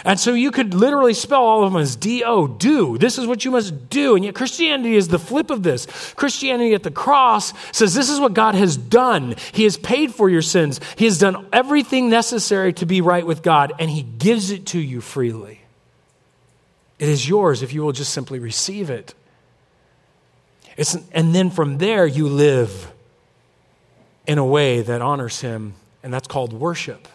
And 0.04 0.20
so 0.20 0.34
you 0.34 0.50
could 0.50 0.74
literally 0.74 1.14
spell 1.14 1.42
all 1.42 1.64
of 1.64 1.72
them 1.72 1.80
as 1.80 1.96
D 1.96 2.22
O, 2.22 2.46
do. 2.46 2.98
This 2.98 3.18
is 3.18 3.26
what 3.26 3.44
you 3.44 3.50
must 3.50 3.88
do. 3.88 4.16
And 4.16 4.24
yet 4.24 4.34
Christianity 4.34 4.96
is 4.96 5.08
the 5.08 5.18
flip 5.18 5.50
of 5.50 5.62
this. 5.62 5.86
Christianity 6.14 6.74
at 6.74 6.82
the 6.82 6.90
cross 6.90 7.52
says 7.72 7.94
this 7.94 8.10
is 8.10 8.20
what 8.20 8.34
God 8.34 8.54
has 8.54 8.76
done. 8.76 9.34
He 9.52 9.64
has 9.64 9.76
paid 9.76 10.14
for 10.14 10.28
your 10.28 10.42
sins, 10.42 10.80
He 10.96 11.06
has 11.06 11.18
done 11.18 11.46
everything 11.52 12.10
necessary 12.10 12.72
to 12.74 12.86
be 12.86 13.00
right 13.00 13.26
with 13.26 13.42
God, 13.42 13.72
and 13.78 13.90
He 13.90 14.02
gives 14.02 14.50
it 14.50 14.66
to 14.66 14.78
you 14.78 15.00
freely. 15.00 15.57
It 16.98 17.08
is 17.08 17.28
yours 17.28 17.62
if 17.62 17.72
you 17.72 17.82
will 17.82 17.92
just 17.92 18.12
simply 18.12 18.38
receive 18.38 18.90
it. 18.90 19.14
It's, 20.76 20.96
and 21.12 21.34
then 21.34 21.50
from 21.50 21.78
there, 21.78 22.06
you 22.06 22.28
live 22.28 22.92
in 24.26 24.38
a 24.38 24.44
way 24.44 24.82
that 24.82 25.00
honors 25.02 25.40
Him, 25.40 25.74
and 26.02 26.12
that's 26.12 26.28
called 26.28 26.52
worship. 26.52 27.08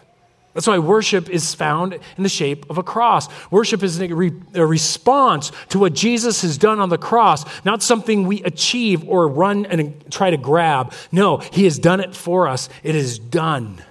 That's 0.54 0.68
why 0.68 0.78
worship 0.78 1.28
is 1.28 1.54
found 1.54 1.94
in 1.94 2.22
the 2.22 2.28
shape 2.28 2.70
of 2.70 2.78
a 2.78 2.82
cross. 2.82 3.28
Worship 3.50 3.82
is 3.82 4.00
a, 4.00 4.06
re- 4.08 4.32
a, 4.54 4.64
response 4.64 5.50
to 5.70 5.80
what 5.80 5.94
Jesus 5.94 6.42
has 6.42 6.56
done 6.58 6.78
on 6.78 6.90
the 6.90 6.98
cross, 6.98 7.44
not 7.64 7.82
something 7.82 8.26
we 8.26 8.42
achieve 8.44 9.06
or 9.08 9.26
run 9.26 9.66
and 9.66 10.08
try 10.12 10.30
to 10.30 10.36
grab. 10.36 10.92
No, 11.10 11.38
He 11.38 11.64
has 11.64 11.78
done 11.78 11.98
it 11.98 12.14
for 12.14 12.46
us. 12.46 12.68
It 12.84 12.94
is 12.94 13.18
done. 13.18 13.82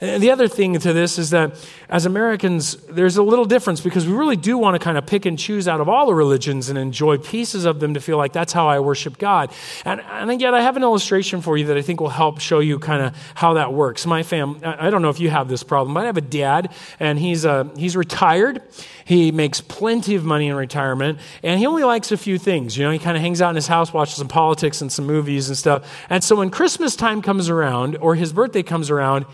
And 0.00 0.22
the 0.22 0.30
other 0.30 0.48
thing 0.48 0.78
to 0.78 0.92
this 0.92 1.18
is 1.18 1.30
that 1.30 1.54
as 1.88 2.06
Americans, 2.06 2.76
there's 2.88 3.16
a 3.16 3.22
little 3.22 3.44
difference 3.44 3.80
because 3.80 4.06
we 4.06 4.14
really 4.14 4.36
do 4.36 4.56
want 4.56 4.74
to 4.74 4.78
kind 4.78 4.96
of 4.96 5.06
pick 5.06 5.26
and 5.26 5.38
choose 5.38 5.68
out 5.68 5.80
of 5.80 5.88
all 5.88 6.06
the 6.06 6.14
religions 6.14 6.68
and 6.68 6.78
enjoy 6.78 7.18
pieces 7.18 7.64
of 7.64 7.80
them 7.80 7.94
to 7.94 8.00
feel 8.00 8.16
like 8.16 8.32
that's 8.32 8.52
how 8.52 8.68
I 8.68 8.80
worship 8.80 9.18
God. 9.18 9.52
And, 9.84 10.00
and 10.00 10.30
again, 10.30 10.54
I 10.54 10.62
have 10.62 10.76
an 10.76 10.82
illustration 10.82 11.40
for 11.40 11.56
you 11.56 11.66
that 11.66 11.76
I 11.76 11.82
think 11.82 12.00
will 12.00 12.08
help 12.08 12.40
show 12.40 12.60
you 12.60 12.78
kind 12.78 13.02
of 13.02 13.32
how 13.34 13.54
that 13.54 13.72
works. 13.72 14.06
My 14.06 14.22
family, 14.22 14.64
I 14.64 14.90
don't 14.90 15.02
know 15.02 15.10
if 15.10 15.20
you 15.20 15.30
have 15.30 15.48
this 15.48 15.62
problem, 15.62 15.94
but 15.94 16.04
I 16.04 16.06
have 16.06 16.16
a 16.16 16.22
dad 16.22 16.72
and 16.98 17.18
he's, 17.18 17.44
uh, 17.44 17.64
he's 17.76 17.96
retired. 17.96 18.62
He 19.04 19.32
makes 19.32 19.60
plenty 19.60 20.14
of 20.14 20.24
money 20.24 20.48
in 20.48 20.54
retirement 20.54 21.18
and 21.42 21.58
he 21.58 21.66
only 21.66 21.84
likes 21.84 22.12
a 22.12 22.16
few 22.16 22.38
things. 22.38 22.76
You 22.76 22.84
know, 22.84 22.90
he 22.90 22.98
kind 22.98 23.16
of 23.16 23.22
hangs 23.22 23.42
out 23.42 23.50
in 23.50 23.56
his 23.56 23.66
house, 23.66 23.92
watches 23.92 24.16
some 24.16 24.28
politics 24.28 24.80
and 24.80 24.90
some 24.90 25.06
movies 25.06 25.48
and 25.48 25.58
stuff. 25.58 25.90
And 26.08 26.22
so 26.22 26.36
when 26.36 26.50
Christmas 26.50 26.96
time 26.96 27.22
comes 27.22 27.48
around 27.48 27.96
or 27.96 28.14
his 28.14 28.32
birthday 28.32 28.62
comes 28.62 28.90
around, 28.90 29.26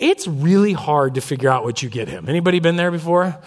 it's 0.00 0.26
really 0.26 0.72
hard 0.72 1.14
to 1.14 1.20
figure 1.20 1.48
out 1.48 1.62
what 1.62 1.82
you 1.82 1.88
get 1.88 2.08
him. 2.08 2.28
Anybody 2.28 2.58
been 2.58 2.76
there 2.76 2.90
before? 2.90 3.38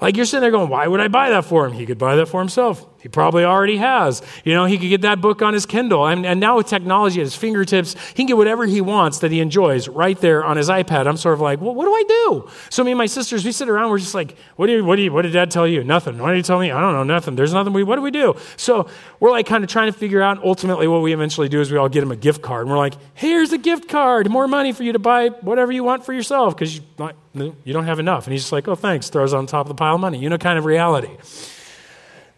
Like 0.00 0.16
you're 0.16 0.26
sitting 0.26 0.42
there 0.42 0.50
going, 0.50 0.68
why 0.68 0.86
would 0.86 1.00
I 1.00 1.08
buy 1.08 1.30
that 1.30 1.44
for 1.44 1.66
him? 1.66 1.72
He 1.72 1.86
could 1.86 1.98
buy 1.98 2.16
that 2.16 2.26
for 2.26 2.40
himself. 2.40 2.84
He 3.00 3.08
probably 3.08 3.44
already 3.44 3.78
has. 3.78 4.22
You 4.44 4.52
know, 4.52 4.66
he 4.66 4.76
could 4.76 4.88
get 4.88 5.00
that 5.02 5.20
book 5.20 5.40
on 5.40 5.54
his 5.54 5.64
Kindle. 5.64 6.06
And, 6.06 6.26
and 6.26 6.38
now 6.38 6.56
with 6.58 6.66
technology 6.66 7.20
at 7.20 7.24
his 7.24 7.34
fingertips, 7.34 7.94
he 8.08 8.14
can 8.14 8.26
get 8.26 8.36
whatever 8.36 8.66
he 8.66 8.80
wants 8.80 9.20
that 9.20 9.30
he 9.30 9.40
enjoys 9.40 9.88
right 9.88 10.18
there 10.20 10.44
on 10.44 10.56
his 10.56 10.68
iPad. 10.68 11.06
I'm 11.06 11.16
sort 11.16 11.34
of 11.34 11.40
like, 11.40 11.60
well, 11.60 11.74
what 11.74 11.86
do 11.86 11.92
I 11.92 12.04
do? 12.06 12.50
So 12.68 12.84
me 12.84 12.90
and 12.90 12.98
my 12.98 13.06
sisters, 13.06 13.44
we 13.44 13.52
sit 13.52 13.68
around, 13.68 13.90
we're 13.90 13.98
just 13.98 14.14
like, 14.14 14.36
what, 14.56 14.66
do 14.66 14.74
you, 14.74 14.84
what, 14.84 14.96
do 14.96 15.02
you, 15.02 15.12
what 15.12 15.22
did 15.22 15.32
dad 15.32 15.50
tell 15.50 15.66
you? 15.66 15.82
Nothing. 15.82 16.18
What 16.18 16.28
did 16.28 16.36
he 16.36 16.42
tell 16.42 16.60
me? 16.60 16.70
I 16.70 16.80
don't 16.80 16.92
know, 16.92 17.04
nothing. 17.04 17.36
There's 17.36 17.54
nothing. 17.54 17.72
We, 17.72 17.84
what 17.84 17.96
do 17.96 18.02
we 18.02 18.10
do? 18.10 18.36
So 18.56 18.88
we're 19.18 19.30
like 19.30 19.46
kind 19.46 19.64
of 19.64 19.70
trying 19.70 19.90
to 19.90 19.98
figure 19.98 20.20
out. 20.20 20.44
Ultimately, 20.44 20.86
what 20.86 21.02
we 21.02 21.12
eventually 21.12 21.48
do 21.48 21.60
is 21.60 21.70
we 21.70 21.78
all 21.78 21.88
get 21.88 22.02
him 22.02 22.10
a 22.10 22.16
gift 22.16 22.42
card. 22.42 22.62
And 22.62 22.70
we're 22.70 22.78
like, 22.78 22.94
here's 23.14 23.52
a 23.52 23.58
gift 23.58 23.88
card, 23.88 24.30
more 24.30 24.46
money 24.46 24.72
for 24.72 24.82
you 24.82 24.92
to 24.92 24.98
buy 24.98 25.28
whatever 25.28 25.72
you 25.72 25.84
want 25.84 26.04
for 26.04 26.12
yourself 26.12 26.54
because 26.54 26.76
you, 26.76 27.56
you 27.64 27.72
don't 27.72 27.86
have 27.86 27.98
enough. 27.98 28.26
And 28.26 28.32
he's 28.32 28.42
just 28.42 28.52
like, 28.52 28.68
oh, 28.68 28.74
thanks. 28.74 29.08
Throws 29.08 29.32
on 29.32 29.46
top 29.46 29.66
of 29.66 29.68
the 29.68 29.74
pile 29.74 29.94
of 29.94 30.00
money. 30.00 30.18
You 30.18 30.28
know, 30.28 30.38
kind 30.38 30.58
of 30.58 30.64
reality. 30.64 31.16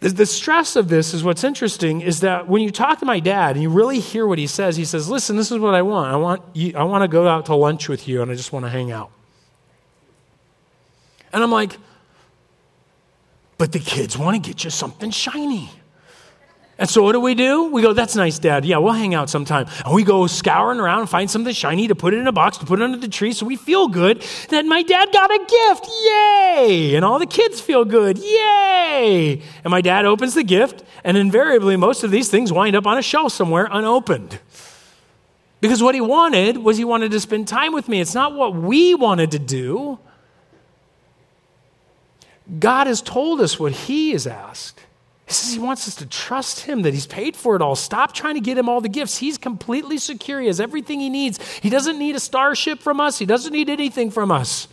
The, 0.02 0.08
the 0.08 0.26
stress 0.26 0.74
of 0.74 0.88
this 0.88 1.14
is 1.14 1.22
what's 1.22 1.44
interesting 1.44 2.00
is 2.00 2.20
that 2.20 2.48
when 2.48 2.60
you 2.60 2.72
talk 2.72 2.98
to 2.98 3.06
my 3.06 3.20
dad 3.20 3.54
and 3.54 3.62
you 3.62 3.70
really 3.70 4.00
hear 4.00 4.26
what 4.26 4.36
he 4.36 4.48
says, 4.48 4.76
he 4.76 4.84
says, 4.84 5.08
Listen, 5.08 5.36
this 5.36 5.52
is 5.52 5.60
what 5.60 5.74
I 5.74 5.82
want. 5.82 6.12
I 6.12 6.16
want, 6.16 6.42
you, 6.54 6.72
I 6.76 6.82
want 6.82 7.02
to 7.02 7.08
go 7.08 7.28
out 7.28 7.46
to 7.46 7.54
lunch 7.54 7.88
with 7.88 8.08
you 8.08 8.20
and 8.20 8.28
I 8.28 8.34
just 8.34 8.52
want 8.52 8.64
to 8.64 8.68
hang 8.68 8.90
out. 8.90 9.12
And 11.32 11.40
I'm 11.40 11.52
like, 11.52 11.78
But 13.58 13.70
the 13.70 13.78
kids 13.78 14.18
want 14.18 14.42
to 14.42 14.50
get 14.50 14.64
you 14.64 14.70
something 14.70 15.12
shiny. 15.12 15.70
And 16.78 16.88
so 16.88 17.02
what 17.02 17.12
do 17.12 17.20
we 17.20 17.34
do? 17.34 17.66
We 17.66 17.82
go, 17.82 17.92
that's 17.92 18.16
nice, 18.16 18.38
Dad. 18.38 18.64
Yeah, 18.64 18.78
we'll 18.78 18.94
hang 18.94 19.14
out 19.14 19.28
sometime. 19.28 19.66
And 19.84 19.94
we 19.94 20.04
go 20.04 20.26
scouring 20.26 20.80
around 20.80 21.00
and 21.00 21.08
find 21.08 21.30
something 21.30 21.52
shiny 21.52 21.86
to 21.88 21.94
put 21.94 22.14
it 22.14 22.18
in 22.18 22.26
a 22.26 22.32
box, 22.32 22.56
to 22.58 22.66
put 22.66 22.80
it 22.80 22.82
under 22.82 22.96
the 22.96 23.08
tree 23.08 23.32
so 23.32 23.46
we 23.46 23.56
feel 23.56 23.88
good 23.88 24.24
that 24.48 24.64
my 24.64 24.82
dad 24.82 25.12
got 25.12 25.30
a 25.30 25.38
gift. 25.38 25.90
Yay! 26.04 26.94
And 26.96 27.04
all 27.04 27.18
the 27.18 27.26
kids 27.26 27.60
feel 27.60 27.84
good. 27.84 28.18
Yay! 28.18 29.42
And 29.62 29.70
my 29.70 29.80
dad 29.80 30.06
opens 30.06 30.34
the 30.34 30.42
gift, 30.42 30.82
and 31.04 31.16
invariably, 31.16 31.76
most 31.76 32.04
of 32.04 32.10
these 32.10 32.30
things 32.30 32.52
wind 32.52 32.74
up 32.74 32.86
on 32.86 32.98
a 32.98 33.02
shelf 33.02 33.32
somewhere 33.32 33.68
unopened. 33.70 34.40
Because 35.60 35.82
what 35.82 35.94
he 35.94 36.00
wanted 36.00 36.56
was 36.56 36.78
he 36.78 36.84
wanted 36.84 37.12
to 37.12 37.20
spend 37.20 37.46
time 37.46 37.72
with 37.72 37.88
me. 37.88 38.00
It's 38.00 38.14
not 38.14 38.34
what 38.34 38.54
we 38.54 38.94
wanted 38.94 39.30
to 39.32 39.38
do. 39.38 40.00
God 42.58 42.88
has 42.88 43.00
told 43.00 43.40
us 43.40 43.60
what 43.60 43.72
he 43.72 44.10
has 44.10 44.26
asked. 44.26 44.80
He 45.32 45.36
says 45.36 45.52
he 45.54 45.58
wants 45.58 45.88
us 45.88 45.94
to 45.94 46.04
trust 46.04 46.60
him, 46.60 46.82
that 46.82 46.92
he's 46.92 47.06
paid 47.06 47.36
for 47.36 47.56
it 47.56 47.62
all. 47.62 47.74
Stop 47.74 48.12
trying 48.12 48.34
to 48.34 48.40
get 48.40 48.58
him 48.58 48.68
all 48.68 48.82
the 48.82 48.88
gifts. 48.90 49.16
He's 49.16 49.38
completely 49.38 49.96
secure. 49.96 50.38
He 50.42 50.46
has 50.48 50.60
everything 50.60 51.00
he 51.00 51.08
needs. 51.08 51.40
He 51.60 51.70
doesn't 51.70 51.98
need 51.98 52.14
a 52.14 52.20
starship 52.20 52.80
from 52.80 53.00
us, 53.00 53.18
he 53.18 53.24
doesn't 53.24 53.50
need 53.50 53.70
anything 53.70 54.10
from 54.10 54.30
us. 54.30 54.68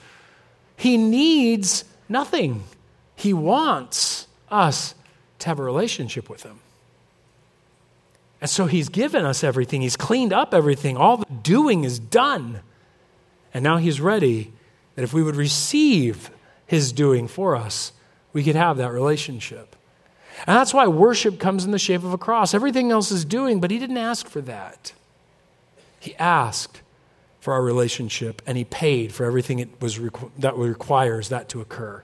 He 0.75 0.97
needs 0.97 1.85
nothing. 2.09 2.65
He 3.15 3.33
wants 3.33 4.27
us 4.51 4.95
to 5.39 5.47
have 5.47 5.59
a 5.59 5.63
relationship 5.63 6.29
with 6.29 6.43
him. 6.43 6.59
And 8.41 8.49
so 8.49 8.65
he's 8.65 8.89
given 8.89 9.23
us 9.23 9.45
everything, 9.45 9.79
he's 9.81 9.95
cleaned 9.95 10.33
up 10.33 10.53
everything. 10.53 10.97
All 10.97 11.15
the 11.15 11.25
doing 11.41 11.85
is 11.85 11.99
done. 11.99 12.59
And 13.53 13.63
now 13.63 13.77
he's 13.77 14.01
ready 14.01 14.51
that 14.95 15.03
if 15.03 15.13
we 15.13 15.23
would 15.23 15.37
receive 15.37 16.29
his 16.65 16.91
doing 16.91 17.29
for 17.29 17.55
us, 17.55 17.93
we 18.33 18.43
could 18.43 18.57
have 18.57 18.75
that 18.75 18.91
relationship. 18.91 19.77
And 20.47 20.55
that's 20.55 20.73
why 20.73 20.87
worship 20.87 21.39
comes 21.39 21.65
in 21.65 21.71
the 21.71 21.79
shape 21.79 22.03
of 22.03 22.13
a 22.13 22.17
cross. 22.17 22.53
Everything 22.53 22.91
else 22.91 23.11
is 23.11 23.25
doing, 23.25 23.59
but 23.59 23.71
he 23.71 23.79
didn't 23.79 23.97
ask 23.97 24.27
for 24.27 24.41
that. 24.41 24.93
He 25.99 26.15
asked 26.15 26.81
for 27.39 27.53
our 27.53 27.61
relationship, 27.61 28.41
and 28.45 28.57
he 28.57 28.63
paid 28.63 29.13
for 29.13 29.25
everything 29.25 29.59
it 29.59 29.81
was 29.81 29.97
requ- 29.97 30.31
that 30.37 30.55
requires 30.55 31.29
that 31.29 31.49
to 31.49 31.61
occur. 31.61 32.03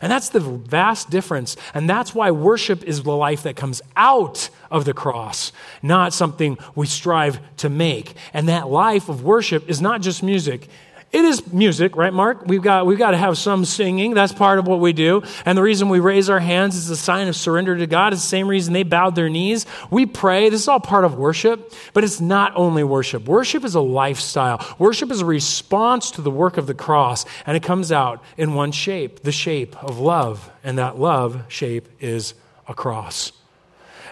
And 0.00 0.10
that's 0.10 0.30
the 0.30 0.40
vast 0.40 1.10
difference. 1.10 1.56
And 1.74 1.88
that's 1.88 2.14
why 2.14 2.30
worship 2.30 2.82
is 2.84 3.02
the 3.02 3.14
life 3.14 3.42
that 3.44 3.56
comes 3.56 3.82
out 3.96 4.48
of 4.70 4.84
the 4.84 4.94
cross, 4.94 5.52
not 5.82 6.12
something 6.12 6.58
we 6.74 6.86
strive 6.86 7.38
to 7.58 7.68
make. 7.68 8.14
And 8.32 8.48
that 8.48 8.68
life 8.68 9.08
of 9.08 9.22
worship 9.22 9.68
is 9.68 9.80
not 9.80 10.00
just 10.00 10.22
music, 10.22 10.68
it 11.12 11.24
is 11.24 11.50
music, 11.52 11.96
right, 11.96 12.12
Mark? 12.12 12.46
We've 12.46 12.60
got, 12.60 12.84
we've 12.84 12.98
got 12.98 13.12
to 13.12 13.16
have 13.16 13.38
some 13.38 13.64
singing. 13.64 14.12
That's 14.12 14.32
part 14.32 14.58
of 14.58 14.66
what 14.66 14.80
we 14.80 14.92
do. 14.92 15.22
And 15.44 15.56
the 15.56 15.62
reason 15.62 15.88
we 15.88 16.00
raise 16.00 16.28
our 16.28 16.40
hands 16.40 16.74
is 16.76 16.90
a 16.90 16.96
sign 16.96 17.28
of 17.28 17.36
surrender 17.36 17.76
to 17.76 17.86
God. 17.86 18.12
It's 18.12 18.22
the 18.22 18.28
same 18.28 18.48
reason 18.48 18.72
they 18.74 18.82
bowed 18.82 19.14
their 19.14 19.30
knees. 19.30 19.66
We 19.88 20.04
pray. 20.04 20.50
This 20.50 20.62
is 20.62 20.68
all 20.68 20.80
part 20.80 21.04
of 21.04 21.16
worship, 21.16 21.72
but 21.94 22.02
it's 22.02 22.20
not 22.20 22.52
only 22.56 22.82
worship. 22.82 23.26
Worship 23.26 23.64
is 23.64 23.74
a 23.74 23.80
lifestyle. 23.80 24.60
Worship 24.78 25.10
is 25.10 25.20
a 25.20 25.24
response 25.24 26.10
to 26.12 26.22
the 26.22 26.30
work 26.30 26.58
of 26.58 26.66
the 26.66 26.74
cross, 26.74 27.24
and 27.46 27.56
it 27.56 27.62
comes 27.62 27.92
out 27.92 28.22
in 28.36 28.54
one 28.54 28.72
shape 28.72 29.22
the 29.22 29.32
shape 29.32 29.82
of 29.82 29.98
love. 29.98 30.50
And 30.64 30.78
that 30.78 30.98
love 30.98 31.44
shape 31.48 31.88
is 32.00 32.34
a 32.66 32.74
cross. 32.74 33.32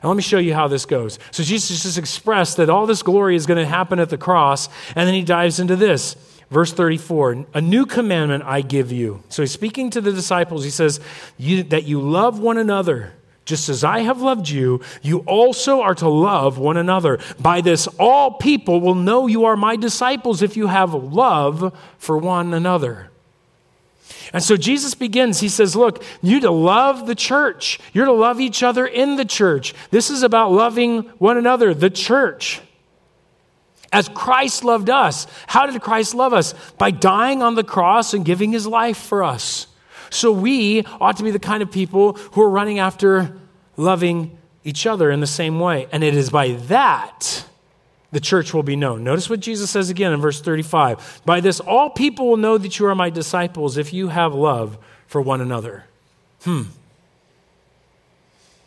And 0.00 0.08
let 0.08 0.16
me 0.16 0.22
show 0.22 0.38
you 0.38 0.54
how 0.54 0.68
this 0.68 0.86
goes. 0.86 1.18
So 1.32 1.42
Jesus 1.42 1.82
just 1.82 1.98
expressed 1.98 2.58
that 2.58 2.70
all 2.70 2.86
this 2.86 3.02
glory 3.02 3.36
is 3.36 3.46
going 3.46 3.58
to 3.58 3.66
happen 3.66 3.98
at 3.98 4.10
the 4.10 4.18
cross, 4.18 4.68
and 4.94 5.08
then 5.08 5.14
he 5.14 5.22
dives 5.22 5.60
into 5.60 5.76
this. 5.76 6.14
Verse 6.50 6.72
34 6.72 7.46
A 7.54 7.60
new 7.60 7.86
commandment 7.86 8.44
I 8.44 8.60
give 8.60 8.92
you. 8.92 9.22
So 9.28 9.42
he's 9.42 9.52
speaking 9.52 9.90
to 9.90 10.00
the 10.00 10.12
disciples. 10.12 10.64
He 10.64 10.70
says, 10.70 11.00
That 11.38 11.84
you 11.84 12.00
love 12.00 12.38
one 12.38 12.58
another. 12.58 13.12
Just 13.44 13.68
as 13.68 13.84
I 13.84 14.00
have 14.00 14.22
loved 14.22 14.48
you, 14.48 14.80
you 15.02 15.18
also 15.20 15.82
are 15.82 15.94
to 15.96 16.08
love 16.08 16.56
one 16.56 16.78
another. 16.78 17.18
By 17.38 17.60
this, 17.60 17.86
all 17.98 18.32
people 18.32 18.80
will 18.80 18.94
know 18.94 19.26
you 19.26 19.44
are 19.44 19.56
my 19.56 19.76
disciples 19.76 20.40
if 20.40 20.56
you 20.56 20.68
have 20.68 20.94
love 20.94 21.78
for 21.98 22.16
one 22.16 22.54
another. 22.54 23.10
And 24.32 24.42
so 24.42 24.56
Jesus 24.56 24.94
begins, 24.94 25.40
he 25.40 25.48
says, 25.48 25.76
Look, 25.76 26.02
you 26.22 26.40
to 26.40 26.50
love 26.50 27.06
the 27.06 27.14
church. 27.14 27.78
You're 27.92 28.06
to 28.06 28.12
love 28.12 28.40
each 28.40 28.62
other 28.62 28.86
in 28.86 29.16
the 29.16 29.24
church. 29.24 29.74
This 29.90 30.08
is 30.08 30.22
about 30.22 30.50
loving 30.50 31.02
one 31.18 31.36
another, 31.36 31.74
the 31.74 31.90
church 31.90 32.60
as 33.94 34.08
Christ 34.08 34.64
loved 34.64 34.90
us. 34.90 35.28
How 35.46 35.66
did 35.66 35.80
Christ 35.80 36.14
love 36.14 36.32
us? 36.32 36.52
By 36.76 36.90
dying 36.90 37.42
on 37.42 37.54
the 37.54 37.62
cross 37.62 38.12
and 38.12 38.24
giving 38.24 38.50
his 38.50 38.66
life 38.66 38.98
for 38.98 39.22
us. 39.22 39.68
So 40.10 40.32
we 40.32 40.84
ought 41.00 41.16
to 41.18 41.22
be 41.22 41.30
the 41.30 41.38
kind 41.38 41.62
of 41.62 41.70
people 41.70 42.14
who 42.32 42.42
are 42.42 42.50
running 42.50 42.80
after 42.80 43.36
loving 43.76 44.36
each 44.64 44.84
other 44.84 45.12
in 45.12 45.20
the 45.20 45.28
same 45.28 45.60
way. 45.60 45.86
And 45.92 46.02
it 46.02 46.16
is 46.16 46.28
by 46.28 46.52
that 46.66 47.44
the 48.10 48.20
church 48.20 48.52
will 48.52 48.64
be 48.64 48.74
known. 48.74 49.04
Notice 49.04 49.30
what 49.30 49.38
Jesus 49.38 49.70
says 49.70 49.90
again 49.90 50.12
in 50.12 50.20
verse 50.20 50.40
35 50.40 51.22
By 51.24 51.40
this, 51.40 51.60
all 51.60 51.88
people 51.90 52.28
will 52.28 52.36
know 52.36 52.58
that 52.58 52.78
you 52.78 52.86
are 52.86 52.94
my 52.96 53.10
disciples 53.10 53.76
if 53.76 53.92
you 53.92 54.08
have 54.08 54.34
love 54.34 54.76
for 55.06 55.20
one 55.20 55.40
another. 55.40 55.84
Hmm. 56.42 56.62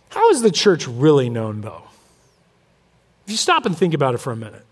How 0.10 0.30
is 0.30 0.42
the 0.42 0.52
church 0.52 0.88
really 0.88 1.30
known, 1.30 1.62
though? 1.62 1.84
If 3.26 3.32
you 3.32 3.38
stop 3.38 3.66
and 3.66 3.78
think 3.78 3.94
about 3.94 4.16
it 4.16 4.20
for 4.20 4.32
a 4.32 4.38
minute. 4.38 4.64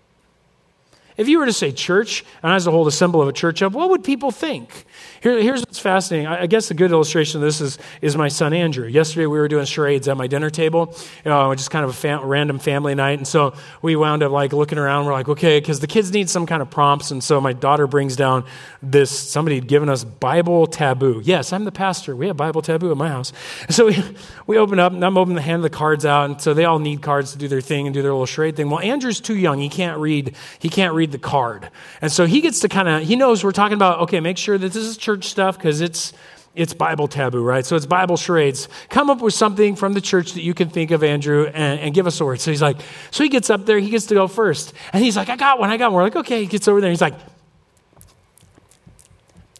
If 1.18 1.30
you 1.30 1.40
were 1.40 1.46
to 1.46 1.54
say 1.54 1.72
church, 1.72 2.26
and 2.44 2.52
as 2.52 2.66
to 2.66 2.72
hold 2.72 2.88
a 2.88 2.92
symbol 2.92 3.22
of 3.22 3.28
a 3.28 3.34
church 3.34 3.62
up, 3.62 3.72
what 3.74 3.90
would 3.90 4.04
people 4.04 4.32
think? 4.32 4.86
Here, 5.22 5.42
here's 5.42 5.62
what's 5.62 5.80
fascinating. 5.80 6.28
I, 6.28 6.42
I, 6.42 6.46
guess 6.46 6.70
a 6.72 6.74
good 6.74 6.92
illustration 6.92 7.42
of 7.42 7.46
this 7.46 7.62
is, 7.62 7.80
is 8.02 8.18
my 8.18 8.28
son 8.28 8.54
Andrew. 8.54 8.86
Yesterday 8.86 9.26
we 9.26 9.38
were 9.38 9.48
doing 9.48 9.66
charades 9.66 10.08
at 10.08 10.18
my 10.18 10.28
dinner 10.28 10.50
table, 10.50 10.96
you 11.24 11.32
know, 11.32 11.56
just 11.56 11.72
kind 11.72 11.84
of 11.86 11.92
a 11.92 11.94
fam- 11.94 12.24
random 12.26 12.60
family 12.60 12.96
night. 12.96 13.18
And 13.18 13.28
so 13.28 13.56
we 13.82 13.96
wound 13.96 14.24
up 14.24 14.32
like 14.32 14.54
looking 14.54 14.78
around. 14.78 15.06
We're 15.06 15.14
like, 15.14 15.30
okay, 15.30 15.60
because 15.60 15.80
the 15.80 15.88
kids 15.88 16.12
need 16.12 16.30
some 16.30 16.46
kind 16.46 16.62
of 16.62 16.70
prompts. 16.70 17.12
And 17.12 17.24
so 17.24 17.40
my 17.40 17.54
daughter 17.54 17.88
brings 17.88 18.16
down 18.16 18.46
this, 18.84 19.10
somebody 19.10 19.56
had 19.56 19.68
given 19.68 19.90
us 19.90 20.04
Bible 20.04 20.68
taboo. 20.68 21.22
Yes, 21.24 21.54
I'm 21.54 21.64
the 21.64 21.72
pastor. 21.72 22.16
We 22.16 22.28
have 22.28 22.38
Bible 22.38 22.62
taboo 22.62 22.92
at 22.92 22.98
my 22.98 23.08
house. 23.08 23.32
And 23.64 23.74
so 23.74 23.88
we, 23.88 24.04
we 24.48 24.58
open 24.58 24.80
up, 24.80 24.92
and 24.92 25.04
I'm 25.04 25.18
opening 25.18 25.38
the 25.38 25.42
hand 25.42 25.58
of 25.58 25.64
the 25.64 25.76
cards 25.76 26.06
out. 26.06 26.30
And 26.30 26.42
so 26.42 26.54
they 26.54 26.66
all 26.66 26.80
need 26.80 27.02
cards 27.02 27.32
to 27.32 27.38
do 27.38 27.48
their 27.48 27.62
thing 27.62 27.88
and 27.88 27.94
do 27.94 28.02
their 28.02 28.12
little 28.12 28.26
charade 28.26 28.58
thing. 28.58 28.70
Well, 28.70 28.82
Andrew's 28.82 29.22
too 29.22 29.38
young. 29.38 29.60
He 29.60 29.70
can't 29.70 30.00
read. 30.00 30.36
He 30.60 30.70
can't 30.70 30.94
read 30.94 31.05
read 31.06 31.12
the 31.12 31.20
card. 31.20 31.70
And 32.02 32.12
so 32.12 32.26
he 32.26 32.42
gets 32.42 32.62
to 32.62 32.70
kind 32.70 32.88
of, 32.88 33.04
he 33.04 33.16
knows 33.16 33.44
we're 33.44 33.52
talking 33.52 33.76
about, 33.76 34.00
okay, 34.02 34.20
make 34.20 34.38
sure 34.38 34.58
that 34.58 34.74
this 34.74 34.84
is 34.84 34.98
church 34.98 35.26
stuff 35.26 35.56
because 35.58 35.82
it's, 35.82 36.14
it's 36.56 36.74
Bible 36.74 37.08
taboo, 37.08 37.44
right? 37.44 37.64
So 37.66 37.76
it's 37.76 37.86
Bible 37.86 38.18
charades. 38.18 38.68
Come 38.90 39.10
up 39.10 39.22
with 39.22 39.34
something 39.36 39.76
from 39.76 39.94
the 39.94 40.02
church 40.02 40.34
that 40.34 40.42
you 40.42 40.54
can 40.54 40.70
think 40.70 40.90
of, 40.92 41.04
Andrew, 41.04 41.46
and, 41.46 41.80
and, 41.80 41.94
give 41.94 42.08
us 42.08 42.20
a 42.22 42.26
word. 42.26 42.40
So 42.40 42.50
he's 42.50 42.62
like, 42.62 42.78
so 43.12 43.24
he 43.24 43.30
gets 43.30 43.50
up 43.50 43.66
there, 43.66 43.78
he 43.78 43.90
gets 43.90 44.08
to 44.08 44.16
go 44.16 44.28
first. 44.28 44.74
And 44.94 45.04
he's 45.04 45.16
like, 45.16 45.30
I 45.30 45.36
got 45.36 45.60
one, 45.60 45.70
I 45.70 45.78
got 45.78 45.92
one. 45.92 45.96
We're 45.96 46.04
like, 46.04 46.16
okay, 46.16 46.42
he 46.42 46.48
gets 46.48 46.68
over 46.68 46.82
there. 46.82 46.90
He's 46.90 47.02
like, 47.02 47.16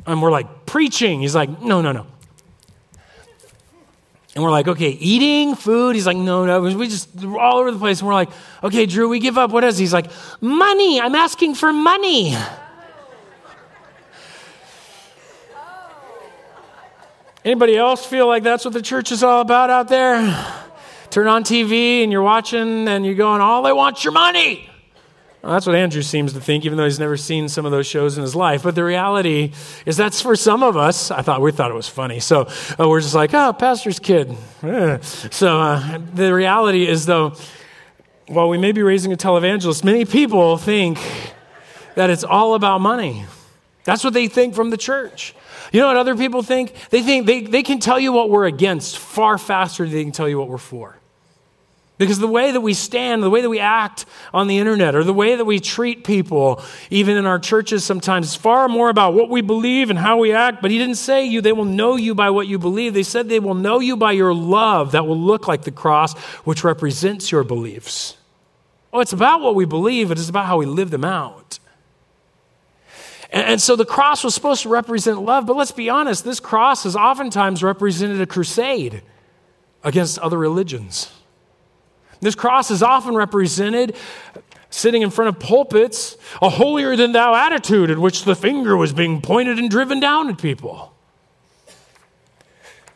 and 0.08 0.22
we're 0.22 0.32
like, 0.32 0.66
preaching. 0.66 1.22
He's 1.22 1.36
like, 1.36 1.62
no, 1.62 1.82
no, 1.82 1.92
no. 1.92 2.08
And 4.36 4.44
we're 4.44 4.52
like, 4.52 4.68
okay, 4.68 4.90
eating, 4.90 5.56
food. 5.56 5.96
He's 5.96 6.06
like, 6.06 6.18
no, 6.18 6.46
no. 6.46 6.60
We 6.62 6.90
just, 6.90 7.16
we're 7.16 7.40
all 7.40 7.58
over 7.58 7.72
the 7.72 7.80
place. 7.80 8.02
And 8.02 8.08
we're 8.08 8.14
like, 8.14 8.30
okay, 8.64 8.86
Drew, 8.86 9.08
we 9.08 9.20
give 9.20 9.38
up. 9.38 9.52
What 9.52 9.64
is? 9.64 9.78
He's 9.78 9.94
like, 9.94 10.12
money. 10.42 11.00
I'm 11.00 11.16
asking 11.16 11.56
for 11.56 11.72
money. 11.72 12.36
Anybody 17.46 17.78
else 17.78 18.06
feel 18.06 18.28
like 18.28 18.44
that's 18.44 18.66
what 18.66 18.74
the 18.74 18.82
church 18.82 19.14
is 19.14 19.24
all 19.24 19.40
about 19.40 19.70
out 19.70 19.88
there? 19.88 20.18
Turn 21.12 21.28
on 21.28 21.46
TV 21.46 22.04
and 22.04 22.12
you're 22.12 22.22
watching 22.22 22.90
and 22.90 23.06
you're 23.06 23.16
going, 23.16 23.40
all 23.40 23.62
they 23.62 23.72
want's 23.72 24.04
your 24.04 24.12
money. 24.12 24.70
Well, 25.46 25.54
that's 25.54 25.68
what 25.68 25.76
Andrew 25.76 26.02
seems 26.02 26.34
to 26.34 26.42
think, 26.42 26.66
even 26.66 26.76
though 26.76 26.86
he's 26.86 27.00
never 27.00 27.18
seen 27.18 27.50
some 27.50 27.68
of 27.68 27.72
those 27.72 27.86
shows 27.86 28.18
in 28.18 28.24
his 28.24 28.36
life. 28.36 28.64
But 28.64 28.74
the 28.74 28.84
reality 28.84 29.52
is 29.86 29.96
that's 29.96 30.20
for 30.20 30.36
some 30.36 30.64
of 30.64 30.76
us. 30.76 31.12
I 31.12 31.22
thought 31.22 31.40
we 31.40 31.52
thought 31.52 31.70
it 31.70 31.76
was 31.76 31.88
funny, 31.88 32.20
so 32.20 32.48
uh, 32.80 32.90
we're 32.90 33.00
just 33.00 33.14
like, 33.14 33.32
oh, 33.32 33.54
pastor's 33.54 34.00
kid. 34.00 34.36
So 35.30 35.62
uh, 35.62 36.00
the 36.16 36.34
reality 36.34 36.88
is, 36.88 37.06
though, 37.06 37.36
while 38.26 38.50
we 38.50 38.58
may 38.58 38.72
be 38.72 38.82
raising 38.82 39.14
a 39.14 39.16
televangelist, 39.16 39.84
many 39.84 40.04
people 40.04 40.58
think 40.58 40.98
that 41.94 42.10
it's 42.10 42.24
all 42.24 42.56
about 42.56 42.82
money. 42.82 43.26
That's 43.84 44.04
what 44.04 44.16
they 44.16 44.28
think 44.28 44.56
from 44.56 44.72
the 44.72 44.78
church. 44.78 45.36
You 45.72 45.80
know 45.80 45.86
what 45.86 45.98
other 45.98 46.16
people 46.16 46.42
think? 46.42 46.74
They 46.90 47.04
think 47.04 47.28
they, 47.28 47.42
they 47.42 47.62
can 47.62 47.78
tell 47.78 48.00
you 48.00 48.12
what 48.12 48.32
we're 48.32 48.48
against 48.48 48.98
far 48.98 49.38
faster 49.38 49.84
than 49.84 49.94
they 49.94 50.04
can 50.06 50.12
tell 50.12 50.28
you 50.28 50.40
what 50.40 50.50
we're 50.50 50.58
for. 50.58 50.98
Because 51.98 52.20
the 52.20 52.28
way 52.28 52.52
that 52.52 52.60
we 52.60 52.74
stand, 52.74 53.24
the 53.24 53.30
way 53.30 53.42
that 53.42 53.50
we 53.50 53.60
act 53.60 54.06
on 54.34 54.48
the 54.48 54.58
internet, 54.58 54.96
or 54.96 55.04
the 55.06 55.14
way 55.14 55.38
that 55.38 55.46
we 55.46 55.62
treat 55.62 56.04
people, 56.04 56.62
even 56.90 57.16
in 57.16 57.26
our 57.26 57.40
churches 57.40 57.86
sometimes, 57.86 58.28
is 58.28 58.36
far 58.36 58.68
more 58.68 58.90
about 58.90 59.14
what 59.14 59.30
we 59.30 59.42
believe 59.42 59.90
and 59.90 59.98
how 59.98 60.18
we 60.18 60.34
act. 60.34 60.62
But 60.62 60.72
he 60.72 60.78
didn't 60.78 60.96
say 60.96 61.24
you, 61.24 61.40
they 61.40 61.54
will 61.54 61.64
know 61.64 61.96
you 61.96 62.14
by 62.14 62.32
what 62.32 62.48
you 62.48 62.60
believe. 62.60 62.94
They 62.94 63.04
said 63.04 63.30
they 63.30 63.40
will 63.40 63.54
know 63.54 63.80
you 63.80 63.96
by 63.96 64.12
your 64.12 64.34
love 64.34 64.92
that 64.92 65.08
will 65.08 65.18
look 65.18 65.48
like 65.48 65.62
the 65.62 65.72
cross, 65.72 66.18
which 66.44 66.66
represents 66.66 67.32
your 67.32 67.46
beliefs. 67.46 68.18
Oh, 68.92 69.00
it's 69.00 69.14
about 69.14 69.40
what 69.40 69.56
we 69.56 69.66
believe, 69.66 70.12
it 70.12 70.18
is 70.18 70.28
about 70.28 70.48
how 70.48 70.58
we 70.58 70.66
live 70.66 70.90
them 70.90 71.06
out. 71.06 71.60
And, 73.32 73.48
and 73.48 73.62
so 73.62 73.78
the 73.78 73.86
cross 73.86 74.22
was 74.22 74.36
supposed 74.36 74.64
to 74.64 74.70
represent 74.70 75.22
love, 75.22 75.46
but 75.46 75.56
let's 75.56 75.72
be 75.72 75.90
honest, 75.90 76.26
this 76.26 76.42
cross 76.42 76.84
has 76.84 76.98
oftentimes 76.98 77.64
represented 77.64 78.20
a 78.20 78.26
crusade 78.26 79.02
against 79.82 80.20
other 80.20 80.38
religions. 80.38 81.12
This 82.22 82.36
cross 82.36 82.72
is 82.72 82.82
often 82.82 83.16
represented 83.16 83.96
sitting 84.70 85.02
in 85.02 85.10
front 85.10 85.30
of 85.30 85.40
pulpits, 85.40 86.18
a 86.42 86.50
holier 86.50 86.96
than 86.96 87.14
thou 87.14 87.34
attitude 87.34 87.90
in 87.90 88.02
which 88.02 88.26
the 88.26 88.36
finger 88.36 88.76
was 88.76 88.94
being 88.94 89.22
pointed 89.22 89.58
and 89.58 89.70
driven 89.70 90.00
down 90.00 90.30
at 90.30 90.38
people. 90.38 90.94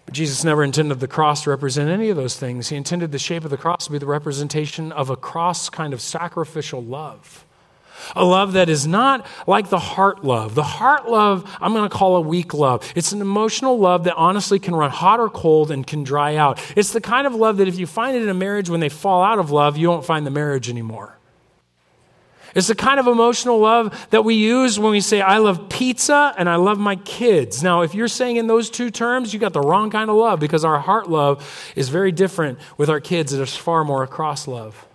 But 0.05 0.13
Jesus 0.13 0.43
never 0.43 0.63
intended 0.63 0.99
the 0.99 1.07
cross 1.07 1.43
to 1.43 1.51
represent 1.51 1.89
any 1.89 2.09
of 2.09 2.17
those 2.17 2.37
things. 2.37 2.69
He 2.69 2.75
intended 2.75 3.11
the 3.11 3.19
shape 3.19 3.43
of 3.45 3.51
the 3.51 3.57
cross 3.57 3.85
to 3.85 3.91
be 3.91 3.97
the 3.97 4.05
representation 4.05 4.91
of 4.91 5.09
a 5.09 5.15
cross 5.15 5.69
kind 5.69 5.93
of 5.93 6.01
sacrificial 6.01 6.83
love. 6.83 7.45
A 8.15 8.23
love 8.23 8.53
that 8.53 8.69
is 8.69 8.87
not 8.87 9.25
like 9.47 9.69
the 9.69 9.79
heart 9.79 10.23
love. 10.23 10.55
The 10.55 10.63
heart 10.63 11.09
love, 11.09 11.49
I'm 11.61 11.73
going 11.73 11.89
to 11.89 11.95
call 11.95 12.15
a 12.15 12.21
weak 12.21 12.53
love. 12.53 12.89
It's 12.95 13.11
an 13.11 13.21
emotional 13.21 13.77
love 13.77 14.05
that 14.05 14.15
honestly 14.15 14.59
can 14.59 14.75
run 14.75 14.91
hot 14.91 15.19
or 15.19 15.29
cold 15.29 15.71
and 15.71 15.85
can 15.85 16.03
dry 16.03 16.35
out. 16.35 16.59
It's 16.75 16.91
the 16.91 17.01
kind 17.01 17.27
of 17.27 17.35
love 17.35 17.57
that 17.57 17.67
if 17.67 17.77
you 17.77 17.87
find 17.87 18.15
it 18.15 18.23
in 18.23 18.29
a 18.29 18.33
marriage 18.33 18.69
when 18.69 18.79
they 18.79 18.89
fall 18.89 19.23
out 19.23 19.39
of 19.39 19.51
love, 19.51 19.77
you 19.77 19.89
won't 19.89 20.05
find 20.05 20.25
the 20.25 20.31
marriage 20.31 20.69
anymore. 20.69 21.19
It's 22.55 22.67
the 22.67 22.75
kind 22.75 22.99
of 22.99 23.07
emotional 23.07 23.59
love 23.59 24.07
that 24.09 24.23
we 24.23 24.35
use 24.35 24.79
when 24.79 24.91
we 24.91 25.01
say, 25.01 25.21
I 25.21 25.37
love 25.37 25.69
pizza 25.69 26.33
and 26.37 26.49
I 26.49 26.55
love 26.55 26.79
my 26.79 26.95
kids. 26.95 27.61
Now, 27.61 27.81
if 27.81 27.93
you're 27.93 28.07
saying 28.07 28.37
in 28.37 28.47
those 28.47 28.69
two 28.69 28.89
terms, 28.89 29.33
you 29.33 29.39
got 29.39 29.53
the 29.53 29.61
wrong 29.61 29.91
kind 29.91 30.09
of 30.09 30.15
love 30.15 30.39
because 30.39 30.65
our 30.65 30.79
heart 30.79 31.09
love 31.09 31.73
is 31.75 31.89
very 31.89 32.11
different 32.11 32.59
with 32.77 32.89
our 32.89 32.99
kids. 32.99 33.33
It 33.33 33.41
is 33.41 33.55
far 33.55 33.83
more 33.83 34.03
a 34.03 34.07
cross 34.07 34.47
love. 34.47 34.87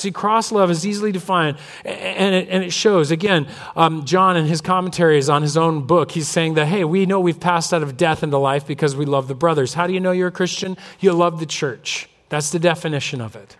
See, 0.00 0.10
cross 0.10 0.50
love 0.50 0.70
is 0.70 0.86
easily 0.86 1.12
defined, 1.12 1.58
and 1.84 2.34
it, 2.34 2.48
and 2.48 2.64
it 2.64 2.72
shows. 2.72 3.10
Again, 3.10 3.46
um, 3.76 4.04
John, 4.06 4.36
in 4.36 4.46
his 4.46 4.60
commentaries 4.60 5.28
on 5.28 5.42
his 5.42 5.56
own 5.56 5.86
book, 5.86 6.10
he's 6.10 6.26
saying 6.26 6.54
that, 6.54 6.66
hey, 6.66 6.84
we 6.84 7.04
know 7.04 7.20
we've 7.20 7.38
passed 7.38 7.74
out 7.74 7.82
of 7.82 7.96
death 7.96 8.22
into 8.22 8.38
life 8.38 8.66
because 8.66 8.96
we 8.96 9.04
love 9.04 9.28
the 9.28 9.34
brothers. 9.34 9.74
How 9.74 9.86
do 9.86 9.92
you 9.92 10.00
know 10.00 10.12
you're 10.12 10.28
a 10.28 10.32
Christian? 10.32 10.78
You 11.00 11.12
love 11.12 11.38
the 11.38 11.46
church. 11.46 12.08
That's 12.30 12.50
the 12.50 12.58
definition 12.58 13.20
of 13.20 13.36
it. 13.36 13.56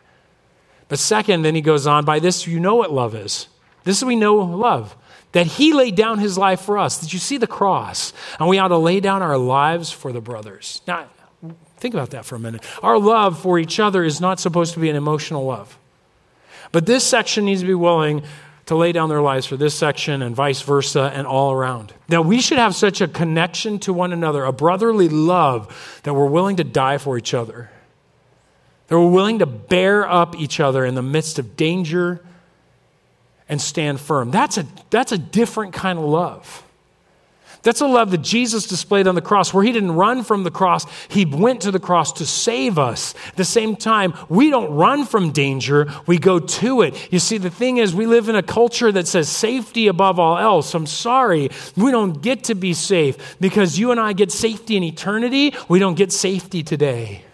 But 0.88 0.98
second, 0.98 1.42
then 1.42 1.54
he 1.54 1.60
goes 1.60 1.86
on, 1.86 2.04
by 2.04 2.18
this 2.18 2.46
you 2.46 2.58
know 2.58 2.76
what 2.76 2.90
love 2.90 3.14
is. 3.14 3.48
This 3.84 3.98
is 3.98 4.04
we 4.04 4.16
know 4.16 4.36
love. 4.36 4.96
That 5.32 5.46
he 5.46 5.72
laid 5.72 5.94
down 5.94 6.18
his 6.18 6.38
life 6.38 6.62
for 6.62 6.78
us. 6.78 7.00
Did 7.00 7.12
you 7.12 7.18
see 7.18 7.36
the 7.36 7.46
cross? 7.46 8.12
And 8.38 8.48
we 8.48 8.58
ought 8.58 8.68
to 8.68 8.78
lay 8.78 9.00
down 9.00 9.22
our 9.22 9.38
lives 9.38 9.92
for 9.92 10.12
the 10.12 10.20
brothers. 10.20 10.82
Now, 10.86 11.06
think 11.76 11.94
about 11.94 12.10
that 12.10 12.24
for 12.24 12.34
a 12.34 12.38
minute. 12.40 12.64
Our 12.82 12.98
love 12.98 13.40
for 13.40 13.58
each 13.58 13.78
other 13.78 14.02
is 14.02 14.20
not 14.20 14.40
supposed 14.40 14.74
to 14.74 14.80
be 14.80 14.90
an 14.90 14.96
emotional 14.96 15.44
love. 15.44 15.78
But 16.72 16.86
this 16.86 17.04
section 17.04 17.44
needs 17.44 17.60
to 17.60 17.66
be 17.66 17.74
willing 17.74 18.22
to 18.66 18.76
lay 18.76 18.92
down 18.92 19.08
their 19.08 19.20
lives 19.20 19.46
for 19.46 19.56
this 19.56 19.74
section 19.74 20.22
and 20.22 20.34
vice 20.34 20.62
versa 20.62 21.10
and 21.12 21.26
all 21.26 21.50
around. 21.50 21.92
Now, 22.08 22.22
we 22.22 22.40
should 22.40 22.58
have 22.58 22.74
such 22.74 23.00
a 23.00 23.08
connection 23.08 23.80
to 23.80 23.92
one 23.92 24.12
another, 24.12 24.44
a 24.44 24.52
brotherly 24.52 25.08
love, 25.08 26.00
that 26.04 26.14
we're 26.14 26.26
willing 26.26 26.56
to 26.56 26.64
die 26.64 26.98
for 26.98 27.18
each 27.18 27.34
other. 27.34 27.70
That 28.86 28.98
we're 28.98 29.10
willing 29.10 29.40
to 29.40 29.46
bear 29.46 30.08
up 30.08 30.36
each 30.36 30.60
other 30.60 30.84
in 30.84 30.94
the 30.94 31.02
midst 31.02 31.38
of 31.40 31.56
danger 31.56 32.24
and 33.48 33.60
stand 33.60 34.00
firm. 34.00 34.30
That's 34.30 34.56
a, 34.56 34.66
that's 34.90 35.10
a 35.10 35.18
different 35.18 35.72
kind 35.72 35.98
of 35.98 36.04
love. 36.04 36.62
That's 37.62 37.80
a 37.80 37.86
love 37.86 38.10
that 38.12 38.22
Jesus 38.22 38.66
displayed 38.66 39.06
on 39.06 39.14
the 39.14 39.20
cross, 39.20 39.52
where 39.52 39.64
he 39.64 39.72
didn't 39.72 39.92
run 39.92 40.24
from 40.24 40.44
the 40.44 40.50
cross, 40.50 40.86
he 41.08 41.24
went 41.24 41.62
to 41.62 41.70
the 41.70 41.80
cross 41.80 42.12
to 42.14 42.26
save 42.26 42.78
us. 42.78 43.14
At 43.28 43.36
the 43.36 43.44
same 43.44 43.76
time, 43.76 44.14
we 44.28 44.50
don't 44.50 44.72
run 44.72 45.04
from 45.04 45.32
danger, 45.32 45.88
we 46.06 46.18
go 46.18 46.38
to 46.38 46.82
it. 46.82 47.12
You 47.12 47.18
see, 47.18 47.38
the 47.38 47.50
thing 47.50 47.76
is, 47.76 47.94
we 47.94 48.06
live 48.06 48.28
in 48.28 48.36
a 48.36 48.42
culture 48.42 48.90
that 48.92 49.06
says 49.06 49.28
safety 49.28 49.88
above 49.88 50.18
all 50.18 50.38
else. 50.38 50.74
I'm 50.74 50.86
sorry, 50.86 51.50
we 51.76 51.90
don't 51.90 52.22
get 52.22 52.44
to 52.44 52.54
be 52.54 52.72
safe 52.72 53.36
because 53.40 53.78
you 53.78 53.90
and 53.90 54.00
I 54.00 54.12
get 54.12 54.32
safety 54.32 54.76
in 54.76 54.82
eternity, 54.82 55.54
we 55.68 55.78
don't 55.78 55.96
get 55.96 56.12
safety 56.12 56.62
today. 56.62 57.24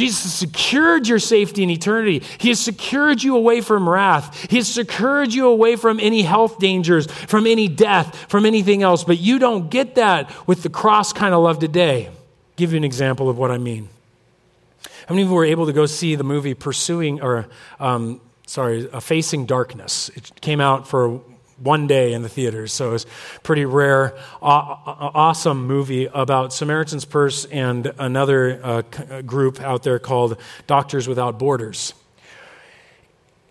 Jesus 0.00 0.32
secured 0.32 1.06
your 1.06 1.18
safety 1.18 1.62
in 1.62 1.68
eternity. 1.68 2.22
He 2.38 2.48
has 2.48 2.58
secured 2.58 3.22
you 3.22 3.36
away 3.36 3.60
from 3.60 3.86
wrath. 3.86 4.50
He 4.50 4.56
has 4.56 4.66
secured 4.66 5.34
you 5.34 5.46
away 5.46 5.76
from 5.76 6.00
any 6.00 6.22
health 6.22 6.58
dangers, 6.58 7.06
from 7.06 7.46
any 7.46 7.68
death, 7.68 8.16
from 8.30 8.46
anything 8.46 8.82
else. 8.82 9.04
But 9.04 9.18
you 9.18 9.38
don't 9.38 9.70
get 9.70 9.96
that 9.96 10.32
with 10.46 10.62
the 10.62 10.70
cross 10.70 11.12
kind 11.12 11.34
of 11.34 11.42
love 11.42 11.58
today. 11.58 12.06
I'll 12.06 12.14
give 12.56 12.72
you 12.72 12.78
an 12.78 12.84
example 12.84 13.28
of 13.28 13.36
what 13.36 13.50
I 13.50 13.58
mean. 13.58 13.90
How 15.06 15.14
many 15.14 15.24
of 15.24 15.28
you 15.28 15.34
were 15.34 15.44
able 15.44 15.66
to 15.66 15.72
go 15.74 15.84
see 15.84 16.14
the 16.14 16.24
movie 16.24 16.54
Pursuing, 16.54 17.20
or 17.20 17.48
um, 17.78 18.22
sorry, 18.46 18.86
Facing 19.02 19.44
Darkness? 19.44 20.08
It 20.16 20.40
came 20.40 20.62
out 20.62 20.88
for 20.88 21.20
one 21.60 21.86
day 21.86 22.12
in 22.12 22.22
the 22.22 22.28
theaters. 22.28 22.72
So 22.72 22.88
it 22.88 22.92
was 22.92 23.06
pretty 23.42 23.64
rare, 23.64 24.16
awesome 24.42 25.66
movie 25.66 26.06
about 26.06 26.52
Samaritan's 26.52 27.04
Purse 27.04 27.44
and 27.46 27.92
another 27.98 28.60
uh, 28.64 28.82
group 29.22 29.60
out 29.60 29.82
there 29.82 29.98
called 29.98 30.36
Doctors 30.66 31.06
Without 31.06 31.38
Borders. 31.38 31.94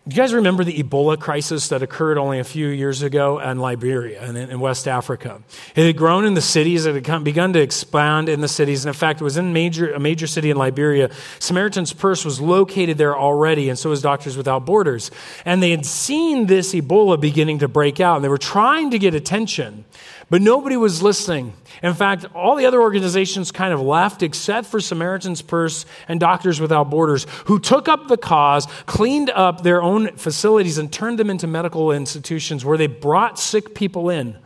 Do 0.09 0.15
you 0.15 0.23
guys 0.23 0.33
remember 0.33 0.63
the 0.63 0.81
Ebola 0.81 1.19
crisis 1.19 1.67
that 1.67 1.83
occurred 1.83 2.17
only 2.17 2.39
a 2.39 2.43
few 2.43 2.67
years 2.69 3.03
ago 3.03 3.37
in 3.37 3.59
Liberia 3.59 4.23
and 4.23 4.35
in 4.35 4.59
West 4.59 4.87
Africa? 4.87 5.43
It 5.75 5.85
had 5.85 5.97
grown 5.97 6.25
in 6.25 6.33
the 6.33 6.41
cities, 6.41 6.87
it 6.87 7.05
had 7.05 7.23
begun 7.23 7.53
to 7.53 7.61
expand 7.61 8.27
in 8.27 8.41
the 8.41 8.47
cities. 8.47 8.83
And 8.83 8.89
in 8.89 8.97
fact, 8.97 9.21
it 9.21 9.23
was 9.23 9.37
in 9.37 9.53
major, 9.53 9.93
a 9.93 9.99
major 9.99 10.25
city 10.25 10.49
in 10.49 10.57
Liberia. 10.57 11.11
Samaritan's 11.37 11.93
Purse 11.93 12.25
was 12.25 12.41
located 12.41 12.97
there 12.97 13.15
already, 13.15 13.69
and 13.69 13.77
so 13.77 13.91
was 13.91 14.01
Doctors 14.01 14.35
Without 14.35 14.65
Borders. 14.65 15.11
And 15.45 15.61
they 15.61 15.69
had 15.69 15.85
seen 15.85 16.47
this 16.47 16.73
Ebola 16.73 17.21
beginning 17.21 17.59
to 17.59 17.67
break 17.67 17.99
out, 17.99 18.15
and 18.15 18.25
they 18.25 18.29
were 18.29 18.39
trying 18.39 18.89
to 18.89 18.97
get 18.97 19.13
attention. 19.13 19.85
But 20.29 20.43
nobody 20.43 20.77
was 20.77 21.01
listening. 21.01 21.53
In 21.81 21.95
fact, 21.95 22.25
all 22.35 22.55
the 22.55 22.67
other 22.67 22.81
organizations 22.81 23.51
kind 23.51 23.73
of 23.73 23.81
left 23.81 24.21
except 24.21 24.67
for 24.67 24.79
Samaritan's 24.79 25.41
Purse 25.41 25.85
and 26.07 26.19
Doctors 26.19 26.61
Without 26.61 26.91
Borders, 26.91 27.25
who 27.45 27.59
took 27.59 27.87
up 27.87 28.07
the 28.07 28.17
cause, 28.17 28.67
cleaned 28.85 29.31
up 29.31 29.63
their 29.63 29.81
own 29.81 30.15
facilities, 30.17 30.77
and 30.77 30.93
turned 30.93 31.17
them 31.17 31.31
into 31.31 31.47
medical 31.47 31.91
institutions 31.91 32.63
where 32.63 32.77
they 32.77 32.87
brought 32.87 33.39
sick 33.39 33.73
people 33.73 34.09
in 34.09 34.37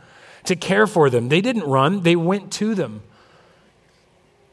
to 0.44 0.56
care 0.56 0.86
for 0.86 1.10
them. 1.10 1.28
They 1.28 1.42
didn't 1.42 1.64
run, 1.64 2.00
they 2.02 2.16
went 2.16 2.50
to 2.54 2.74
them. 2.74 3.02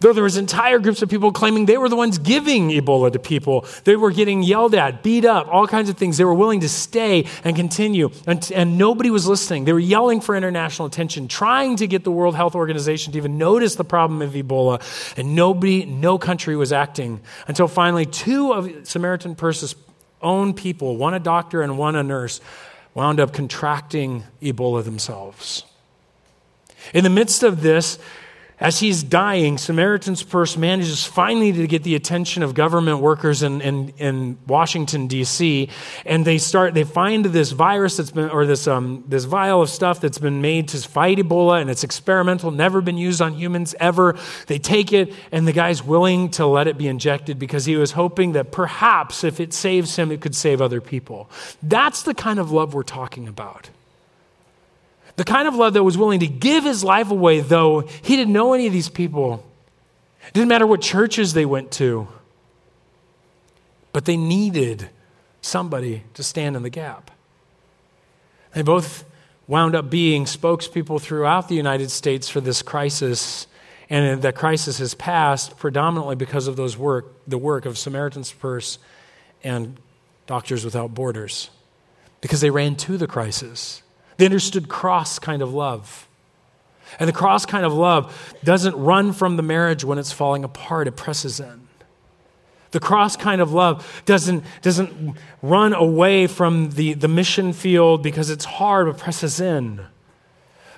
Though 0.02 0.14
there 0.14 0.24
was 0.24 0.36
entire 0.36 0.80
groups 0.80 1.04
of 1.04 1.10
people 1.10 1.32
claiming 1.32 1.68
they 1.68 1.78
were 1.78 1.88
the 1.88 1.96
ones 1.96 2.18
giving 2.18 2.70
Ebola 2.70 3.12
to 3.14 3.20
people, 3.20 3.68
they 3.84 3.96
were 3.96 4.10
getting 4.10 4.42
yelled 4.42 4.74
at, 4.74 5.04
beat 5.04 5.26
up, 5.26 5.48
all 5.48 5.68
kinds 5.68 5.90
of 5.90 5.98
things. 5.98 6.18
They 6.18 6.26
were 6.26 6.34
willing 6.34 6.62
to 6.62 6.70
stay 6.70 7.28
and 7.44 7.56
continue, 7.56 8.10
and, 8.26 8.52
and 8.52 8.80
nobody 8.80 9.12
was 9.12 9.28
listening. 9.28 9.66
They 9.66 9.74
were 9.74 9.80
yelling 9.80 10.20
for 10.20 10.36
international 10.36 10.88
attention, 10.88 11.28
trying 11.28 11.76
to 11.76 11.86
get 11.86 12.04
the 12.04 12.12
World 12.12 12.36
Health 12.36 12.56
Organization 12.56 13.14
to 13.14 13.20
even 13.20 13.38
notice 13.38 13.76
the 13.76 13.84
problem 13.84 14.24
of 14.24 14.32
Ebola, 14.32 14.82
and 15.18 15.36
nobody, 15.36 15.86
no 15.86 16.18
country 16.18 16.56
was 16.56 16.74
acting 16.74 17.22
until 17.48 17.68
finally 17.68 18.08
two 18.08 18.54
of 18.54 18.88
Samaritan 18.88 19.36
Purse's 19.36 19.76
own 20.20 20.56
people, 20.56 20.98
one 20.98 21.14
a 21.14 21.20
doctor 21.20 21.62
and 21.62 21.78
one 21.78 21.96
a 21.96 22.02
nurse, 22.02 22.42
wound 22.96 23.20
up 23.20 23.34
contracting 23.34 24.24
Ebola 24.42 24.84
themselves. 24.84 25.64
In 26.92 27.04
the 27.04 27.12
midst 27.12 27.44
of 27.44 27.62
this, 27.62 28.00
As 28.62 28.80
he's 28.80 29.02
dying, 29.02 29.58
Samaritan's 29.58 30.22
Purse 30.22 30.56
manages 30.56 31.04
finally 31.04 31.52
to 31.52 31.66
get 31.66 31.82
the 31.82 31.96
attention 31.96 32.44
of 32.44 32.54
government 32.54 33.00
workers 33.00 33.42
in, 33.42 33.60
in, 33.60 33.90
in 33.98 34.38
Washington, 34.46 35.08
D.C., 35.08 35.68
and 36.06 36.26
they 36.26 36.38
start, 36.38 36.76
they 36.76 36.84
find 36.84 37.26
this 37.26 37.50
virus 37.50 37.98
that's 37.98 38.12
been, 38.12 38.30
or 38.30 38.46
this, 38.46 38.68
um, 38.68 39.04
this 39.08 39.24
vial 39.24 39.64
of 39.64 39.70
stuff 39.72 40.00
that's 40.00 40.20
been 40.20 40.42
made 40.42 40.68
to 40.68 40.78
fight 40.78 41.18
Ebola, 41.18 41.60
and 41.60 41.72
it's 41.72 41.84
experimental, 41.84 42.52
never 42.52 42.82
been 42.82 42.98
used 42.98 43.20
on 43.20 43.34
humans 43.34 43.74
ever. 43.80 44.16
They 44.46 44.60
take 44.60 44.94
it, 44.94 45.12
and 45.32 45.48
the 45.48 45.54
guy's 45.54 45.84
willing 45.84 46.30
to 46.32 46.46
let 46.46 46.68
it 46.68 46.78
be 46.78 46.88
injected 46.88 47.40
because 47.40 47.66
he 47.66 47.76
was 47.78 47.94
hoping 47.94 48.34
that 48.34 48.52
perhaps 48.52 49.24
if 49.24 49.40
it 49.40 49.54
saves 49.54 49.96
him, 49.96 50.12
it 50.12 50.22
could 50.22 50.36
save 50.36 50.62
other 50.62 50.82
people. 50.82 51.32
That's 51.64 52.04
the 52.04 52.14
kind 52.14 52.38
of 52.38 52.52
love 52.52 52.76
we're 52.76 52.84
talking 52.84 53.28
about. 53.28 53.72
The 55.16 55.24
kind 55.24 55.48
of 55.48 55.56
love 55.56 55.74
that 55.74 55.84
was 55.84 55.98
willing 55.98 56.22
to 56.22 56.28
give 56.28 56.64
his 56.64 56.84
life 56.84 57.12
away, 57.12 57.42
though 57.42 57.82
he 57.82 58.16
didn't 58.16 58.34
know 58.34 58.54
any 58.54 58.68
of 58.68 58.74
these 58.74 58.90
people. 58.90 59.46
It 60.28 60.34
didn't 60.34 60.50
matter 60.50 60.68
what 60.68 60.82
churches 60.82 61.34
they 61.34 61.46
went 61.46 61.72
to. 61.74 62.08
But 63.94 64.06
they 64.06 64.18
needed 64.18 64.90
somebody 65.42 66.04
to 66.14 66.24
stand 66.24 66.56
in 66.56 66.64
the 66.64 66.70
gap. 66.70 67.12
They 68.54 68.62
both 68.62 69.04
wound 69.48 69.76
up 69.76 69.90
being 69.90 70.26
spokespeople 70.26 71.02
throughout 71.02 71.50
the 71.50 71.56
United 71.56 71.92
States 71.92 72.30
for 72.30 72.40
this 72.40 72.62
crisis. 72.62 73.48
And 73.90 74.22
that 74.22 74.36
crisis 74.36 74.78
has 74.78 74.94
passed 74.94 75.58
predominantly 75.58 76.16
because 76.16 76.48
of 76.48 76.56
those 76.56 76.78
work, 76.78 77.14
the 77.28 77.38
work 77.38 77.66
of 77.66 77.78
Samaritan's 77.78 78.32
Purse 78.32 78.80
and 79.44 79.78
Doctors 80.28 80.64
Without 80.64 80.94
Borders, 80.94 81.50
because 82.22 82.40
they 82.40 82.50
ran 82.50 82.78
to 82.78 82.98
the 82.98 83.08
crisis. 83.08 83.82
They 84.22 84.28
understood 84.28 84.70
cross 84.70 85.18
kind 85.18 85.42
of 85.42 85.52
love. 85.52 86.08
And 87.00 87.10
the 87.10 87.12
cross 87.12 87.44
kind 87.44 87.66
of 87.66 87.74
love 87.74 88.36
doesn't 88.44 88.76
run 88.76 89.14
from 89.14 89.36
the 89.36 89.42
marriage 89.42 89.84
when 89.84 89.98
it's 89.98 90.12
falling 90.12 90.44
apart, 90.44 90.88
it 90.88 90.96
presses 90.96 91.40
in. 91.40 91.68
The 92.70 92.80
cross 92.80 93.18
kind 93.18 93.42
of 93.42 93.52
love 93.52 94.04
doesn't, 94.06 94.44
doesn't 94.62 95.18
run 95.42 95.74
away 95.74 96.28
from 96.28 96.70
the, 96.70 96.94
the 96.94 97.08
mission 97.08 97.52
field 97.52 98.04
because 98.04 98.30
it's 98.30 98.46
hard, 98.46 98.86
but 98.86 99.00
presses 99.00 99.42
in. 99.42 99.88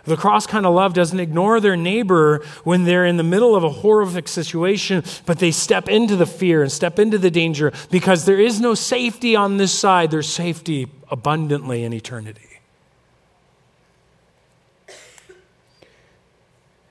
The 0.06 0.16
cross 0.16 0.48
kind 0.48 0.66
of 0.66 0.74
love 0.74 0.94
doesn't 0.94 1.20
ignore 1.20 1.60
their 1.60 1.76
neighbor 1.76 2.46
when 2.64 2.86
they're 2.86 3.06
in 3.06 3.18
the 3.18 3.24
middle 3.24 3.58
of 3.58 3.66
a 3.66 3.70
horrific 3.70 4.30
situation, 4.30 5.04
but 5.26 5.40
they 5.40 5.52
step 5.52 5.90
into 5.90 6.16
the 6.16 6.26
fear 6.26 6.62
and 6.62 6.72
step 6.72 6.98
into 6.98 7.18
the 7.18 7.30
danger 7.30 7.74
because 7.92 8.24
there 8.24 8.40
is 8.40 8.62
no 8.62 8.74
safety 8.74 9.36
on 9.36 9.58
this 9.58 9.78
side. 9.78 10.12
There's 10.12 10.30
safety 10.30 10.90
abundantly 11.12 11.84
in 11.84 11.92
eternity. 11.92 12.53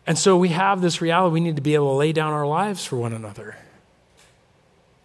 And 0.06 0.18
so 0.18 0.36
we 0.36 0.48
have 0.48 0.80
this 0.80 1.00
reality 1.00 1.32
we 1.32 1.40
need 1.40 1.56
to 1.56 1.62
be 1.62 1.74
able 1.74 1.92
to 1.92 1.96
lay 1.96 2.12
down 2.12 2.32
our 2.32 2.46
lives 2.46 2.84
for 2.84 2.96
one 2.96 3.12
another, 3.12 3.56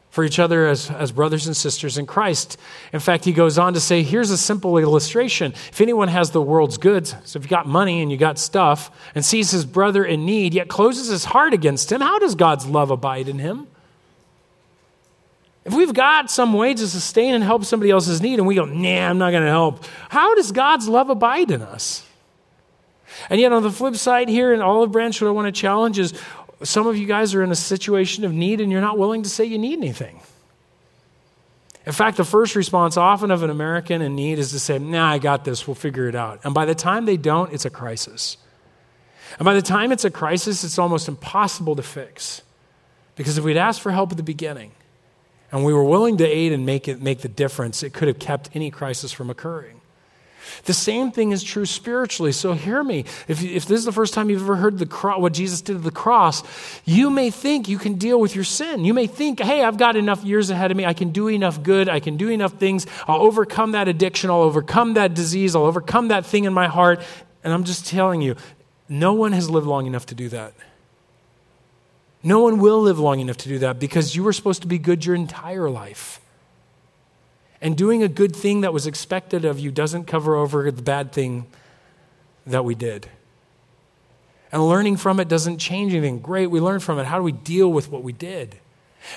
for 0.09 0.23
each 0.23 0.39
other 0.39 0.67
as, 0.67 0.89
as 0.89 1.11
brothers 1.11 1.45
and 1.45 1.55
sisters 1.55 1.99
in 1.99 2.07
Christ. 2.07 2.57
In 2.91 2.99
fact, 2.99 3.23
he 3.23 3.31
goes 3.31 3.59
on 3.59 3.75
to 3.75 3.79
say 3.79 4.01
here's 4.01 4.31
a 4.31 4.37
simple 4.37 4.77
illustration. 4.79 5.53
If 5.53 5.81
anyone 5.81 6.07
has 6.07 6.31
the 6.31 6.41
world's 6.41 6.79
goods, 6.79 7.15
so 7.25 7.37
if 7.37 7.43
you've 7.43 7.49
got 7.49 7.67
money 7.67 8.01
and 8.01 8.11
you 8.11 8.17
got 8.17 8.39
stuff, 8.39 8.89
and 9.13 9.23
sees 9.23 9.51
his 9.51 9.65
brother 9.65 10.03
in 10.03 10.25
need, 10.25 10.55
yet 10.55 10.67
closes 10.67 11.09
his 11.09 11.25
heart 11.25 11.53
against 11.53 11.91
him, 11.91 12.01
how 12.01 12.17
does 12.17 12.33
God's 12.33 12.65
love 12.65 12.89
abide 12.89 13.29
in 13.29 13.37
him? 13.37 13.67
If 15.63 15.73
we've 15.73 15.93
got 15.93 16.31
some 16.31 16.53
way 16.53 16.73
to 16.73 16.87
sustain 16.87 17.35
and 17.35 17.43
help 17.43 17.65
somebody 17.65 17.91
else's 17.91 18.21
need 18.21 18.39
and 18.39 18.47
we 18.47 18.55
go, 18.55 18.63
nah, 18.63 19.09
I'm 19.09 19.17
not 19.17 19.31
going 19.31 19.43
to 19.43 19.49
help, 19.49 19.83
how 20.07 20.33
does 20.33 20.53
God's 20.53 20.87
love 20.87 21.09
abide 21.09 21.51
in 21.51 21.61
us? 21.61 22.06
And 23.29 23.39
yet, 23.39 23.51
on 23.51 23.63
the 23.63 23.71
flip 23.71 23.95
side, 23.95 24.29
here 24.29 24.53
in 24.53 24.61
Olive 24.61 24.91
Branch, 24.91 25.19
what 25.21 25.27
I 25.27 25.31
want 25.31 25.53
to 25.53 25.59
challenge 25.59 25.99
is 25.99 26.13
some 26.63 26.87
of 26.87 26.97
you 26.97 27.05
guys 27.05 27.33
are 27.35 27.43
in 27.43 27.51
a 27.51 27.55
situation 27.55 28.25
of 28.25 28.33
need 28.33 28.61
and 28.61 28.71
you're 28.71 28.81
not 28.81 28.97
willing 28.97 29.23
to 29.23 29.29
say 29.29 29.45
you 29.45 29.57
need 29.57 29.77
anything. 29.77 30.19
In 31.85 31.93
fact, 31.93 32.17
the 32.17 32.25
first 32.25 32.55
response 32.55 32.97
often 32.97 33.31
of 33.31 33.43
an 33.43 33.49
American 33.49 34.01
in 34.01 34.15
need 34.15 34.39
is 34.39 34.51
to 34.51 34.59
say, 34.59 34.77
Nah, 34.77 35.09
I 35.09 35.19
got 35.19 35.45
this, 35.45 35.67
we'll 35.67 35.75
figure 35.75 36.09
it 36.09 36.15
out. 36.15 36.41
And 36.43 36.53
by 36.53 36.65
the 36.65 36.75
time 36.75 37.05
they 37.05 37.15
don't, 37.15 37.53
it's 37.53 37.63
a 37.63 37.69
crisis. 37.69 38.37
And 39.39 39.45
by 39.45 39.53
the 39.53 39.61
time 39.61 39.91
it's 39.91 40.03
a 40.03 40.11
crisis, 40.11 40.63
it's 40.63 40.77
almost 40.77 41.07
impossible 41.07 41.75
to 41.75 41.83
fix. 41.83 42.41
Because 43.15 43.37
if 43.37 43.43
we'd 43.43 43.57
asked 43.57 43.81
for 43.81 43.91
help 43.91 44.11
at 44.11 44.17
the 44.17 44.23
beginning 44.23 44.71
and 45.51 45.63
we 45.63 45.73
were 45.73 45.83
willing 45.83 46.17
to 46.17 46.25
aid 46.25 46.51
and 46.51 46.65
make 46.65 46.87
it 46.87 47.01
make 47.01 47.21
the 47.21 47.29
difference, 47.29 47.83
it 47.83 47.93
could 47.93 48.07
have 48.07 48.19
kept 48.19 48.49
any 48.53 48.69
crisis 48.69 49.11
from 49.11 49.29
occurring. 49.29 49.76
The 50.63 50.73
same 50.73 51.11
thing 51.11 51.31
is 51.31 51.43
true 51.43 51.65
spiritually. 51.65 52.31
So 52.31 52.53
hear 52.53 52.83
me. 52.83 53.05
If, 53.27 53.43
if 53.43 53.65
this 53.65 53.79
is 53.79 53.85
the 53.85 53.91
first 53.91 54.13
time 54.13 54.29
you've 54.29 54.41
ever 54.41 54.55
heard 54.55 54.77
the 54.77 54.85
cro- 54.85 55.19
what 55.19 55.33
Jesus 55.33 55.61
did 55.61 55.77
at 55.77 55.83
the 55.83 55.91
cross, 55.91 56.43
you 56.85 57.09
may 57.09 57.29
think 57.29 57.67
you 57.67 57.77
can 57.77 57.95
deal 57.95 58.19
with 58.19 58.35
your 58.35 58.43
sin. 58.43 58.85
You 58.85 58.93
may 58.93 59.07
think, 59.07 59.39
hey, 59.39 59.63
I've 59.63 59.77
got 59.77 59.95
enough 59.95 60.23
years 60.23 60.49
ahead 60.49 60.71
of 60.71 60.77
me. 60.77 60.85
I 60.85 60.93
can 60.93 61.11
do 61.11 61.27
enough 61.27 61.63
good. 61.63 61.89
I 61.89 61.99
can 61.99 62.17
do 62.17 62.29
enough 62.29 62.53
things. 62.53 62.87
I'll 63.07 63.21
overcome 63.21 63.71
that 63.71 63.87
addiction. 63.87 64.29
I'll 64.29 64.41
overcome 64.41 64.93
that 64.95 65.13
disease. 65.13 65.55
I'll 65.55 65.65
overcome 65.65 66.09
that 66.09 66.25
thing 66.25 66.45
in 66.45 66.53
my 66.53 66.67
heart. 66.67 67.01
And 67.43 67.53
I'm 67.53 67.63
just 67.63 67.85
telling 67.87 68.21
you, 68.21 68.35
no 68.89 69.13
one 69.13 69.31
has 69.33 69.49
lived 69.49 69.67
long 69.67 69.85
enough 69.85 70.05
to 70.07 70.15
do 70.15 70.29
that. 70.29 70.53
No 72.23 72.41
one 72.41 72.59
will 72.59 72.81
live 72.81 72.99
long 72.99 73.19
enough 73.19 73.37
to 73.37 73.49
do 73.49 73.59
that 73.59 73.79
because 73.79 74.15
you 74.15 74.23
were 74.23 74.33
supposed 74.33 74.61
to 74.63 74.67
be 74.67 74.77
good 74.77 75.05
your 75.05 75.15
entire 75.15 75.69
life. 75.69 76.19
And 77.61 77.75
doing 77.75 78.03
a 78.03 78.07
good 78.07 78.35
thing 78.35 78.61
that 78.61 78.73
was 78.73 78.85
expected 78.85 79.45
of 79.45 79.59
you 79.59 79.71
doesn't 79.71 80.05
cover 80.05 80.35
over 80.35 80.69
the 80.69 80.81
bad 80.81 81.11
thing 81.11 81.47
that 82.45 82.63
we 82.63 82.75
did. 82.75 83.09
And 84.51 84.67
learning 84.67 84.97
from 84.97 85.19
it 85.19 85.27
doesn't 85.27 85.57
change 85.57 85.93
anything. 85.93 86.19
Great, 86.19 86.47
we 86.47 86.59
learned 86.59 86.83
from 86.83 86.99
it. 86.99 87.05
How 87.05 87.17
do 87.17 87.23
we 87.23 87.31
deal 87.31 87.71
with 87.71 87.91
what 87.91 88.03
we 88.03 88.13
did? 88.13 88.57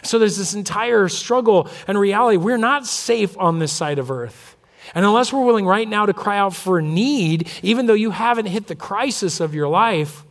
So 0.02 0.18
there's 0.18 0.36
this 0.36 0.54
entire 0.54 1.08
struggle 1.08 1.68
and 1.86 1.98
reality. 1.98 2.36
We're 2.36 2.56
not 2.56 2.86
safe 2.86 3.36
on 3.38 3.58
this 3.58 3.72
side 3.72 3.98
of 3.98 4.10
earth. 4.10 4.56
And 4.94 5.04
unless 5.04 5.32
we're 5.32 5.44
willing 5.44 5.66
right 5.66 5.88
now 5.88 6.06
to 6.06 6.14
cry 6.14 6.38
out 6.38 6.54
for 6.54 6.80
need, 6.80 7.48
even 7.62 7.86
though 7.86 7.94
you 7.94 8.10
haven't 8.10 8.46
hit 8.46 8.66
the 8.66 8.74
crisis 8.74 9.40
of 9.40 9.54
your 9.54 9.68
life, 9.68 10.24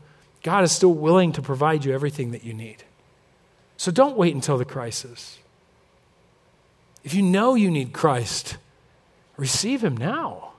God 0.44 0.64
is 0.64 0.72
still 0.72 0.94
willing 0.94 1.32
to 1.34 1.42
provide 1.42 1.86
you 1.86 1.94
everything 1.94 2.32
that 2.32 2.44
you 2.44 2.54
need. 2.54 2.84
So 3.78 3.92
don't 3.92 4.18
wait 4.18 4.36
until 4.36 4.58
the 4.58 4.66
crisis. 4.66 5.38
If 7.10 7.16
you 7.16 7.24
know 7.24 7.56
you 7.56 7.72
need 7.72 7.92
Christ, 7.92 8.58
receive 9.36 9.84
Him 9.84 9.98
now. 9.98 10.52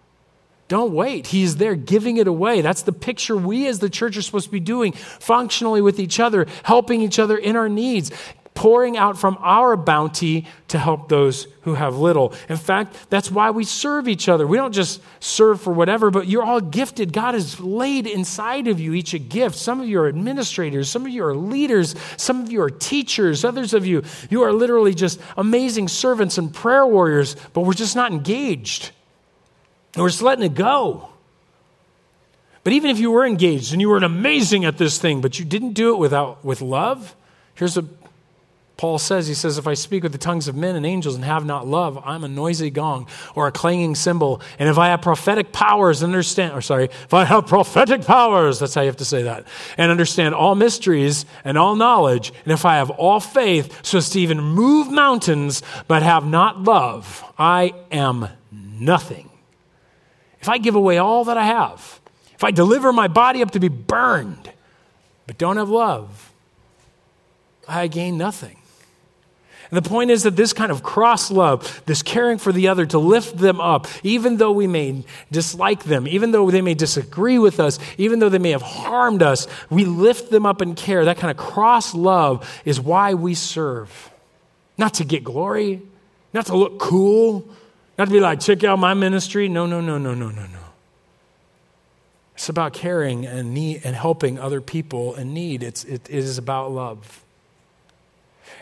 Don't 0.67 0.93
wait. 0.93 1.29
He's 1.29 1.59
there 1.59 1.77
giving 1.77 2.17
it 2.17 2.27
away. 2.27 2.61
That's 2.61 2.83
the 2.83 2.93
picture 2.93 3.37
we 3.37 3.69
as 3.69 3.79
the 3.79 3.89
church 3.89 4.17
are 4.17 4.23
supposed 4.23 4.47
to 4.47 4.51
be 4.51 4.59
doing 4.59 4.91
functionally 4.91 5.81
with 5.81 6.01
each 6.01 6.19
other, 6.19 6.49
helping 6.65 7.03
each 7.03 7.21
other 7.21 7.39
in 7.39 7.55
our 7.55 7.69
needs 7.69 8.11
pouring 8.55 8.97
out 8.97 9.17
from 9.17 9.39
our 9.41 9.77
bounty 9.77 10.47
to 10.69 10.79
help 10.79 11.09
those 11.09 11.47
who 11.63 11.75
have 11.75 11.97
little. 11.97 12.35
In 12.49 12.57
fact, 12.57 12.95
that's 13.09 13.31
why 13.31 13.51
we 13.51 13.65
serve 13.65 14.09
each 14.09 14.29
other. 14.29 14.47
We 14.47 14.57
don't 14.57 14.73
just 14.73 15.01
serve 15.21 15.61
for 15.61 15.73
whatever, 15.73 16.11
but 16.11 16.27
you're 16.27 16.43
all 16.43 16.61
gifted. 16.61 17.13
God 17.13 17.35
has 17.35 17.59
laid 17.61 18.07
inside 18.07 18.69
of 18.69 18.81
you 18.81 18.93
each 18.93 19.15
a 19.15 19.19
gift. 19.19 19.57
Some 19.57 19.81
of 19.81 19.89
you 19.89 20.01
are 20.01 20.09
administrators, 20.09 20.91
some 20.91 21.07
of 21.07 21.13
you 21.13 21.25
are 21.25 21.35
leaders, 21.35 21.95
some 22.17 22.43
of 22.43 22.53
you 22.53 22.61
are 22.61 22.71
teachers, 22.71 23.45
others 23.45 23.73
of 23.73 23.87
you, 23.87 24.03
you 24.29 24.43
are 24.43 24.53
literally 24.53 24.95
just 24.95 25.21
amazing 25.37 25.89
servants 25.89 26.37
and 26.37 26.53
prayer 26.53 26.87
warriors, 26.87 27.37
but 27.53 27.63
we're 27.63 27.73
just 27.73 27.97
not 27.97 28.13
engaged. 28.13 28.91
we're 29.97 30.09
just 30.09 30.23
letting 30.23 30.45
it 30.45 30.55
go. 30.55 31.09
But 32.63 32.75
even 32.75 32.91
if 32.91 32.99
you 32.99 33.11
were 33.11 33.25
engaged 33.25 33.73
and 33.73 33.81
you 33.81 33.89
were 33.89 33.97
amazing 33.97 34.65
at 34.65 34.77
this 34.77 34.99
thing, 34.99 35.21
but 35.21 35.39
you 35.39 35.45
didn't 35.45 35.73
do 35.73 35.95
it 35.95 35.99
without 35.99 36.45
with 36.45 36.61
love, 36.61 37.17
here's 37.55 37.79
a 37.79 37.85
Paul 38.81 38.99
says, 38.99 39.29
he 39.29 39.35
says, 39.35 39.59
if 39.59 39.67
I 39.67 39.75
speak 39.75 40.05
with 40.05 40.13
the 40.13 40.17
tongues 40.17 40.49
of 40.49 40.57
men 40.57 40.75
and 40.75 40.87
angels 40.87 41.15
and 41.15 41.23
have 41.23 41.45
not 41.45 41.67
love, 41.67 42.01
I'm 42.03 42.25
a 42.25 42.29
noisy 42.29 42.71
gong 42.71 43.09
or 43.35 43.47
a 43.47 43.53
clanging 43.53 43.95
cymbal. 43.95 44.41
And 44.59 44.71
if 44.71 44.79
I 44.79 44.89
have 44.89 45.03
prophetic 45.03 45.53
powers 45.53 46.01
and 46.01 46.11
understand, 46.11 46.55
or 46.55 46.63
sorry, 46.63 46.85
if 46.85 47.13
I 47.13 47.27
have 47.27 47.47
prophetic 47.47 48.07
powers, 48.07 48.59
that's 48.59 48.73
how 48.73 48.81
you 48.81 48.87
have 48.87 48.97
to 48.97 49.05
say 49.05 49.25
that, 49.25 49.47
and 49.77 49.91
understand 49.91 50.35
all 50.35 50.55
mysteries 50.55 51.27
and 51.45 51.59
all 51.59 51.77
knowledge, 51.77 52.33
and 52.45 52.55
if 52.55 52.65
I 52.65 52.77
have 52.77 52.89
all 52.89 53.21
faith 53.21 53.85
so 53.85 53.99
as 53.99 54.09
to 54.09 54.21
even 54.21 54.41
move 54.41 54.91
mountains, 54.91 55.63
but 55.87 56.03
have 56.03 56.25
not 56.25 56.63
love, 56.63 57.23
I 57.39 57.75
am 57.93 58.31
nothing. 58.51 59.29
If 60.41 60.49
I 60.49 60.57
give 60.57 60.75
away 60.75 60.97
all 60.97 61.25
that 61.25 61.37
I 61.37 61.45
have, 61.45 62.01
if 62.35 62.43
I 62.43 62.51
deliver 62.51 62.95
my 62.95 63.09
body 63.09 63.43
up 63.43 63.51
to 63.51 63.61
be 63.61 63.69
burned, 63.69 64.51
but 65.27 65.37
don't 65.37 65.59
have 65.59 65.69
love, 65.69 66.33
I 67.69 67.87
gain 67.87 68.17
nothing. 68.17 68.57
And 69.71 69.85
the 69.85 69.89
point 69.89 70.11
is 70.11 70.25
that 70.25 70.35
this 70.35 70.53
kind 70.53 70.73
of 70.73 70.83
cross 70.83 71.31
love, 71.31 71.83
this 71.87 72.03
caring 72.03 72.39
for 72.39 72.53
the 72.53 72.69
other 72.69 72.87
to 72.87 72.99
lift 72.99 73.39
them 73.39 73.61
up, 73.61 73.87
even 74.03 74.37
though 74.39 74.51
we 74.51 74.67
may 74.67 75.05
dislike 75.31 75.85
them, 75.85 76.09
even 76.09 76.33
though 76.33 76.51
they 76.51 76.61
may 76.61 76.75
disagree 76.75 77.39
with 77.39 77.61
us, 77.61 77.79
even 77.97 78.19
though 78.19 78.29
they 78.29 78.39
may 78.39 78.51
have 78.51 78.63
harmed 78.63 79.23
us, 79.23 79.47
we 79.71 79.85
lift 79.85 80.31
them 80.31 80.45
up 80.45 80.61
and 80.61 80.77
care. 80.77 81.05
That 81.05 81.19
kind 81.19 81.31
of 81.31 81.37
cross 81.37 81.95
love 81.95 82.51
is 82.65 82.81
why 82.81 83.15
we 83.15 83.35
serve. 83.35 84.11
Not 84.77 84.95
to 84.95 85.05
get 85.05 85.23
glory, 85.23 85.83
not 86.33 86.47
to 86.47 86.57
look 86.57 86.81
cool, 86.81 87.49
not 87.97 88.07
to 88.07 88.11
be 88.11 88.21
like, 88.21 88.41
check 88.41 88.65
out 88.65 88.79
my 88.79 88.95
ministry. 88.95 89.49
No, 89.49 89.67
no, 89.67 89.81
no, 89.81 89.99
no, 89.99 90.15
no, 90.15 90.31
no, 90.31 90.47
no. 90.47 90.59
It's 92.35 92.49
about 92.49 92.73
caring 92.73 93.25
and, 93.27 93.55
need, 93.55 93.83
and 93.85 93.95
helping 93.95 94.39
other 94.39 94.61
people 94.61 95.15
in 95.15 95.33
need. 95.33 95.63
It's, 95.63 95.85
it, 95.85 96.09
it 96.09 96.19
is 96.19 96.39
about 96.39 96.73
love. 96.73 97.23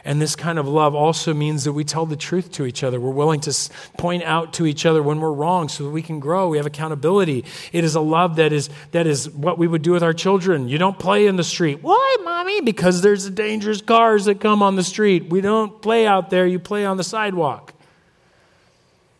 And 0.05 0.23
this 0.23 0.37
kind 0.37 0.59
of 0.59 0.67
love 0.67 0.95
also 0.95 1.35
means 1.35 1.65
that 1.65 1.73
we 1.73 1.85
tell 1.85 2.07
the 2.07 2.17
truth 2.17 2.53
to 2.53 2.65
each 2.65 2.83
other. 2.83 3.01
We're 3.01 3.11
willing 3.11 3.41
to 3.41 3.71
point 3.97 4.23
out 4.23 4.53
to 4.55 4.67
each 4.67 4.87
other 4.87 5.03
when 5.03 5.21
we're 5.21 5.33
wrong 5.33 5.69
so 5.69 5.85
that 5.85 5.91
we 5.91 6.03
can 6.03 6.21
grow. 6.21 6.49
We 6.49 6.57
have 6.57 6.67
accountability. 6.67 7.45
It 7.73 7.85
is 7.85 7.95
a 7.95 8.01
love 8.01 8.37
that 8.37 8.53
is, 8.53 8.71
that 8.93 9.07
is 9.07 9.29
what 9.31 9.59
we 9.59 9.67
would 9.67 9.83
do 9.83 9.93
with 9.93 10.03
our 10.03 10.13
children. 10.13 10.69
You 10.69 10.79
don't 10.79 10.99
play 10.99 11.27
in 11.27 11.37
the 11.37 11.45
street. 11.45 11.83
Why, 11.83 12.17
mommy? 12.23 12.61
Because 12.61 13.03
there's 13.03 13.29
dangerous 13.31 13.83
cars 13.83 14.27
that 14.27 14.41
come 14.41 14.63
on 14.63 14.77
the 14.77 14.85
street. 14.85 15.31
We 15.31 15.41
don't 15.41 15.83
play 15.83 16.07
out 16.07 16.31
there, 16.31 16.47
you 16.47 16.59
play 16.59 16.85
on 16.85 16.97
the 16.97 17.05
sidewalk. 17.05 17.75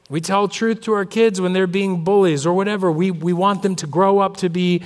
We 0.09 0.23
tell 0.23 0.49
truth 0.49 0.83
to 0.83 0.93
our 0.93 1.05
kids 1.05 1.39
when 1.41 1.53
they're 1.53 1.67
being 1.67 2.03
bullies 2.03 2.47
or 2.47 2.55
whatever. 2.55 2.91
We, 2.91 3.11
we 3.11 3.35
want 3.35 3.63
them 3.63 3.77
to 3.77 3.87
grow 3.87 4.21
up 4.21 4.39
to 4.39 4.49
be 4.49 4.83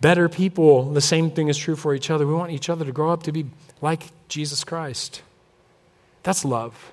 better 0.00 0.28
people. 0.28 0.90
The 0.92 1.00
same 1.02 1.30
thing 1.30 1.48
is 1.48 1.58
true 1.58 1.76
for 1.76 1.94
each 1.94 2.10
other. 2.10 2.26
We 2.26 2.32
want 2.32 2.52
each 2.52 2.70
other 2.70 2.84
to 2.84 2.92
grow 2.92 3.10
up 3.10 3.24
to 3.24 3.32
be 3.32 3.46
like 3.82 4.04
Jesus 4.32 4.64
Christ. 4.64 5.22
That's 6.22 6.44
love. 6.44 6.92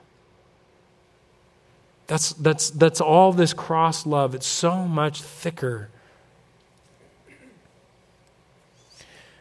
That's, 2.07 2.33
that's, 2.33 2.69
that's 2.71 2.99
all 2.99 3.31
this 3.31 3.53
cross 3.53 4.05
love. 4.05 4.35
It's 4.35 4.47
so 4.47 4.85
much 4.85 5.21
thicker. 5.21 5.89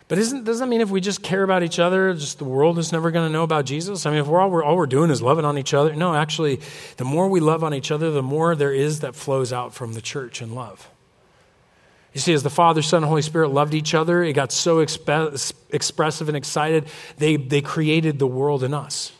But 0.06 0.18
isn't, 0.18 0.44
doesn't 0.44 0.66
that 0.66 0.70
mean 0.70 0.80
if 0.80 0.90
we 0.90 1.00
just 1.00 1.22
care 1.22 1.42
about 1.42 1.62
each 1.62 1.78
other, 1.78 2.14
just 2.14 2.38
the 2.38 2.44
world 2.44 2.78
is 2.78 2.92
never 2.92 3.10
going 3.10 3.26
to 3.26 3.32
know 3.32 3.42
about 3.42 3.66
Jesus? 3.66 4.06
I 4.06 4.10
mean, 4.10 4.20
if 4.20 4.26
we're 4.26 4.40
all, 4.40 4.50
we're 4.50 4.62
all 4.62 4.76
we're 4.76 4.86
doing 4.86 5.10
is 5.10 5.20
loving 5.20 5.44
on 5.44 5.58
each 5.58 5.74
other. 5.74 5.94
No, 5.94 6.14
actually, 6.14 6.60
the 6.96 7.04
more 7.04 7.28
we 7.28 7.40
love 7.40 7.64
on 7.64 7.74
each 7.74 7.90
other, 7.90 8.10
the 8.10 8.22
more 8.22 8.54
there 8.54 8.72
is 8.72 9.00
that 9.00 9.14
flows 9.14 9.52
out 9.52 9.74
from 9.74 9.94
the 9.94 10.00
church 10.00 10.40
in 10.40 10.54
love. 10.54 10.88
You 12.18 12.22
see, 12.22 12.32
as 12.32 12.42
the 12.42 12.50
Father, 12.50 12.82
Son, 12.82 13.04
and 13.04 13.08
Holy 13.08 13.22
Spirit 13.22 13.50
loved 13.50 13.74
each 13.74 13.94
other, 13.94 14.24
it 14.24 14.32
got 14.32 14.50
so 14.50 14.84
exp- 14.84 15.52
expressive 15.70 16.26
and 16.26 16.36
excited, 16.36 16.88
they, 17.16 17.36
they 17.36 17.60
created 17.60 18.18
the 18.18 18.26
world 18.26 18.64
in 18.64 18.74
us 18.74 19.12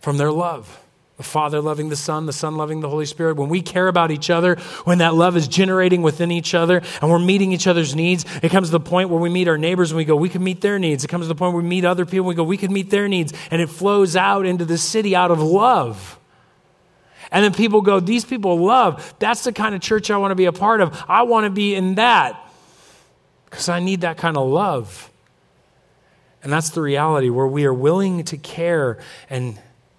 from 0.00 0.16
their 0.16 0.32
love. 0.32 0.80
The 1.18 1.22
Father 1.22 1.60
loving 1.60 1.90
the 1.90 1.96
Son, 1.96 2.24
the 2.24 2.32
Son 2.32 2.56
loving 2.56 2.80
the 2.80 2.88
Holy 2.88 3.04
Spirit. 3.04 3.36
When 3.36 3.50
we 3.50 3.60
care 3.60 3.88
about 3.88 4.10
each 4.10 4.30
other, 4.30 4.54
when 4.84 4.98
that 4.98 5.12
love 5.12 5.36
is 5.36 5.48
generating 5.48 6.00
within 6.00 6.30
each 6.30 6.54
other 6.54 6.80
and 7.02 7.10
we're 7.10 7.18
meeting 7.18 7.52
each 7.52 7.66
other's 7.66 7.94
needs, 7.94 8.24
it 8.42 8.48
comes 8.50 8.68
to 8.68 8.72
the 8.72 8.80
point 8.80 9.10
where 9.10 9.20
we 9.20 9.28
meet 9.28 9.46
our 9.46 9.58
neighbors 9.58 9.90
and 9.90 9.98
we 9.98 10.06
go, 10.06 10.16
we 10.16 10.30
can 10.30 10.42
meet 10.42 10.62
their 10.62 10.78
needs. 10.78 11.04
It 11.04 11.08
comes 11.08 11.26
to 11.26 11.28
the 11.28 11.34
point 11.34 11.52
where 11.52 11.62
we 11.62 11.68
meet 11.68 11.84
other 11.84 12.06
people 12.06 12.20
and 12.20 12.28
we 12.28 12.34
go, 12.36 12.42
we 12.42 12.56
can 12.56 12.72
meet 12.72 12.88
their 12.88 13.06
needs. 13.06 13.34
And 13.50 13.60
it 13.60 13.68
flows 13.68 14.16
out 14.16 14.46
into 14.46 14.64
the 14.64 14.78
city 14.78 15.14
out 15.14 15.30
of 15.30 15.42
love. 15.42 16.17
And 17.30 17.44
then 17.44 17.52
people 17.52 17.82
go, 17.82 18.00
these 18.00 18.24
people 18.24 18.58
love. 18.58 19.14
That's 19.18 19.44
the 19.44 19.52
kind 19.52 19.74
of 19.74 19.80
church 19.80 20.10
I 20.10 20.16
want 20.16 20.30
to 20.32 20.36
be 20.36 20.46
a 20.46 20.52
part 20.52 20.80
of. 20.80 21.04
I 21.08 21.22
want 21.22 21.44
to 21.44 21.50
be 21.50 21.74
in 21.74 21.96
that 21.96 22.50
because 23.44 23.68
I 23.68 23.80
need 23.80 24.02
that 24.02 24.16
kind 24.16 24.36
of 24.36 24.48
love. 24.48 25.10
And 26.42 26.52
that's 26.52 26.70
the 26.70 26.80
reality 26.80 27.30
where 27.30 27.46
we 27.46 27.64
are 27.64 27.74
willing 27.74 28.24
to 28.24 28.36
care 28.36 28.98
and 29.28 29.58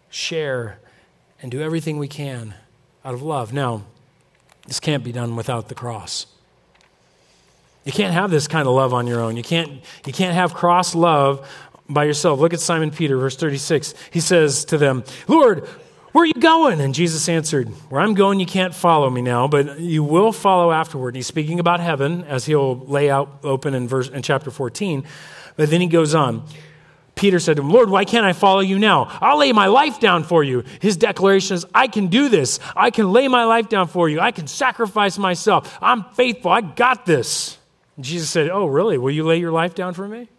share, 0.09 0.80
and 1.41 1.51
do 1.51 1.61
everything 1.61 1.99
we 1.99 2.07
can 2.07 2.55
out 3.05 3.13
of 3.13 3.21
love. 3.21 3.53
Now, 3.53 3.84
this 4.65 4.80
can't 4.80 5.03
be 5.03 5.11
done 5.11 5.36
without 5.36 5.67
the 5.67 5.75
cross. 5.75 6.25
You 7.86 7.91
can't 7.91 8.13
have 8.13 8.32
this 8.32 8.47
kind 8.47 8.67
of 8.67 8.73
love 8.73 8.93
on 8.93 9.07
your 9.07 9.21
own. 9.21 9.38
You 9.38 9.43
can't, 9.43 9.82
you 10.05 10.13
can't 10.13 10.34
have 10.34 10.53
cross 10.53 10.95
love 10.95 11.47
by 11.88 12.03
yourself. 12.03 12.39
Look 12.39 12.53
at 12.53 12.59
Simon 12.59 12.91
Peter, 12.91 13.17
verse 13.17 13.36
36. 13.36 13.93
He 14.11 14.19
says 14.19 14.65
to 14.65 14.77
them, 14.77 15.03
Lord, 15.27 15.67
where 16.12 16.24
are 16.24 16.28
you 16.28 16.34
going? 16.34 16.82
And 16.82 16.93
Jesus 16.93 17.30
answered, 17.30 17.68
Where 17.89 18.01
I'm 18.01 18.14
going, 18.14 18.39
you 18.39 18.45
can't 18.45 18.74
follow 18.74 19.10
me 19.10 19.22
now, 19.22 19.47
but 19.47 19.80
you 19.80 20.03
will 20.03 20.32
follow 20.32 20.72
afterward. 20.72 21.16
He's 21.16 21.28
speaking 21.28 21.60
about 21.60 21.80
heaven, 21.80 22.24
as 22.24 22.45
he'll 22.45 22.78
lay 22.78 23.10
out 23.10 23.39
open 23.43 23.74
in, 23.74 23.88
verse, 23.88 24.10
in 24.10 24.22
chapter 24.22 24.49
14. 24.49 25.03
But 25.55 25.70
then 25.70 25.82
he 25.82 25.88
goes 25.88 26.16
on. 26.16 26.45
Peter 27.16 27.38
said 27.38 27.57
to 27.57 27.62
him, 27.62 27.70
Lord, 27.70 27.89
why 27.89 28.05
can't 28.05 28.26
I 28.26 28.32
follow 28.32 28.62
you 28.62 28.80
now? 28.80 29.18
I'll 29.20 29.39
lay 29.39 29.51
my 29.51 29.68
life 29.68 29.99
down 29.99 30.24
for 30.24 30.41
you. 30.41 30.64
His 30.80 30.95
declaration 30.95 31.55
is, 31.55 31.66
I 31.76 31.88
can 31.88 32.07
do 32.07 32.30
this. 32.30 32.60
I 32.78 32.91
can 32.91 33.12
lay 33.12 33.28
my 33.28 33.43
life 33.43 33.68
down 33.68 33.89
for 33.89 34.07
you. 34.07 34.22
I 34.22 34.32
can 34.32 34.47
sacrifice 34.47 35.18
myself. 35.18 35.78
I'm 35.82 36.05
faithful. 36.14 36.49
I 36.49 36.62
got 36.62 37.05
this. 37.05 37.57
And 37.97 38.05
Jesus 38.05 38.30
said, 38.30 38.49
Oh, 38.49 38.68
really? 38.68 38.97
Will 38.97 39.12
you 39.12 39.26
lay 39.26 39.38
your 39.38 39.51
life 39.51 39.76
down 39.76 39.93
for 39.93 40.07
me? 40.07 40.30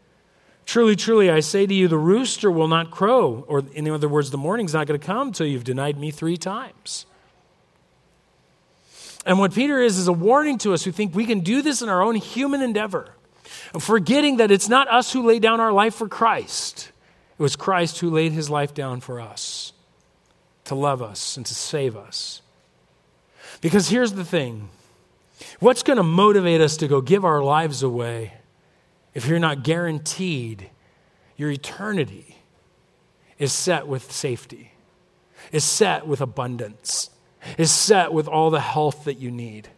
Truly, 0.70 0.94
truly, 0.94 1.28
I 1.28 1.40
say 1.40 1.66
to 1.66 1.74
you, 1.74 1.88
the 1.88 1.98
rooster 1.98 2.48
will 2.48 2.68
not 2.68 2.92
crow, 2.92 3.44
or 3.48 3.64
in 3.72 3.90
other 3.90 4.08
words, 4.08 4.30
the 4.30 4.38
morning's 4.38 4.72
not 4.72 4.86
going 4.86 5.00
to 5.00 5.04
come 5.04 5.26
until 5.26 5.48
you've 5.48 5.64
denied 5.64 5.98
me 5.98 6.12
three 6.12 6.36
times. 6.36 7.06
And 9.26 9.40
what 9.40 9.52
Peter 9.52 9.80
is, 9.80 9.98
is 9.98 10.06
a 10.06 10.12
warning 10.12 10.58
to 10.58 10.72
us 10.72 10.84
who 10.84 10.92
think 10.92 11.12
we 11.12 11.26
can 11.26 11.40
do 11.40 11.60
this 11.60 11.82
in 11.82 11.88
our 11.88 12.00
own 12.00 12.14
human 12.14 12.62
endeavor 12.62 13.16
forgetting 13.80 14.36
that 14.36 14.52
it's 14.52 14.68
not 14.68 14.86
us 14.86 15.12
who 15.12 15.26
laid 15.26 15.42
down 15.42 15.58
our 15.58 15.72
life 15.72 15.96
for 15.96 16.06
Christ. 16.06 16.92
It 17.36 17.42
was 17.42 17.56
Christ 17.56 17.98
who 17.98 18.08
laid 18.08 18.30
his 18.30 18.48
life 18.48 18.72
down 18.72 19.00
for 19.00 19.20
us 19.20 19.72
to 20.66 20.76
love 20.76 21.02
us 21.02 21.36
and 21.36 21.44
to 21.46 21.54
save 21.56 21.96
us. 21.96 22.42
Because 23.60 23.88
here's 23.88 24.12
the 24.12 24.24
thing 24.24 24.68
what's 25.58 25.82
going 25.82 25.96
to 25.96 26.04
motivate 26.04 26.60
us 26.60 26.76
to 26.76 26.86
go 26.86 27.00
give 27.00 27.24
our 27.24 27.42
lives 27.42 27.82
away 27.82 28.34
if 29.14 29.26
you're 29.26 29.38
not 29.38 29.62
guaranteed 29.62 30.70
your 31.36 31.50
eternity 31.50 32.36
is 33.38 33.52
set 33.52 33.86
with 33.86 34.12
safety, 34.12 34.72
is 35.52 35.64
set 35.64 36.06
with 36.06 36.20
abundance, 36.20 37.10
is 37.56 37.72
set 37.72 38.12
with 38.12 38.28
all 38.28 38.50
the 38.50 38.60
health 38.60 39.04
that 39.04 39.18
you 39.18 39.30
need? 39.30 39.68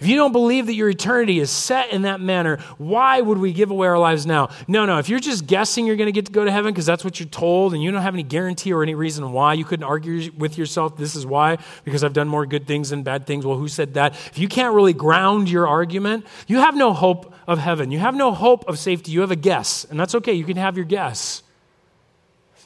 If 0.00 0.06
you 0.06 0.16
don't 0.16 0.32
believe 0.32 0.66
that 0.66 0.74
your 0.74 0.88
eternity 0.88 1.38
is 1.38 1.50
set 1.50 1.90
in 1.90 2.02
that 2.02 2.20
manner, 2.20 2.58
why 2.78 3.20
would 3.20 3.38
we 3.38 3.52
give 3.52 3.70
away 3.70 3.88
our 3.88 3.98
lives 3.98 4.26
now? 4.26 4.50
No, 4.66 4.86
no. 4.86 4.98
If 4.98 5.08
you're 5.08 5.20
just 5.20 5.46
guessing 5.46 5.86
you're 5.86 5.96
going 5.96 6.06
to 6.06 6.12
get 6.12 6.26
to 6.26 6.32
go 6.32 6.44
to 6.44 6.50
heaven 6.50 6.72
because 6.72 6.86
that's 6.86 7.04
what 7.04 7.20
you're 7.20 7.28
told 7.28 7.74
and 7.74 7.82
you 7.82 7.90
don't 7.90 8.02
have 8.02 8.14
any 8.14 8.22
guarantee 8.22 8.72
or 8.72 8.82
any 8.82 8.94
reason 8.94 9.32
why, 9.32 9.54
you 9.54 9.64
couldn't 9.64 9.84
argue 9.84 10.30
with 10.36 10.58
yourself, 10.58 10.96
this 10.96 11.14
is 11.14 11.26
why, 11.26 11.58
because 11.84 12.04
I've 12.04 12.12
done 12.12 12.28
more 12.28 12.46
good 12.46 12.66
things 12.66 12.90
than 12.90 13.02
bad 13.02 13.26
things. 13.26 13.46
Well, 13.46 13.58
who 13.58 13.68
said 13.68 13.94
that? 13.94 14.14
If 14.14 14.38
you 14.38 14.48
can't 14.48 14.74
really 14.74 14.92
ground 14.92 15.48
your 15.48 15.66
argument, 15.66 16.26
you 16.46 16.58
have 16.58 16.74
no 16.74 16.92
hope 16.92 17.34
of 17.46 17.58
heaven. 17.58 17.90
You 17.90 17.98
have 17.98 18.14
no 18.14 18.32
hope 18.32 18.68
of 18.68 18.78
safety. 18.78 19.12
You 19.12 19.20
have 19.20 19.30
a 19.30 19.36
guess, 19.36 19.84
and 19.84 19.98
that's 19.98 20.14
okay. 20.16 20.32
You 20.32 20.44
can 20.44 20.56
have 20.56 20.76
your 20.76 20.86
guess. 20.86 21.42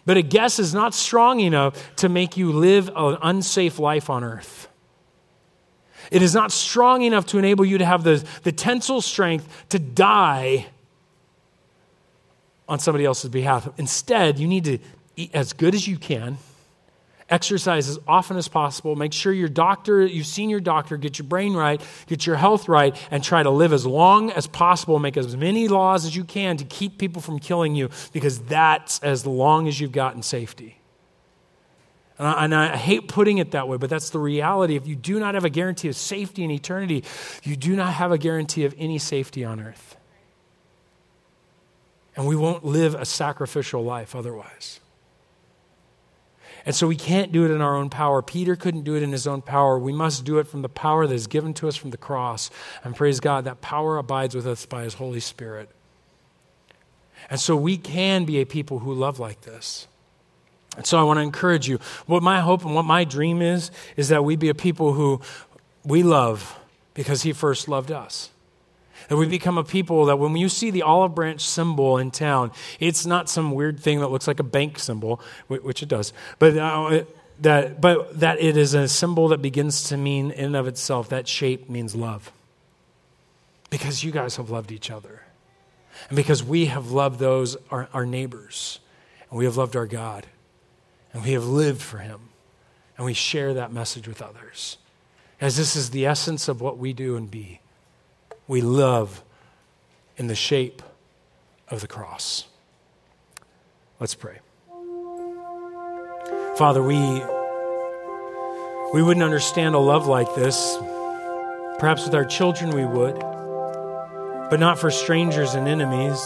But 0.07 0.17
a 0.17 0.23
guess 0.23 0.59
is 0.59 0.73
not 0.73 0.95
strong 0.95 1.41
enough 1.41 1.95
to 1.97 2.09
make 2.09 2.37
you 2.37 2.53
live 2.53 2.91
an 2.97 3.19
unsafe 3.21 3.79
life 3.79 4.09
on 4.09 4.25
earth. 4.25 4.69
It 6.11 6.23
is 6.23 6.35
not 6.35 6.53
strong 6.53 7.03
enough 7.03 7.27
to 7.27 7.39
enable 7.39 7.65
you 7.65 7.79
to 7.79 7.85
have 7.85 8.03
the, 8.03 8.25
the 8.43 8.53
tensile 8.53 9.01
strength 9.01 9.67
to 9.69 9.79
die 9.79 10.67
on 12.69 12.79
somebody 12.79 13.05
else's 13.05 13.31
behalf. 13.31 13.69
Instead, 13.79 14.39
you 14.39 14.47
need 14.47 14.65
to 14.65 14.79
eat 15.17 15.31
as 15.35 15.53
good 15.53 15.75
as 15.75 15.89
you 15.89 15.97
can, 15.97 16.39
exercise 17.31 17.89
as 17.89 17.99
often 18.07 18.37
as 18.37 18.49
possible, 18.49 18.97
make 18.97 19.13
sure 19.13 19.33
your 19.33 19.49
doctor, 19.49 20.05
you've 20.07 20.27
seen 20.27 20.49
your 20.49 20.61
doctor, 20.61 20.97
get 20.97 21.19
your 21.19 21.27
brain 21.27 21.55
right, 21.55 21.83
get 22.07 22.27
your 22.27 22.37
health 22.37 22.69
right, 22.69 22.97
and 23.11 23.23
try 23.23 23.43
to 23.43 23.51
live 23.51 23.73
as 23.73 23.85
long 23.85 24.31
as 24.31 24.47
possible, 24.47 24.99
make 24.99 25.17
as 25.17 25.37
many 25.37 25.69
laws 25.69 26.07
as 26.07 26.17
you 26.17 26.25
can 26.25 26.57
to 26.57 26.65
keep 26.65 26.97
people 26.97 27.21
from 27.21 27.39
killing 27.39 27.75
you, 27.75 27.91
because 28.13 28.39
that's 28.41 28.99
as 29.01 29.27
long 29.27 29.69
as 29.69 29.81
you've 29.81 29.93
got 29.93 30.15
in 30.15 30.23
safety. 30.23 30.78
And 32.19 32.27
I, 32.27 32.45
and 32.45 32.55
I, 32.55 32.77
hate 32.77 33.07
putting 33.07 33.39
it 33.39 33.53
that 33.53 33.69
way, 33.69 33.77
but 33.77 33.89
that's 33.89 34.11
the 34.11 34.19
reality. 34.19 34.75
If 34.75 34.89
you 34.89 34.97
do 34.97 35.21
not 35.21 35.35
have 35.35 35.45
a 35.45 35.51
guarantee 35.51 35.89
of 35.89 35.97
safety 35.97 36.43
in 36.43 36.51
eternity, 36.51 37.05
you 37.45 37.55
do 37.55 37.77
not 37.77 37.93
have 37.93 38.11
a 38.11 38.19
guarantee 38.19 38.65
of 38.65 38.75
any 38.77 38.99
safety 38.99 39.45
on 39.45 39.61
earth. 39.61 39.97
And 42.17 42.27
we 42.27 42.35
won't 42.35 42.65
live 42.65 42.97
a 42.97 43.05
sacrificial 43.05 43.85
life 43.85 44.17
otherwise. 44.17 44.81
And 46.67 46.75
so 46.75 46.89
we 46.89 46.97
can't 46.97 47.31
do 47.31 47.45
it 47.45 47.53
in 47.53 47.61
our 47.61 47.77
own 47.77 47.89
power. 47.89 48.21
Peter 48.21 48.57
couldn't 48.57 48.83
do 48.83 48.97
it 48.97 49.03
in 49.03 49.13
his 49.13 49.27
own 49.27 49.41
power. 49.41 49.79
We 49.79 49.93
must 49.93 50.25
do 50.25 50.39
it 50.39 50.49
from 50.49 50.63
the 50.63 50.69
power 50.69 51.07
that 51.07 51.15
is 51.15 51.29
given 51.29 51.55
to 51.55 51.69
us 51.69 51.77
from 51.77 51.91
the 51.91 51.97
cross. 51.97 52.51
And 52.83 52.97
praise 52.97 53.21
God, 53.21 53.45
that 53.45 53.61
power 53.61 53.97
abides 53.97 54.35
with 54.35 54.47
us 54.47 54.67
by 54.67 54.83
his 54.83 54.95
Holy 54.95 55.21
Spirit. 55.21 55.71
And 57.31 57.39
so 57.39 57.57
we 57.57 57.77
can 57.77 58.25
be 58.25 58.39
a 58.39 58.45
people 58.45 58.81
who 58.81 58.93
love 58.93 59.19
like 59.19 59.43
this. 59.43 59.87
And 60.79 60.87
so 60.87 60.97
I 60.97 61.03
want 61.03 61.19
to 61.19 61.23
encourage 61.23 61.69
you. 61.69 61.81
What 62.07 62.23
my 62.23 62.41
hope 62.41 62.65
and 62.65 62.73
what 62.73 62.85
my 62.85 63.03
dream 63.03 63.43
is, 63.43 63.73
is 63.97 64.11
that 64.11 64.25
we 64.25 64.37
be 64.37 64.49
a 64.49 64.55
people 64.55 64.93
who 64.93 65.21
we 65.85 66.05
love 66.05 66.57
because 66.95 67.23
he 67.23 67.33
first 67.33 67.67
loved 67.69 67.91
us. 67.91 68.31
That 69.09 69.17
we 69.17 69.27
become 69.27 69.59
a 69.59 69.65
people 69.65 70.05
that 70.07 70.21
when 70.21 70.37
you 70.37 70.49
see 70.49 70.71
the 70.71 70.83
olive 70.83 71.17
branch 71.17 71.41
symbol 71.41 71.99
in 71.99 72.13
town, 72.13 72.53
it's 72.79 73.05
not 73.05 73.29
some 73.29 73.51
weird 73.53 73.81
thing 73.81 73.99
that 74.01 74.09
looks 74.09 74.29
like 74.29 74.39
a 74.39 74.45
bank 74.45 74.79
symbol, 74.79 75.21
which 75.49 75.83
it 75.83 75.89
does, 75.89 76.13
but 76.39 76.57
uh, 76.57 77.03
that, 77.41 77.81
but 77.81 78.21
that 78.21 78.41
it 78.41 78.57
is 78.57 78.75
a 78.75 78.87
symbol 78.87 79.27
that 79.29 79.43
begins 79.43 79.83
to 79.89 79.97
mean 79.97 80.31
in 80.31 80.47
and 80.47 80.57
of 80.57 80.69
itself, 80.69 81.09
that 81.09 81.27
shape 81.27 81.69
means 81.69 81.97
love. 81.97 82.31
Because 83.69 84.05
you 84.05 84.13
guys 84.13 84.37
have 84.37 84.49
loved 84.49 84.71
each 84.71 84.93
other. 84.93 85.23
And 86.09 86.15
because 86.15 86.45
we 86.45 86.67
have 86.67 86.93
loved 86.93 87.19
those, 87.19 87.57
our, 87.73 87.89
our 87.93 88.07
neighbors, 88.07 88.79
and 89.29 89.39
we 89.39 89.45
have 89.45 89.57
loved 89.57 89.75
our 89.75 89.87
God 89.87 90.27
and 91.13 91.23
we 91.23 91.33
have 91.33 91.47
lived 91.47 91.83
for 91.83 91.99
Him, 91.99 92.21
and 92.97 93.05
we 93.05 93.15
share 93.15 93.55
that 93.55 93.73
message 93.73 94.09
with 94.09 94.23
others. 94.23 94.79
As 95.41 95.57
this 95.57 95.77
is 95.77 95.91
the 95.91 96.07
essence 96.07 96.49
of 96.49 96.61
what 96.61 96.79
we 96.79 96.93
do 96.93 97.17
and 97.17 97.31
be. 97.31 97.61
We 98.49 98.61
love 98.61 99.23
in 100.17 100.27
the 100.27 100.35
shape 100.35 100.83
of 101.69 101.81
the 101.81 101.87
cross. 101.87 102.47
Let's 104.01 104.15
pray. 104.15 104.39
Father, 106.57 106.83
we, 106.83 106.99
we 108.93 109.03
wouldn't 109.03 109.23
understand 109.23 109.75
a 109.75 109.79
love 109.79 110.09
like 110.09 110.35
this. 110.35 110.77
Perhaps 111.79 112.05
with 112.05 112.15
our 112.15 112.25
children 112.25 112.71
we 112.71 112.85
would, 112.85 113.17
but 114.51 114.59
not 114.59 114.79
for 114.79 114.91
strangers 114.91 115.55
and 115.55 115.69
enemies. 115.69 116.21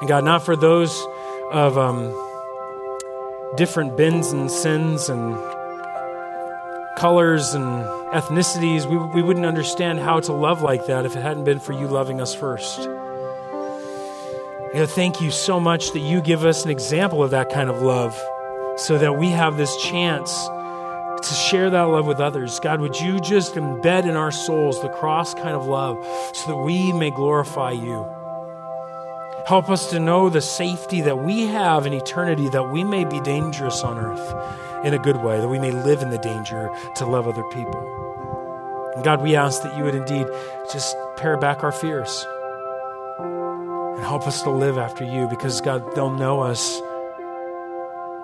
And 0.00 0.08
God, 0.08 0.24
not 0.24 0.44
for 0.44 0.56
those 0.56 1.06
of 1.50 1.78
um, 1.78 2.12
different 3.56 3.96
bins 3.96 4.32
and 4.32 4.50
sins 4.50 5.08
and 5.08 5.34
colors 6.96 7.54
and 7.54 7.64
ethnicities. 8.12 8.88
We, 8.88 8.96
we 9.14 9.22
wouldn't 9.22 9.46
understand 9.46 10.00
how 10.00 10.20
to 10.20 10.32
love 10.32 10.62
like 10.62 10.86
that 10.86 11.06
if 11.06 11.16
it 11.16 11.22
hadn't 11.22 11.44
been 11.44 11.60
for 11.60 11.72
you 11.72 11.86
loving 11.86 12.20
us 12.20 12.34
first. 12.34 12.78
God, 14.72 14.88
thank 14.90 15.20
you 15.20 15.30
so 15.30 15.58
much 15.58 15.92
that 15.92 16.00
you 16.00 16.20
give 16.20 16.44
us 16.44 16.64
an 16.64 16.70
example 16.70 17.24
of 17.24 17.30
that 17.32 17.50
kind 17.50 17.68
of 17.68 17.82
love 17.82 18.20
so 18.76 18.98
that 18.98 19.18
we 19.18 19.30
have 19.30 19.56
this 19.56 19.76
chance 19.82 20.46
to 21.22 21.34
share 21.34 21.70
that 21.70 21.82
love 21.82 22.06
with 22.06 22.20
others. 22.20 22.60
God, 22.60 22.80
would 22.80 22.98
you 23.00 23.18
just 23.20 23.54
embed 23.54 24.04
in 24.04 24.16
our 24.16 24.30
souls 24.30 24.80
the 24.80 24.88
cross 24.88 25.34
kind 25.34 25.56
of 25.56 25.66
love 25.66 25.96
so 26.34 26.52
that 26.52 26.56
we 26.56 26.92
may 26.92 27.10
glorify 27.10 27.72
you? 27.72 28.19
Help 29.50 29.68
us 29.68 29.90
to 29.90 29.98
know 29.98 30.28
the 30.28 30.40
safety 30.40 31.00
that 31.00 31.24
we 31.24 31.40
have 31.48 31.84
in 31.84 31.92
eternity, 31.92 32.48
that 32.50 32.70
we 32.70 32.84
may 32.84 33.04
be 33.04 33.18
dangerous 33.22 33.82
on 33.82 33.98
earth 33.98 34.84
in 34.84 34.94
a 34.94 34.98
good 35.00 35.16
way, 35.24 35.40
that 35.40 35.48
we 35.48 35.58
may 35.58 35.72
live 35.72 36.02
in 36.02 36.10
the 36.10 36.18
danger 36.18 36.70
to 36.94 37.04
love 37.04 37.26
other 37.26 37.42
people. 37.50 38.92
And 38.94 39.02
God, 39.02 39.20
we 39.20 39.34
ask 39.34 39.60
that 39.64 39.76
you 39.76 39.82
would 39.82 39.96
indeed 39.96 40.28
just 40.72 40.96
pare 41.16 41.36
back 41.36 41.64
our 41.64 41.72
fears 41.72 42.24
and 43.18 44.04
help 44.04 44.24
us 44.24 44.40
to 44.42 44.50
live 44.50 44.78
after 44.78 45.02
you 45.02 45.26
because, 45.26 45.60
God, 45.60 45.96
they'll 45.96 46.16
know 46.16 46.38
us 46.38 46.80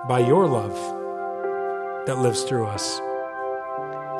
by 0.07 0.21
your 0.21 0.47
love 0.47 0.77
that 2.07 2.19
lives 2.19 2.45
through 2.45 2.67
us. 2.67 3.01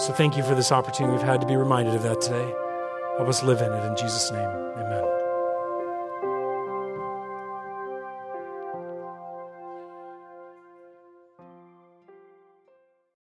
So 0.05 0.13
thank 0.13 0.37
you 0.37 0.43
for 0.43 0.57
this 0.57 0.73
opportunity 0.73 1.17
we've 1.17 1.25
had 1.25 1.41
to 1.41 1.47
be 1.47 1.55
reminded 1.55 1.95
of 1.95 2.03
that 2.03 2.21
today. 2.21 2.53
Help 3.17 3.29
us 3.29 3.45
live 3.45 3.61
in 3.61 3.73
it 3.73 3.87
in 3.87 3.97
Jesus' 3.97 4.33
name. 4.33 4.66